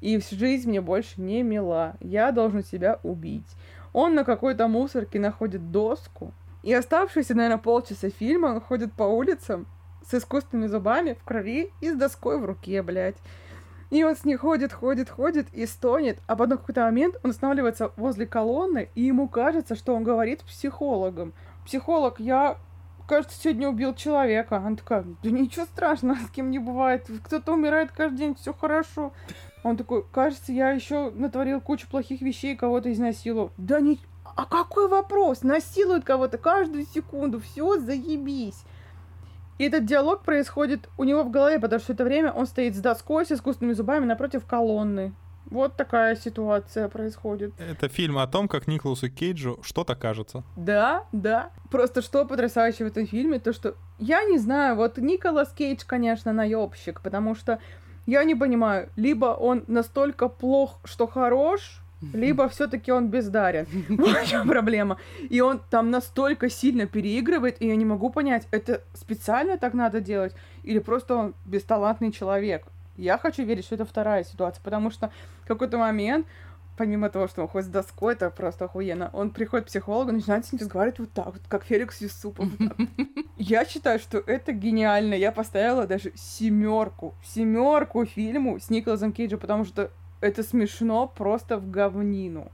[0.00, 1.96] и жизнь мне больше не мила.
[2.00, 3.48] Я должен себя убить.
[3.92, 6.32] Он на какой-то мусорке находит доску,
[6.62, 9.66] и оставшиеся, наверное, полчаса фильма он ходит по улицам
[10.04, 13.16] с искусственными зубами в крови и с доской в руке, блядь.
[13.90, 17.30] И он с ней ходит, ходит, ходит и стонет, а потом в какой-то момент он
[17.30, 21.34] останавливается возле колонны, и ему кажется, что он говорит с психологом.
[21.64, 22.56] Психолог, я,
[23.06, 24.56] кажется, сегодня убил человека.
[24.56, 27.08] Она такая, да ничего страшного, с кем не бывает.
[27.24, 29.12] Кто-то умирает каждый день, все хорошо.
[29.66, 33.50] Он такой, кажется, я еще натворил кучу плохих вещей, кого-то изнасиловал.
[33.56, 33.98] Да не...
[34.36, 35.42] А какой вопрос?
[35.42, 38.62] Насилуют кого-то каждую секунду, все, заебись.
[39.58, 42.78] И этот диалог происходит у него в голове, потому что это время он стоит с
[42.78, 45.12] доской, с искусственными зубами напротив колонны.
[45.46, 47.52] Вот такая ситуация происходит.
[47.58, 50.44] Это фильм о том, как Николасу Кейджу что-то кажется.
[50.56, 51.50] Да, да.
[51.72, 56.32] Просто что потрясающе в этом фильме, то что я не знаю, вот Николас Кейдж, конечно,
[56.32, 57.58] наебщик, потому что
[58.06, 63.66] я не понимаю, либо он настолько плох, что хорош, либо все-таки он бездарен.
[63.88, 64.98] В чем проблема?
[65.28, 70.00] И он там настолько сильно переигрывает, и я не могу понять, это специально так надо
[70.00, 72.64] делать, или просто он бесталантный человек.
[72.96, 75.10] Я хочу верить, что это вторая ситуация, потому что
[75.44, 76.26] в какой-то момент
[76.76, 79.10] помимо того, что он ходит с доской, это просто охуенно.
[79.12, 82.48] Он приходит к психологу, начинает с ним разговаривать вот так вот, как Феликс Юсупов.
[83.36, 85.14] Я считаю, что это гениально.
[85.14, 89.90] Я поставила даже семерку, семерку фильму с Николасом Кейджем, потому что
[90.20, 92.50] это смешно просто в говнину.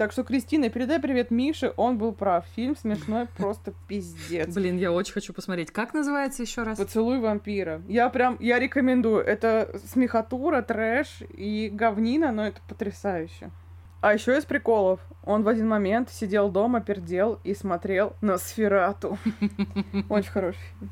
[0.00, 2.46] Так что, Кристина, передай привет Мише, он был прав.
[2.56, 4.48] Фильм смешной, просто пиздец.
[4.54, 5.70] Блин, я очень хочу посмотреть.
[5.72, 6.78] Как называется еще раз?
[6.78, 7.82] Поцелуй вампира.
[7.86, 9.22] Я прям, я рекомендую.
[9.22, 13.50] Это смехотура, трэш и говнина, но это потрясающе.
[14.00, 15.00] А еще из приколов.
[15.22, 19.18] Он в один момент сидел дома, пердел и смотрел на Сферату.
[20.08, 20.90] Очень хороший фильм.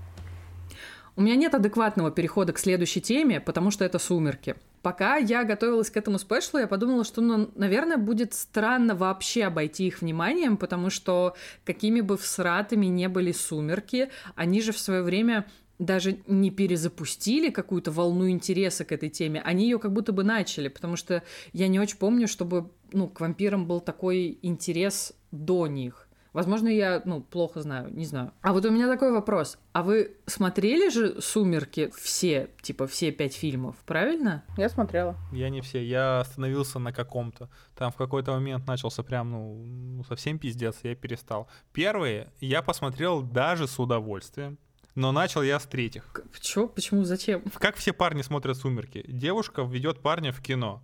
[1.16, 4.54] У меня нет адекватного перехода к следующей теме, потому что это «Сумерки».
[4.82, 9.86] Пока я готовилась к этому спешлу, я подумала, что, ну, наверное, будет странно вообще обойти
[9.86, 11.34] их вниманием, потому что
[11.64, 15.46] какими бы всратыми не были «Сумерки», они же в свое время
[15.78, 20.68] даже не перезапустили какую-то волну интереса к этой теме, они ее как будто бы начали,
[20.68, 21.22] потому что
[21.52, 26.07] я не очень помню, чтобы ну, к вампирам был такой интерес до них.
[26.32, 28.32] Возможно, я, ну, плохо знаю, не знаю.
[28.42, 29.58] А вот у меня такой вопрос.
[29.72, 34.44] А вы смотрели же «Сумерки» все, типа, все пять фильмов, правильно?
[34.56, 35.16] Я смотрела.
[35.32, 37.48] Я не все, я остановился на каком-то.
[37.76, 41.48] Там в какой-то момент начался прям, ну, ну, совсем пиздец, я перестал.
[41.72, 44.58] Первые я посмотрел даже с удовольствием.
[44.94, 46.04] Но начал я с третьих.
[46.40, 46.66] Чё?
[46.66, 47.04] Почему?
[47.04, 47.44] Зачем?
[47.60, 49.04] Как все парни смотрят «Сумерки»?
[49.06, 50.82] Девушка ведет парня в кино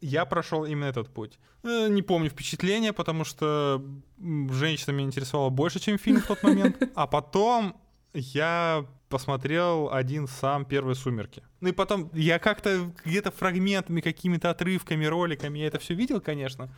[0.00, 1.38] я прошел именно этот путь.
[1.62, 3.84] Э, не помню впечатления, потому что
[4.18, 6.76] женщина меня интересовала больше, чем фильм в тот момент.
[6.94, 7.76] А потом
[8.12, 11.42] я посмотрел один сам первые «Сумерки».
[11.60, 16.70] Ну и потом я как-то где-то фрагментами, какими-то отрывками, роликами, я это все видел, конечно,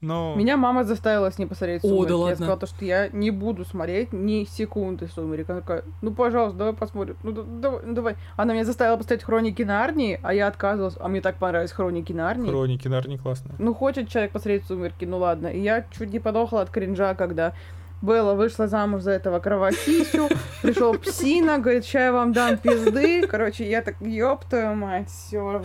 [0.00, 0.34] но...
[0.34, 2.02] Меня мама заставила с ней посмотреть «Сумерки».
[2.02, 2.30] О, да ладно.
[2.30, 5.50] Я сказала, что я не буду смотреть ни секунды «Сумерек».
[5.50, 7.16] Она такая, ну, пожалуйста, давай посмотрим.
[7.22, 8.16] Ну, давай, ну, давай.
[8.36, 10.96] Она меня заставила посмотреть «Хроники Нарнии», а я отказывалась.
[10.98, 12.48] А мне так понравились «Хроники Нарнии».
[12.48, 13.54] «Хроники Нарнии» классно.
[13.58, 15.48] Ну, хочет человек посмотреть «Сумерки», ну ладно.
[15.48, 17.54] И я чуть не подохла от кринжа, когда
[18.02, 20.28] Белла вышла замуж за этого кровосисю,
[20.62, 23.26] пришел псина, говорит, ща я вам дам пизды.
[23.26, 25.62] Короче, я так, ёб твою мать, все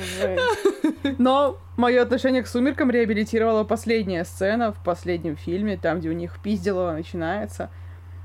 [1.18, 6.40] Но мое отношение к сумеркам реабилитировала последняя сцена в последнем фильме, там, где у них
[6.44, 7.70] пизделово начинается,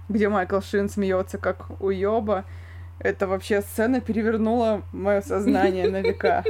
[0.08, 2.44] где Майкл Шин смеется как уёба.
[2.98, 6.44] Это вообще сцена перевернула мое сознание на века.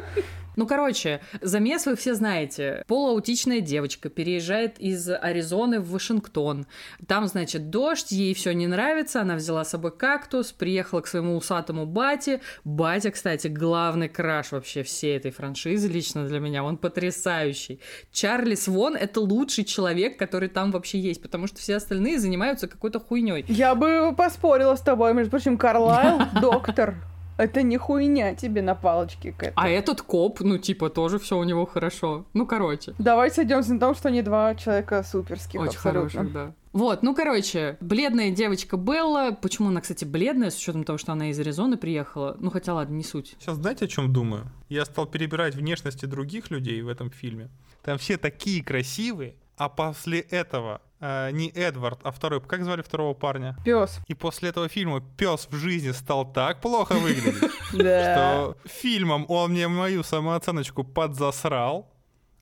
[0.57, 2.85] Ну, короче, замес вы все знаете.
[2.87, 6.67] Полуаутичная девочка переезжает из Аризоны в Вашингтон.
[7.07, 11.37] Там, значит, дождь, ей все не нравится, она взяла с собой кактус, приехала к своему
[11.37, 12.41] усатому бате.
[12.65, 17.81] Батя, кстати, главный краш вообще всей этой франшизы лично для меня, он потрясающий.
[18.13, 23.01] Чарли Свон— это лучший человек, который там вообще есть, потому что все остальные занимаются какой-то
[23.01, 23.45] хуйней.
[23.49, 26.97] Я бы поспорила с тобой, между прочим, Карлайл— доктор.
[27.41, 31.45] Это не хуйня тебе на палочке к А этот коп, ну, типа, тоже все у
[31.45, 32.27] него хорошо.
[32.35, 32.95] Ну, короче.
[32.99, 35.59] Давай сойдемся на том, что они два человека суперских.
[35.59, 36.11] Очень абсолютно.
[36.11, 36.55] хороших, да.
[36.75, 39.31] Вот, ну, короче, бледная девочка Белла.
[39.41, 42.37] Почему она, кстати, бледная, с учетом того, что она из Аризоны приехала?
[42.41, 43.37] Ну, хотя ладно, не суть.
[43.41, 44.45] Сейчас знаете, о чем думаю?
[44.69, 47.49] Я стал перебирать внешности других людей в этом фильме.
[47.83, 53.15] Там все такие красивые, а после этого э, не Эдвард, а второй, как звали второго
[53.15, 53.57] парня?
[53.65, 54.01] Пес.
[54.09, 59.69] И после этого фильма пес в жизни стал так плохо выглядеть, что фильмом он мне
[59.69, 61.91] мою самооценочку подзасрал,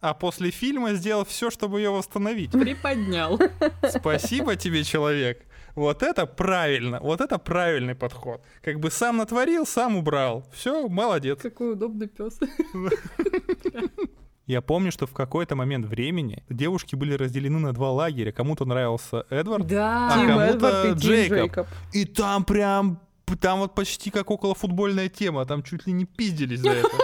[0.00, 2.52] а после фильма сделал все, чтобы ее восстановить.
[2.52, 3.38] Приподнял.
[3.88, 5.44] Спасибо тебе, человек.
[5.74, 8.42] Вот это правильно, вот это правильный подход.
[8.62, 10.44] Как бы сам натворил, сам убрал.
[10.52, 11.40] Все, молодец.
[11.40, 12.38] Какой удобный пес.
[14.48, 18.32] Я помню, что в какой-то момент времени девушки были разделены на два лагеря.
[18.32, 20.08] Кому-то нравился Эдвард, Да.
[20.10, 21.38] а Тим кому-то Эдвард и Тим Джейкоб.
[21.38, 21.66] Джейкоб.
[21.92, 22.98] И там прям,
[23.40, 26.88] там вот почти как около футбольная тема, там чуть ли не пиздились за это.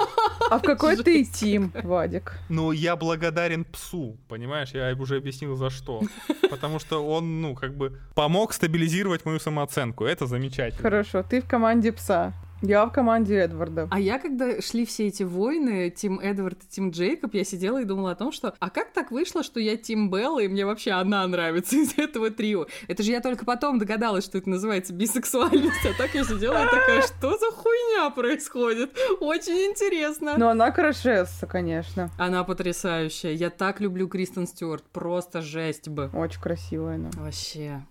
[0.50, 2.38] А в какой ты Тим, Вадик?
[2.50, 4.70] Но я благодарен псу, понимаешь?
[4.74, 6.02] Я уже объяснил за что.
[6.50, 10.04] Потому что он, ну, как бы помог стабилизировать мою самооценку.
[10.04, 10.82] Это замечательно.
[10.82, 12.34] Хорошо, ты в команде пса.
[12.62, 13.88] Я в команде Эдварда.
[13.90, 17.84] А я, когда шли все эти войны, Тим Эдвард и Тим Джейкоб, я сидела и
[17.84, 20.92] думала о том, что а как так вышло, что я Тим Белла, и мне вообще
[20.92, 22.66] она нравится из этого трио?
[22.88, 26.70] Это же я только потом догадалась, что это называется бисексуальность, а так я сидела и
[26.70, 28.96] такая, что за хуйня происходит?
[29.20, 30.34] Очень интересно.
[30.38, 32.10] Но она крашесса, конечно.
[32.18, 33.32] Она потрясающая.
[33.32, 34.84] Я так люблю Кристен Стюарт.
[34.84, 36.10] Просто жесть бы.
[36.14, 37.10] Очень красивая она.
[37.14, 37.84] Вообще.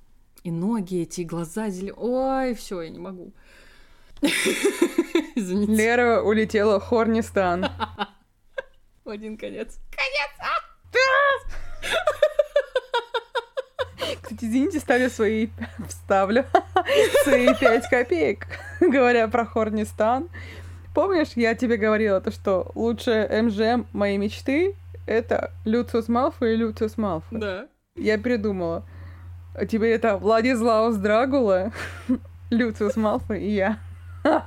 [0.44, 1.96] И ноги эти, и глаза зеленые.
[1.96, 3.34] Ой, все, я не могу.
[5.36, 5.74] Извините.
[5.74, 7.66] Лера улетела в Хорнистан.
[9.04, 9.80] В один конец.
[14.22, 15.50] Кстати, извините, ставлю свои...
[15.88, 16.46] Вставлю
[17.24, 18.48] свои пять копеек,
[18.80, 20.30] говоря про Хорнистан.
[20.96, 24.76] Помнишь, я тебе говорила то, что лучшее МЖМ моей мечты—
[25.08, 27.40] это Люциус Малфой и Люциус Малфой.
[27.40, 27.68] Да.
[27.96, 28.86] Я придумала.
[29.56, 31.72] А теперь это Владислаус Драгула,
[32.50, 33.80] Люциус Малфой и я.
[34.24, 34.40] Они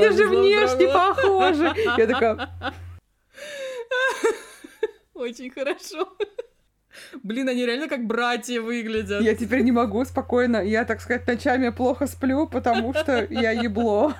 [0.00, 1.72] даже внешне похожи.
[1.96, 2.50] Я такая,
[5.14, 6.08] Очень хорошо.
[7.22, 9.22] Блин, они реально как братья выглядят.
[9.22, 10.58] я теперь не могу спокойно.
[10.58, 14.12] Я, так сказать, ночами плохо сплю, потому что я ебло.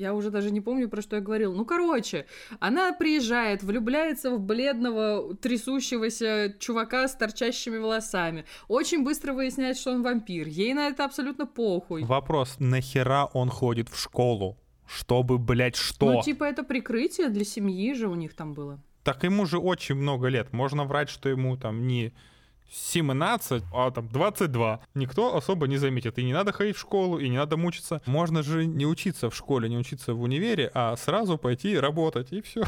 [0.00, 1.52] Я уже даже не помню, про что я говорил.
[1.52, 2.24] Ну, короче,
[2.58, 8.46] она приезжает, влюбляется в бледного, трясущегося чувака с торчащими волосами.
[8.66, 10.48] Очень быстро выясняет, что он вампир.
[10.48, 12.04] Ей на это абсолютно похуй.
[12.04, 14.56] Вопрос, нахера он ходит в школу?
[14.86, 16.14] Чтобы, блядь, что?
[16.14, 18.82] Ну, типа, это прикрытие для семьи же у них там было.
[19.04, 20.54] Так ему же очень много лет.
[20.54, 22.14] Можно врать, что ему там не
[22.70, 24.80] 17, а там 22.
[24.94, 26.18] Никто особо не заметит.
[26.18, 28.00] И не надо ходить в школу, и не надо мучиться.
[28.06, 32.40] Можно же не учиться в школе, не учиться в универе, а сразу пойти работать, и
[32.40, 32.62] все.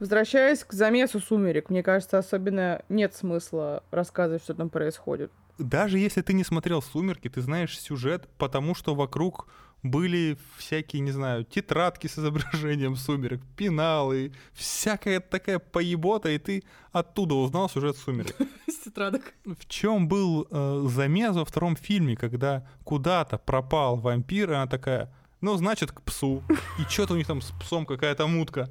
[0.00, 5.30] Возвращаясь к замесу сумерек, мне кажется, особенно нет смысла рассказывать, что там происходит.
[5.58, 9.48] Даже если ты не смотрел «Сумерки», ты знаешь сюжет, потому что вокруг
[9.82, 17.34] были всякие, не знаю, тетрадки с изображением сумерек, пеналы, всякая такая поебота, и ты оттуда
[17.34, 18.36] узнал сюжет сумерек.
[18.66, 19.34] С тетрадок.
[19.44, 25.12] В чем был э, замес во втором фильме, когда куда-то пропал вампир, и она такая,
[25.40, 26.42] ну, значит, к псу.
[26.78, 28.68] И что-то у них там с псом какая-то мутка.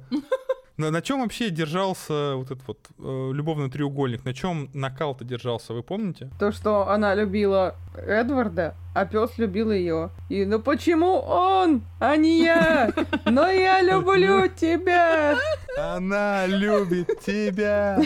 [0.78, 4.24] На, на чем вообще держался вот этот вот э, любовный треугольник?
[4.24, 6.30] На чем накал-то держался, вы помните?
[6.38, 10.10] То, что она любила Эдварда, а пес любил ее.
[10.28, 12.92] И ну почему он, а не я?
[13.24, 15.36] Но я люблю тебя.
[15.76, 18.00] Она любит тебя.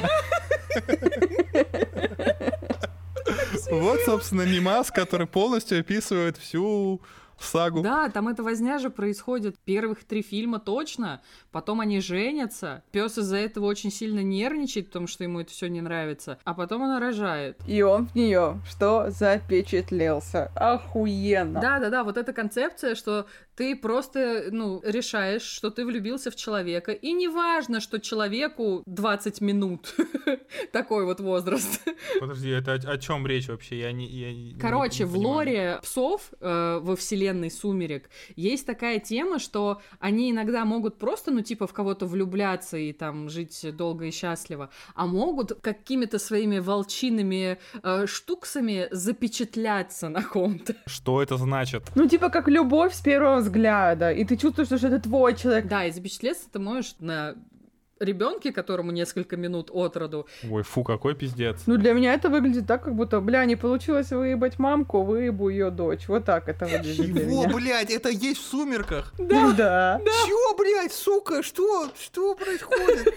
[3.70, 7.00] Вот, собственно, мимас, который полностью описывает всю
[7.44, 7.82] сагу.
[7.82, 13.36] Да, там эта возня же происходит первых три фильма точно, потом они женятся, пес из-за
[13.36, 17.58] этого очень сильно нервничает, потому что ему это все не нравится, а потом она рожает.
[17.66, 20.50] И он в нее что запечатлелся.
[20.56, 21.60] Охуенно.
[21.60, 26.36] Да, да, да, вот эта концепция, что ты просто, ну, решаешь, что ты влюбился в
[26.36, 29.94] человека, и неважно, что человеку 20 минут,
[30.72, 31.80] такой вот возраст.
[32.20, 33.78] Подожди, это о, о чем речь вообще?
[33.80, 35.34] Я не, я не- Короче, не в понимаю.
[35.34, 41.42] лоре псов э, во вселенной Сумерек есть такая тема, что они иногда могут просто, ну,
[41.42, 47.58] типа, в кого-то влюбляться и там жить долго и счастливо, а могут какими-то своими волчиными
[47.82, 50.74] э, штуксами запечатляться на ком-то.
[50.86, 51.82] Что это значит?
[51.94, 53.51] Ну, типа как любовь с первого взгляда,
[54.12, 55.66] и ты чувствуешь, что это твой человек.
[55.66, 57.34] Да, и запечатлеться ты можешь на
[58.02, 60.26] ребенке, которому несколько минут от роду.
[60.50, 61.62] Ой, фу, какой пиздец.
[61.66, 65.70] Ну, для меня это выглядит так, как будто, бля, не получилось выебать мамку, выебу ее
[65.70, 66.08] дочь.
[66.08, 67.48] Вот так это выглядит меня.
[67.48, 69.12] блядь, это есть в сумерках?
[69.56, 70.00] Да.
[70.26, 71.90] Чё, блядь, сука, что?
[71.98, 73.12] Что происходит?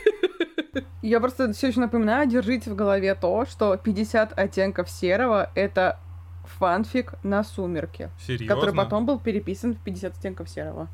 [1.02, 6.00] Я просто все еще напоминаю, держите в голове то, что 50 оттенков серого— это
[6.48, 8.56] фанфик на «Сумерки», Серьезно?
[8.56, 10.88] который потом был переписан в 50 оттенков серого.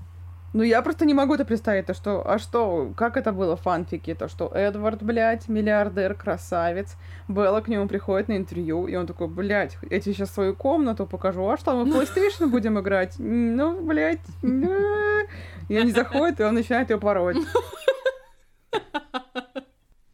[0.53, 3.61] Ну, я просто не могу это представить, то что, а что, как это было в
[3.61, 6.97] фанфике, то что Эдвард, блядь, миллиардер, красавец,
[7.29, 11.05] Белла к нему приходит на интервью, и он такой, блядь, я тебе сейчас свою комнату
[11.05, 13.15] покажу, а что, мы в PlayStation будем играть?
[13.17, 15.21] Ну, блядь, э».
[15.69, 17.37] и они заходят, и он начинает ее пороть.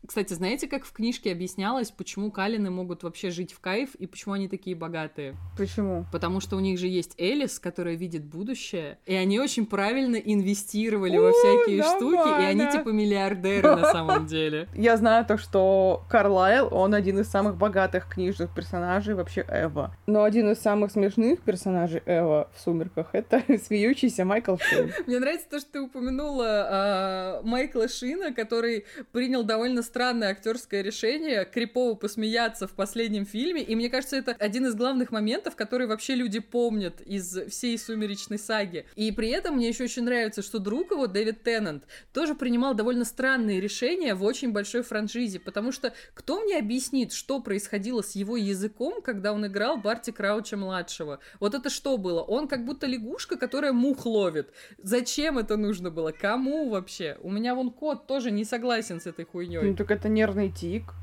[0.08, 4.34] Кстати, знаете, как в книжке объяснялось, почему Калины могут вообще жить в кайф и почему
[4.34, 5.36] они такие богатые?
[5.58, 6.06] Почему?
[6.12, 11.18] Потому что у них же есть Элис, которая видит будущее, и они очень правильно инвестировали
[11.18, 12.72] во У, всякие штуки, и они нормально.
[12.72, 14.68] типа миллиардеры на самом деле.
[14.74, 19.96] Я знаю то, что Карлайл, он один из самых богатых книжных персонажей вообще Эва.
[20.08, 24.92] Но один из самых смешных персонажей Эва в «Сумерках»— это смеющийся Майкл Шин.
[25.06, 31.44] Мне нравится то, что ты упомянула а, Майкла Шина, который принял довольно странное актерское решение
[31.44, 36.16] крипово посмеяться в последнем фильме, и мне кажется, это один из главных моментов, который вообще
[36.16, 38.86] люди помнят из всей сумеречной саги.
[38.96, 43.04] И при этом мне еще очень нравится, что друг его, Дэвид Теннант, тоже принимал довольно
[43.04, 48.38] странные решения в очень большой франшизе, потому что кто мне объяснит, что происходило с его
[48.38, 51.20] языком, когда он играл Барти Крауча-младшего?
[51.42, 52.22] Вот это что было?
[52.22, 54.54] Он как будто лягушка, которая мух ловит.
[54.82, 56.14] Зачем это нужно было?
[56.14, 57.18] Кому вообще?
[57.24, 59.26] У меня вон кот тоже не согласен с этой
[59.64, 60.94] Ну, так это нервный тик.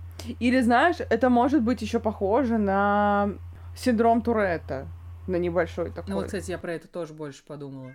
[0.40, 3.30] Или, знаешь, это может быть еще похоже на
[3.76, 4.86] синдром Туретта.
[5.26, 6.10] На небольшой такой.
[6.10, 7.92] Ну вот, кстати, я про это тоже больше подумала.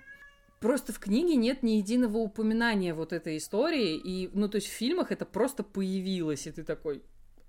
[0.60, 4.72] Просто в книге нет ни единого упоминания вот этой истории, и, ну, то есть в
[4.72, 7.02] фильмах это просто появилось, и ты такой,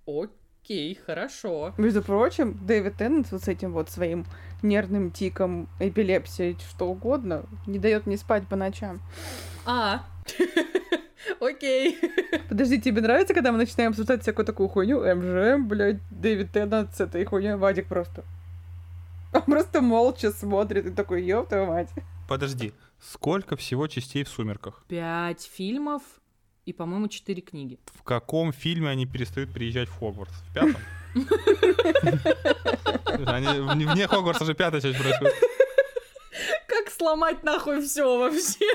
[0.07, 1.75] окей, хорошо.
[1.79, 4.27] Между прочим, Дэвид Теннант вот с этим вот своим
[4.63, 9.01] нервным тиком, эпилепсией, что угодно, не дает мне спать по ночам.
[9.65, 10.05] А,
[11.41, 11.99] окей.
[12.49, 15.01] Подожди, тебе нравится, когда мы начинаем обсуждать всякую такую хуйню?
[15.01, 18.25] МЖМ, блядь, Дэвид Теннант с этой хуйней, Вадик просто.
[19.33, 21.91] Он просто молча смотрит и такой, ёб твою мать.
[22.29, 24.85] Подожди, сколько всего частей в сумерках?
[24.89, 26.03] Пять фильмов
[26.65, 27.79] и, по-моему, четыре книги.
[27.95, 30.33] В каком фильме они перестают приезжать в Хогвартс?
[30.33, 30.77] В пятом?
[33.27, 35.35] Они, вне Хогвартса же пятая часть происходит.
[36.69, 38.67] Как сломать нахуй все вообще?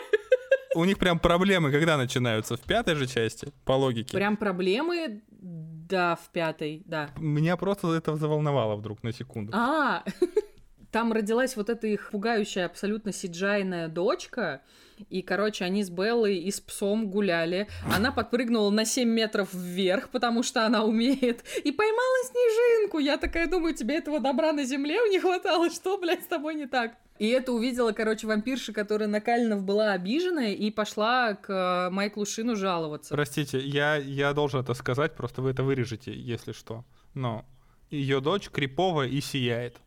[0.76, 2.58] У них прям проблемы, когда начинаются?
[2.58, 4.16] В пятой же части, по логике.
[4.16, 7.10] Прям проблемы, да, в пятой, да.
[7.18, 9.54] Меня просто это заволновало вдруг на секунду.
[9.56, 10.04] А,
[10.92, 14.62] там родилась вот эта их пугающая абсолютно сиджайная дочка,
[15.10, 17.68] и, короче, они с Беллой и с псом гуляли.
[17.94, 23.00] Она подпрыгнула на 7 метров вверх, потому что она умеет, и поймала снежинку.
[23.00, 26.66] Я такая думаю, тебе этого добра на земле не хватало, что, блядь, с тобой не
[26.66, 26.98] так?
[27.18, 32.26] И это увидела, короче, вампирша, которая на Калинов была обиженная и пошла к э, Майклу
[32.26, 33.14] Шину жаловаться.
[33.14, 36.84] Простите, я, я должен это сказать, просто вы это вырежете, если что.
[37.14, 37.46] Но
[37.90, 39.78] ее дочь криповая и сияет.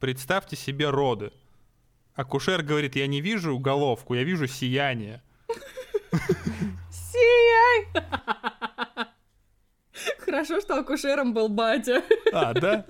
[0.00, 1.32] Представьте себе роды.
[2.14, 5.22] Акушер говорит, я не вижу головку, я вижу сияние.
[6.90, 7.86] Сияй!
[10.24, 12.02] Хорошо, что акушером был батя.
[12.32, 12.84] А, да?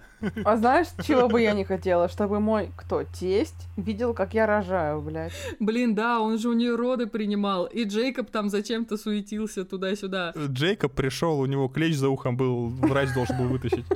[0.45, 2.09] А знаешь, чего бы я не хотела?
[2.09, 5.33] Чтобы мой, кто, тесть, видел, как я рожаю, блядь.
[5.59, 7.67] Блин, да, он же у нее роды принимал.
[7.67, 10.35] И Джейкоб там зачем-то суетился туда-сюда.
[10.37, 13.87] Джейкоб пришел, у него клещ за ухом был, врач должен был вытащить.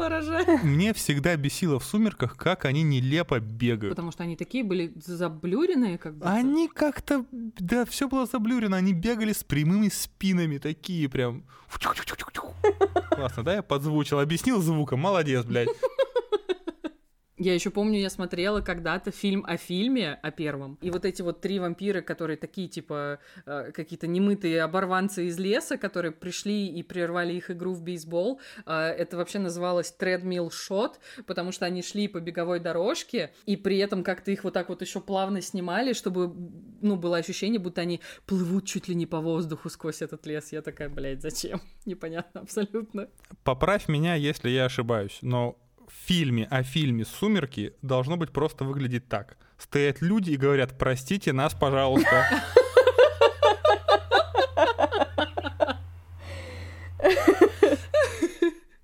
[0.00, 0.62] А Белла рожает.
[0.62, 3.94] Мне всегда бесило в «Сумерках», как они нелепо бегают.
[3.94, 6.26] Потому что они такие были заблюренные, как бы.
[6.26, 11.44] Они как-то, да, все было заблюрено, они бегали с прямыми спинами, такие прям.
[13.10, 15.68] Классно, да, я подзвучил, объяснил звуком, молодец, блядь.
[17.40, 20.76] Я еще помню, я смотрела когда-то фильм о фильме, о первом.
[20.82, 25.78] И вот эти вот три вампира, которые такие, типа, э, какие-то немытые оборванцы из леса,
[25.78, 28.42] которые пришли и прервали их игру в бейсбол.
[28.66, 33.78] Э, это вообще называлось treadmill shot, потому что они шли по беговой дорожке, и при
[33.78, 36.34] этом как-то их вот так вот еще плавно снимали, чтобы,
[36.82, 40.52] ну, было ощущение, будто они плывут чуть ли не по воздуху сквозь этот лес.
[40.52, 41.62] Я такая, блядь, зачем?
[41.86, 43.08] Непонятно абсолютно.
[43.44, 45.56] Поправь меня, если я ошибаюсь, но
[45.90, 49.36] в фильме о фильме «Сумерки» должно быть просто выглядеть так.
[49.58, 52.26] Стоят люди и говорят, простите нас, пожалуйста.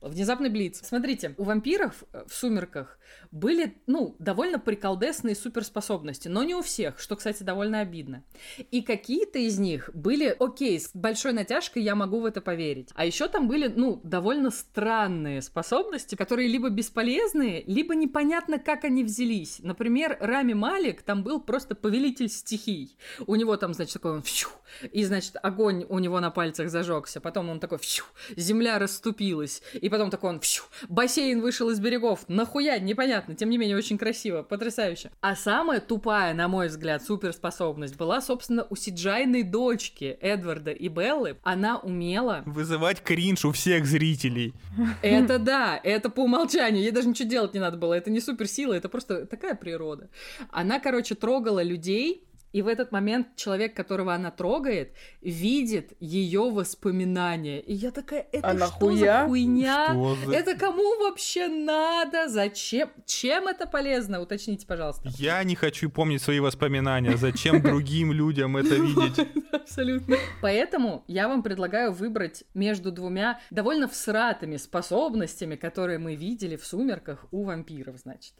[0.00, 0.80] Внезапный блиц.
[0.82, 2.98] Смотрите, у вампиров в «Сумерках»
[3.30, 8.24] были, ну, довольно приколдесные суперспособности, но не у всех, что, кстати, довольно обидно.
[8.70, 12.90] И какие-то из них были, окей, с большой натяжкой я могу в это поверить.
[12.94, 19.04] А еще там были, ну, довольно странные способности, которые либо бесполезные, либо непонятно, как они
[19.04, 19.58] взялись.
[19.60, 22.96] Например, Рами Малик там был просто повелитель стихий.
[23.26, 24.48] У него там, значит, такой он фью,
[24.92, 27.20] и, значит, огонь у него на пальцах зажегся.
[27.20, 28.04] Потом он такой фью,
[28.36, 29.62] земля расступилась.
[29.74, 32.24] И потом такой он фью, бассейн вышел из берегов.
[32.28, 33.34] Нахуя, непонятно.
[33.34, 35.10] Тем не менее, очень красиво, потрясающе.
[35.20, 41.36] А самая тупая, на мой взгляд, суперспособность была, собственно, у Сиджайной дочки Эдварда и Беллы.
[41.42, 42.42] Она умела...
[42.46, 44.54] Вызывать кринж у всех зрителей.
[45.02, 46.82] Это да, это по умолчанию.
[46.82, 47.92] Ей даже ничего делать не надо было.
[47.92, 50.08] Это не суперсила, это просто такая природа.
[50.50, 52.25] Она, короче, трогала людей,
[52.56, 57.60] и в этот момент человек, которого она трогает, видит ее воспоминания.
[57.60, 59.86] И я такая, это А что за хуйня?
[59.92, 62.28] Что за- Это кому вообще надо?
[62.30, 62.88] Зачем?
[63.04, 64.22] Чем это полезно?
[64.22, 65.10] Уточните, пожалуйста.
[65.18, 67.18] Я не хочу помнить свои воспоминания.
[67.18, 69.28] Зачем другим людям это видеть?
[69.52, 70.16] Абсолютно.
[70.40, 77.26] Поэтому я вам предлагаю выбрать между двумя довольно всратыми способностями, которые мы видели в «Сумерках»
[77.32, 78.32] у вампиров, значит.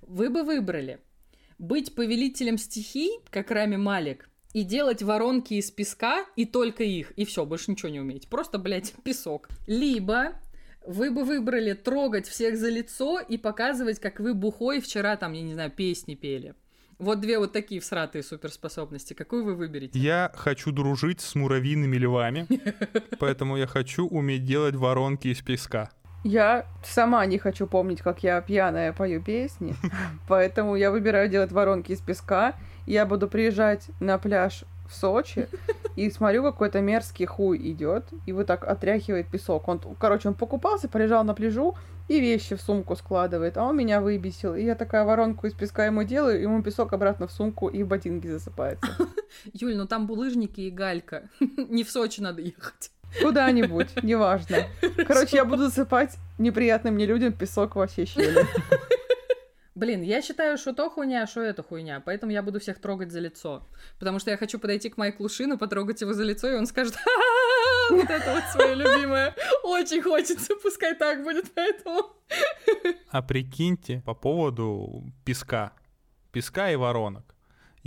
[0.00, 1.00] Вы бы выбрали
[1.58, 7.24] быть повелителем стихий, как Рами Малик, и делать воронки из песка, и только их, и
[7.24, 8.28] все, больше ничего не уметь.
[8.28, 9.48] Просто, блядь, песок.
[9.66, 10.40] Либо
[10.86, 15.42] вы бы выбрали трогать всех за лицо и показывать, как вы бухой вчера там, я
[15.42, 16.54] не знаю, песни пели.
[16.98, 19.14] Вот две вот такие всратые суперспособности.
[19.14, 19.96] Какую вы выберете?
[19.98, 22.48] Я хочу дружить с муравьиными львами,
[23.20, 25.90] поэтому я хочу уметь делать воронки из песка.
[26.24, 29.74] Я сама не хочу помнить, как я пьяная пою песни,
[30.28, 32.54] поэтому я выбираю делать воронки из песка.
[32.86, 35.48] Я буду приезжать на пляж в Сочи
[35.96, 39.68] и смотрю, какой-то мерзкий хуй идет и вот так отряхивает песок.
[39.68, 41.76] Он, короче, он покупался, полежал на пляжу
[42.08, 44.54] и вещи в сумку складывает, а он меня выбесил.
[44.54, 47.82] И я такая воронку из песка ему делаю, и ему песок обратно в сумку и
[47.82, 48.90] в ботинки засыпается.
[49.52, 51.28] Юль, ну там булыжники и галька.
[51.40, 52.90] Не в Сочи надо ехать.
[53.22, 54.66] Куда-нибудь, неважно.
[55.06, 58.46] Короче, я буду засыпать неприятным мне людям песок во все щели.
[59.74, 62.02] Блин, я считаю, что то хуйня, а что это хуйня.
[62.04, 63.64] Поэтому я буду всех трогать за лицо.
[64.00, 66.96] Потому что я хочу подойти к Майклу Шину, потрогать его за лицо, и он скажет,
[67.90, 69.36] вот это вот свое любимое.
[69.62, 72.10] Очень хочется, пускай так будет, поэтому...
[73.10, 75.72] А прикиньте, по поводу песка.
[76.32, 77.37] Песка и воронок.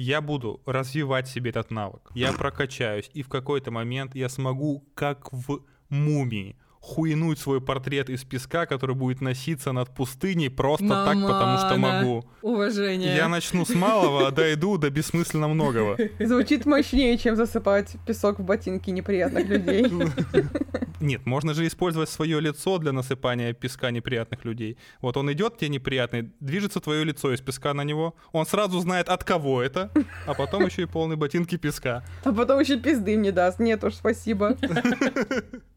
[0.04, 2.10] Я буду развивать себе этот навык.
[2.16, 8.24] Я прокачаюсь, и в какой-то момент я смогу, как в мумии, хуянуть свой портрет из
[8.24, 12.26] песка, который будет носиться над пустыней просто так, потому что могу.
[12.42, 13.16] Уважение.
[13.16, 15.98] Я начну с малого, а дойду до бессмысленно многого.
[16.20, 19.86] Звучит мощнее, чем засыпать песок в ботинки неприятных людей.
[21.00, 24.78] Нет, можно же использовать свое лицо для насыпания песка неприятных людей.
[25.02, 29.10] Вот он идет тебе неприятный, движется твое лицо из песка на него, он сразу знает,
[29.10, 29.92] от кого это,
[30.26, 32.04] а потом еще и полные ботинки песка.
[32.24, 33.60] А потом еще пизды мне даст.
[33.60, 34.58] Нет уж, спасибо.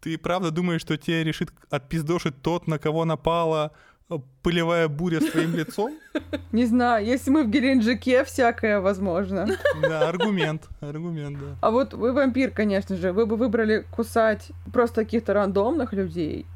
[0.00, 3.72] Ты правда думаешь, что тебе решит отпиздошить тот, на кого напала
[4.08, 5.98] э, пылевая буря с твоим лицом?
[6.52, 9.48] Не знаю, если мы в Геленджике, всякое возможно.
[9.82, 11.56] Да, аргумент, аргумент, да.
[11.60, 13.12] А вот вы вампир, конечно же.
[13.12, 16.46] Вы бы выбрали кусать просто каких-то рандомных людей?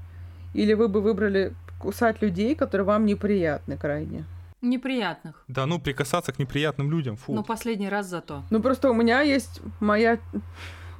[0.54, 4.24] Или вы бы выбрали кусать людей, которые вам неприятны крайне?
[4.60, 5.44] Неприятных.
[5.48, 7.32] Да ну, прикасаться к неприятным людям, фу.
[7.32, 8.44] Но последний раз зато.
[8.50, 10.18] Ну просто у меня есть моя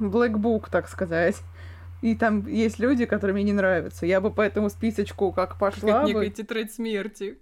[0.01, 1.37] black book, так сказать.
[2.03, 4.07] И там есть люди, которые мне не нравятся.
[4.07, 6.31] Я бы по этому списочку как пошла Как некая бы.
[6.31, 7.39] тетрадь смерти.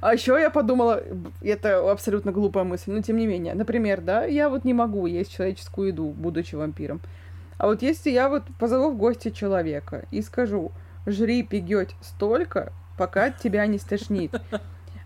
[0.00, 1.02] А еще я подумала,
[1.42, 3.54] это абсолютно глупая мысль, но тем не менее.
[3.54, 7.00] Например, да, я вот не могу есть человеческую еду, будучи вампиром.
[7.58, 10.72] А вот если я вот позову в гости человека и скажу,
[11.06, 14.32] жри пигеть столько, пока тебя не стошнит.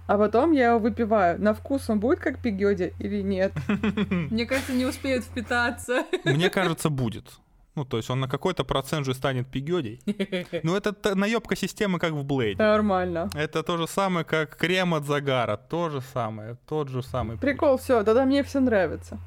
[0.07, 1.41] А потом я его выпиваю.
[1.41, 3.53] На вкус он будет как пигёдя или нет?
[4.31, 6.05] Мне кажется, не успеет впитаться.
[6.25, 7.27] Мне кажется, будет.
[7.75, 10.01] Ну, то есть он на какой-то процент же станет пигёдей.
[10.63, 12.63] Ну, это наебка системы, как в Блейде.
[12.63, 13.31] Нормально.
[13.35, 15.57] Это то же самое, как крем от загара.
[15.57, 17.39] То же самое, тот же самый.
[17.39, 19.19] Прикол, все, тогда мне все нравится.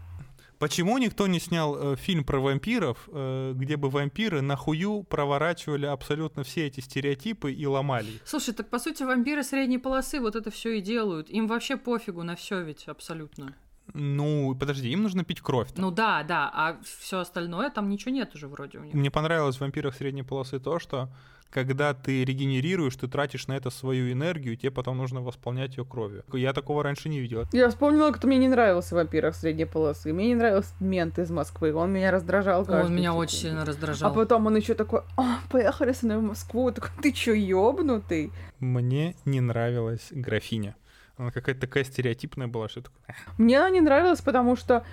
[0.59, 6.43] Почему никто не снял э, фильм про вампиров, э, где бы вампиры нахую проворачивали абсолютно
[6.43, 8.21] все эти стереотипы и ломали их?
[8.23, 11.29] Слушай, так по сути вампиры средней полосы вот это все и делают.
[11.29, 13.55] Им вообще пофигу на все ведь абсолютно.
[13.93, 15.69] Ну, подожди, им нужно пить кровь.
[15.75, 18.93] Ну да, да, а все остальное там ничего нет уже вроде у них.
[18.93, 21.09] Мне понравилось в вампирах средней полосы то, что
[21.49, 26.23] когда ты регенерируешь, ты тратишь на это свою энергию, тебе потом нужно восполнять ее кровью.
[26.33, 27.43] Я такого раньше не видел.
[27.51, 30.11] Я вспомнила, кто мне не нравился в вампирах средней полосы.
[30.13, 31.71] Мне не нравился мент из Москвы.
[31.75, 33.19] Он меня раздражал Он каждую меня секунду.
[33.21, 34.13] очень сильно А раздражал.
[34.15, 36.71] потом он еще такой, «А, поехали со мной в Москву.
[36.71, 38.31] Такой, ты чё, ёбнутый?
[38.59, 40.75] Мне не нравилась графиня.
[41.17, 44.83] Она какая-то такая стереотипная была, что «Эх, Мне она не нравилась, потому что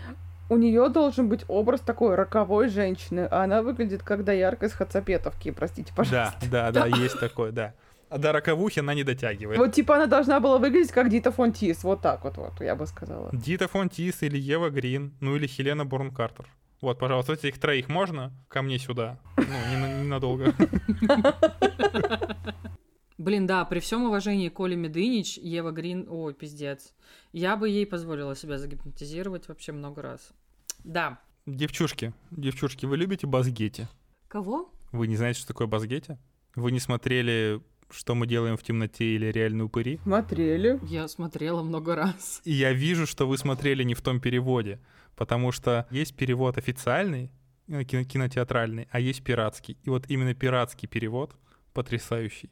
[0.50, 5.50] у нее должен быть образ такой роковой женщины, а она выглядит как доярка из Хацапетовки,
[5.52, 6.38] простите, пожалуйста.
[6.50, 7.74] Да, да, да, есть такое, да.
[8.10, 9.58] А до роковухи она не дотягивает.
[9.58, 12.86] Вот типа она должна была выглядеть как Дита Фонтис, вот так вот, вот, я бы
[12.86, 13.30] сказала.
[13.32, 16.46] Дита Фонтис или Ева Грин, ну или Хелена Борн Картер.
[16.80, 19.18] Вот, пожалуйста, этих троих можно ко мне сюда?
[19.36, 20.52] Ну, не на- ненадолго.
[23.20, 26.94] Блин, да, при всем уважении Коли Медынич, Ева Грин, ой, пиздец.
[27.32, 30.32] Я бы ей позволила себя загипнотизировать вообще много раз.
[30.84, 31.20] Да.
[31.44, 33.88] Девчушки, девчушки, вы любите Базгети?
[34.26, 34.72] Кого?
[34.90, 36.16] Вы не знаете, что такое Базгети?
[36.54, 37.60] Вы не смотрели
[37.90, 39.98] «Что мы делаем в темноте» или «Реальные упыри»?
[40.02, 40.80] Смотрели.
[40.88, 42.40] Я смотрела много раз.
[42.44, 44.80] И я вижу, что вы смотрели не в том переводе,
[45.14, 47.30] потому что есть перевод официальный,
[47.68, 49.76] э, кино- кинотеатральный, а есть пиратский.
[49.82, 51.36] И вот именно пиратский перевод
[51.74, 52.48] потрясающий.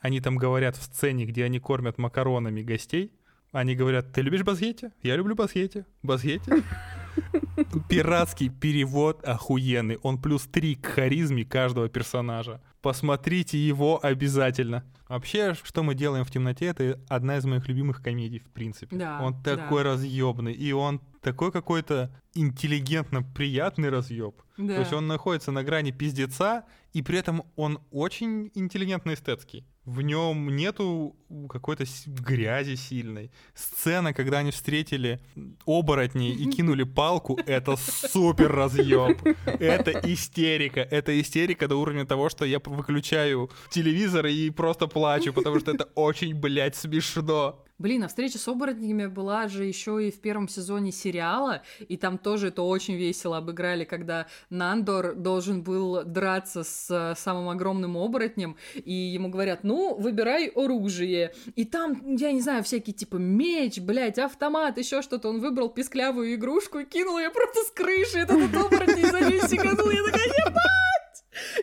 [0.00, 3.12] Они там говорят в сцене, где они кормят макаронами гостей,
[3.54, 4.90] они говорят, ты любишь Базгети?
[5.00, 5.84] Я люблю Базгети.
[6.02, 6.50] Базгети?
[7.88, 9.98] Пиратский перевод охуенный.
[10.02, 12.60] Он плюс три к харизме каждого персонажа.
[12.82, 14.84] Посмотрите его обязательно.
[15.08, 18.96] Вообще, что мы делаем в темноте, это одна из моих любимых комедий, в принципе.
[18.96, 24.34] Да, он такой разъебный, и он такой какой-то интеллигентно приятный разъеб.
[24.56, 24.74] Да.
[24.74, 29.64] То есть он находится на грани пиздеца, и при этом он очень интеллигентно эстетский.
[29.84, 31.14] В нем нету
[31.48, 33.30] какой-то грязи сильной.
[33.54, 35.20] Сцена, когда они встретили
[35.66, 39.18] оборотней и кинули палку, это супер разъеб.
[39.44, 40.80] Это истерика.
[40.80, 45.84] Это истерика до уровня того, что я выключаю телевизор и просто плачу, потому что это
[45.94, 47.63] очень, блядь, смешно.
[47.78, 52.18] Блин, а встреча с оборотнями была же еще и в первом сезоне сериала, и там
[52.18, 58.56] тоже это очень весело обыграли, когда Нандор должен был драться с э, самым огромным оборотнем,
[58.74, 61.34] и ему говорят, ну, выбирай оружие.
[61.56, 65.28] И там, я не знаю, всякие типа меч, блядь, автомат, еще что-то.
[65.28, 68.18] Он выбрал писклявую игрушку и кинул ее просто с крыши.
[68.18, 69.90] Этот оборотень за ней сиганул.
[69.90, 70.93] Я такая, ебать!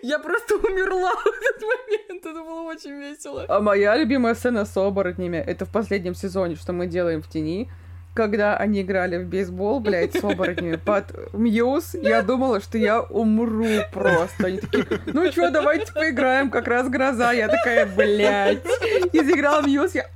[0.02, 2.26] Я просто умерла в этот момент.
[2.26, 3.45] Это было очень весело.
[3.48, 7.69] А моя любимая сцена с оборотнями, это в последнем сезоне, что мы делаем в тени,
[8.14, 13.65] когда они играли в бейсбол, блядь, с оборотнями под Мьюз, я думала, что я умру
[13.93, 14.48] просто.
[14.48, 17.31] Они такие, ну чё, давайте поиграем, как раз гроза.
[17.31, 18.65] Я такая, блядь.
[19.14, 20.07] И заиграла Мьюз, я...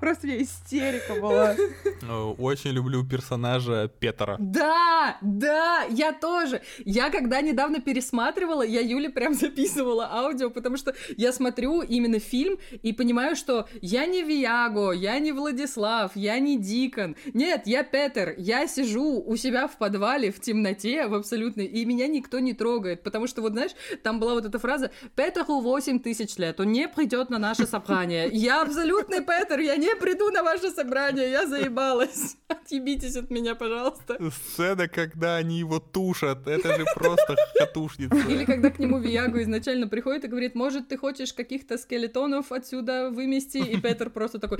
[0.00, 1.56] Просто у меня истерика была.
[2.02, 4.36] Э, Очень люблю персонажа Петера.
[4.38, 6.60] Да, да, я тоже.
[6.84, 12.58] Я когда недавно пересматривала, я Юле прям записывала аудио, потому что я смотрю именно фильм
[12.82, 17.16] и понимаю, что я не Виаго, я не Владислав, я не Дикон.
[17.32, 18.34] Нет, я Петер.
[18.36, 23.02] Я сижу у себя в подвале в темноте в абсолютной, и меня никто не трогает,
[23.02, 23.72] потому что вот знаешь,
[24.02, 28.28] там была вот эта фраза «Петеру 8 тысяч лет, он не придет на наше собрание».
[28.32, 28.64] Я
[29.04, 32.36] абсолютный Петер, я не приду на ваше собрание, я заебалась.
[32.48, 34.18] Отъебитесь от меня, пожалуйста.
[34.30, 38.16] Сцена, когда они его тушат, это же просто хатушница.
[38.28, 43.10] Или когда к нему Виагу изначально приходит и говорит, может, ты хочешь каких-то скелетонов отсюда
[43.10, 43.58] вымести?
[43.58, 44.58] И Петер просто такой,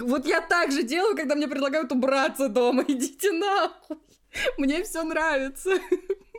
[0.00, 3.96] вот я так же делаю, когда мне предлагают убраться дома, идите нахуй.
[4.58, 5.70] Мне все нравится.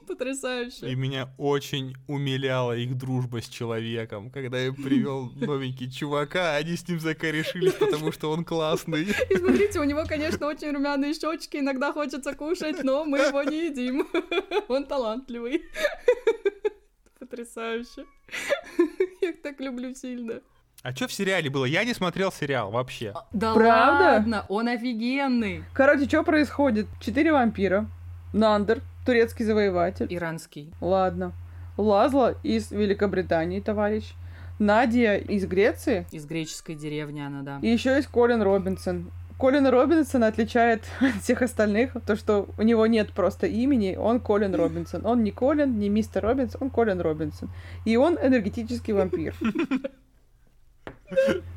[0.08, 0.92] Потрясающе.
[0.92, 4.30] И меня очень умиляла их дружба с человеком.
[4.32, 9.04] Когда я привел новенький чувака, они с ним закорешились, потому что он классный.
[9.30, 13.68] И смотрите, у него, конечно, очень румяные щечки, иногда хочется кушать, но мы его не
[13.68, 14.08] едим.
[14.68, 15.64] Он талантливый.
[17.20, 18.06] Потрясающе.
[19.22, 20.42] Я их так люблю сильно.
[20.84, 21.66] А что в сериале было?
[21.66, 23.14] Я не смотрел сериал вообще.
[23.32, 24.04] Да Правда?
[24.04, 25.64] ладно, он офигенный.
[25.74, 26.88] Короче, что происходит?
[27.00, 27.88] Четыре вампира.
[28.34, 30.08] Нандер, турецкий завоеватель.
[30.10, 30.74] Иранский.
[30.82, 31.34] Ладно.
[31.78, 34.14] Лазла из Великобритании, товарищ.
[34.60, 36.06] Надя из Греции.
[36.12, 37.60] Из греческой деревни она, да.
[37.62, 39.12] И еще есть Колин Робинсон.
[39.40, 44.54] Колин Робинсон отличает от всех остальных то, что у него нет просто имени, он Колин
[44.54, 45.04] Робинсон.
[45.06, 47.50] Он не Колин, не мистер Робинсон, он Колин Робинсон.
[47.86, 49.34] И он энергетический вампир.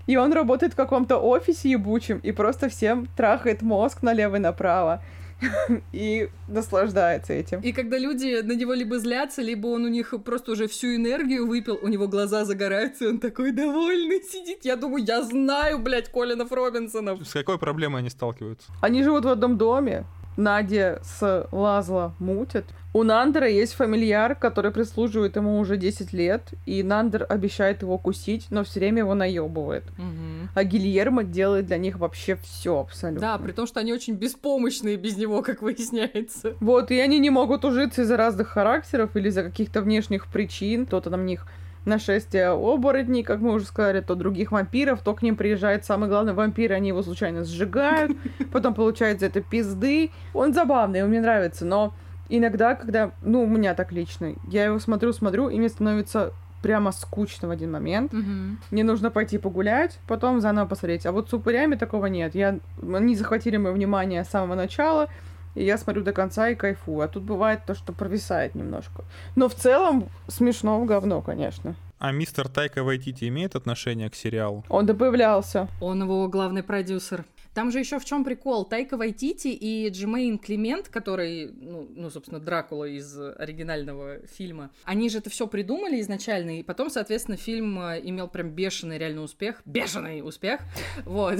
[0.07, 5.03] И он работает в каком-то офисе ебучем и просто всем трахает мозг налево и направо.
[5.93, 7.61] И наслаждается этим.
[7.61, 11.47] И когда люди на него либо злятся, либо он у них просто уже всю энергию
[11.47, 14.65] выпил, у него глаза загораются, и он такой довольный сидит.
[14.65, 17.27] Я думаю, я знаю, блядь, Колинов Робинсонов.
[17.27, 18.71] С какой проблемой они сталкиваются?
[18.81, 20.05] Они живут в одном доме.
[20.37, 22.65] Надя с Лазла мутят.
[22.93, 28.47] У Нандера есть фамильяр, который прислуживает ему уже 10 лет, и Нандер обещает его кусить,
[28.51, 29.85] но все время его наебывает.
[29.97, 30.49] Мгм.
[30.55, 33.21] А Гильермо делает для них вообще все абсолютно.
[33.21, 36.55] Да, при том, что они очень беспомощные без него, как выясняется.
[36.61, 40.87] Вот, и они не могут ужиться из-за разных характеров или из-за каких-то внешних причин.
[40.87, 41.47] То-то на них
[41.87, 46.33] нашествие оборотней, как мы уже сказали, то других вампиров, то к ним приезжает самый главный
[46.33, 48.13] вампир, они его случайно сжигают,
[48.53, 50.11] потом получается это пизды.
[50.33, 51.95] Он забавный, он мне нравится, но
[52.29, 56.33] иногда, когда, ну, у меня так лично, я его смотрю-смотрю, и мне становится
[56.63, 58.15] прямо скучно в один момент.
[58.15, 58.59] Мгм.
[58.71, 61.05] Мне нужно пойти погулять, потом заново посмотреть.
[61.05, 62.35] А вот с упырями такого нет.
[62.35, 62.59] Я...
[62.83, 65.11] Они захватили мое внимание с самого начала,
[65.55, 67.01] и я смотрю до конца и кайфую.
[67.01, 69.05] А тут бывает то, что провисает немножко.
[69.37, 71.75] Но в целом смешно в говно, конечно.
[71.99, 74.65] А мистер Тайка Вайтити имеет отношение к сериалу?
[74.69, 75.69] Он да появлялся.
[75.81, 77.25] Он его главный продюсер.
[77.55, 78.65] Там же еще в чем прикол?
[78.65, 85.19] Тайка Вайтити и Джимейн Климент, который, ну, ну, собственно, Дракула из оригинального фильма, они же
[85.19, 90.27] это все придумали изначально, и потом, соответственно, фильм э, имел прям бешеный реальный успех, бешеный
[90.27, 90.61] успех,
[91.05, 91.39] вот.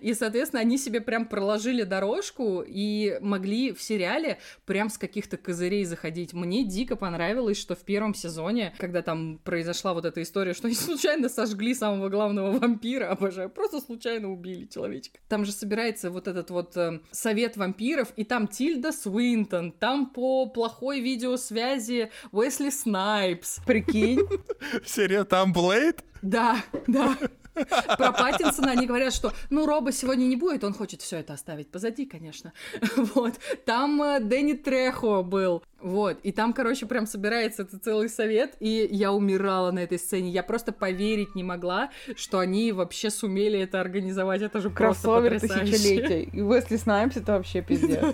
[0.00, 5.84] И, соответственно, они себе прям проложили дорожку и могли в сериале прям с каких-то козырей
[5.84, 6.32] заходить.
[6.32, 10.74] Мне дико понравилось, что в первом сезоне, когда там произошла вот эта история, что они
[10.74, 15.20] случайно сожгли самого главного вампира, обожаю, просто случайно убили человечка.
[15.28, 20.46] Там же собирается вот этот вот э, совет вампиров, и там Тильда Свинтон, там по
[20.46, 23.60] плохой видеосвязи Уэсли Снайпс.
[23.66, 24.20] Прикинь.
[24.86, 26.02] Серия там Блейд?
[26.22, 26.56] Да,
[26.86, 27.16] да.
[27.96, 31.70] Про Паттинсона они говорят, что, ну, Роба сегодня не будет, он хочет все это оставить
[31.70, 32.52] позади, конечно.
[33.14, 33.34] Вот.
[33.64, 35.62] Там э, Дэнни Трехо был.
[35.80, 36.18] Вот.
[36.22, 40.30] И там, короче, прям собирается этот целый совет, и я умирала на этой сцене.
[40.30, 44.42] Я просто поверить не могла, что они вообще сумели это организовать.
[44.42, 45.72] Это же просто Кроссовер потрясающе.
[45.72, 46.22] тысячелетия.
[46.22, 48.04] И Уэсли Снайпс это вообще пиздец.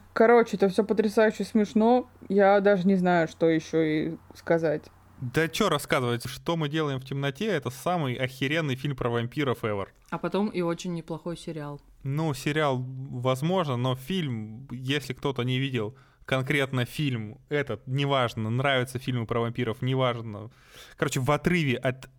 [0.12, 2.08] Короче, это все потрясающе смешно.
[2.28, 4.82] Я даже не знаю, что еще и сказать.
[5.32, 9.86] Да чё рассказывать, что мы делаем в темноте, это самый охеренный фильм про вампиров ever.
[10.10, 11.80] А потом и очень неплохой сериал.
[12.02, 15.96] Ну, сериал, возможно, но фильм, если кто-то не видел
[16.26, 20.50] конкретно фильм этот, неважно, нравятся фильмы про вампиров, неважно.
[20.96, 22.10] Короче, в отрыве от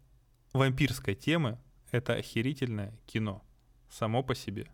[0.54, 1.60] вампирской темы
[1.92, 3.44] это охерительное кино.
[3.90, 4.66] Само по себе.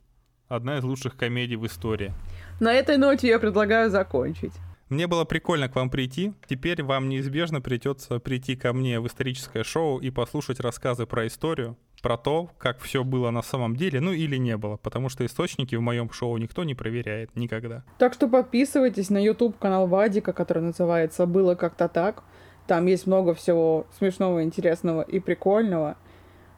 [0.47, 2.13] Одна из лучших комедий в истории.
[2.61, 4.53] На этой ноте я предлагаю закончить.
[4.91, 6.33] Мне было прикольно к вам прийти.
[6.49, 11.77] Теперь вам неизбежно придется прийти ко мне в историческое шоу и послушать рассказы про историю,
[12.01, 15.75] про то, как все было на самом деле, ну или не было, потому что источники
[15.77, 17.85] в моем шоу никто не проверяет никогда.
[17.99, 22.23] Так что подписывайтесь на YouTube канал Вадика, который называется «Было как-то так».
[22.67, 25.95] Там есть много всего смешного, интересного и прикольного.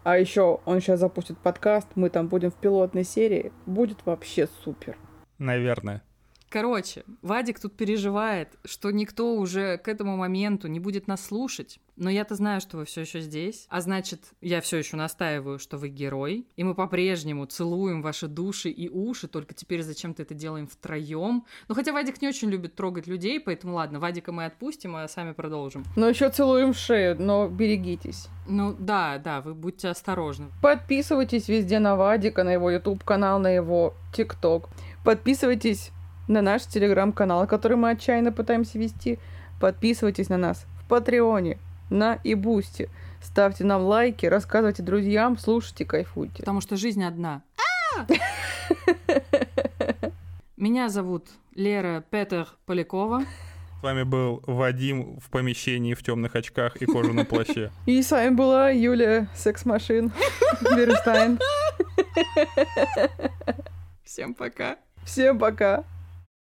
[0.04, 3.52] А еще он сейчас запустит подкаст, мы там будем в пилотной серии.
[3.68, 4.98] Будет вообще супер.
[5.38, 6.02] Наверное.
[6.54, 11.80] Короче, Вадик тут переживает, что никто уже к этому моменту не будет нас слушать.
[11.96, 13.66] Но я-то знаю, что вы все еще здесь.
[13.70, 16.46] А значит, я все еще настаиваю, что вы герой.
[16.56, 21.44] И мы по-прежнему целуем ваши души и уши, только теперь зачем-то это делаем втроем.
[21.68, 25.32] Ну, хотя Вадик не очень любит трогать людей, поэтому ладно, Вадика мы отпустим, а сами
[25.32, 25.84] продолжим.
[25.96, 28.28] Но еще целуем шею, но берегитесь.
[28.48, 30.52] Ну, да, да, вы будьте осторожны.
[30.62, 34.70] Подписывайтесь везде на Вадика, на его YouTube канал, на его ТикТок.
[35.04, 35.92] Подписывайтесь
[36.28, 39.20] на наш телеграм-канал, который мы отчаянно пытаемся вести.
[39.60, 41.58] Подписывайтесь на нас в Патреоне,
[41.90, 42.90] на Ибусте.
[43.22, 46.40] Ставьте нам лайки, рассказывайте друзьям, слушайте, кайфуйте.
[46.40, 47.42] Потому что жизнь одна.
[50.58, 53.24] Меня зовут Лера Петер Полякова.
[53.80, 57.70] С вами был Вадим в помещении в темных очках и кожаном плаще.
[57.86, 60.12] И с вами была Юлия Секс-машин
[60.62, 61.38] Бернштайн.
[64.04, 64.78] Всем пока.
[65.04, 65.84] Всем пока.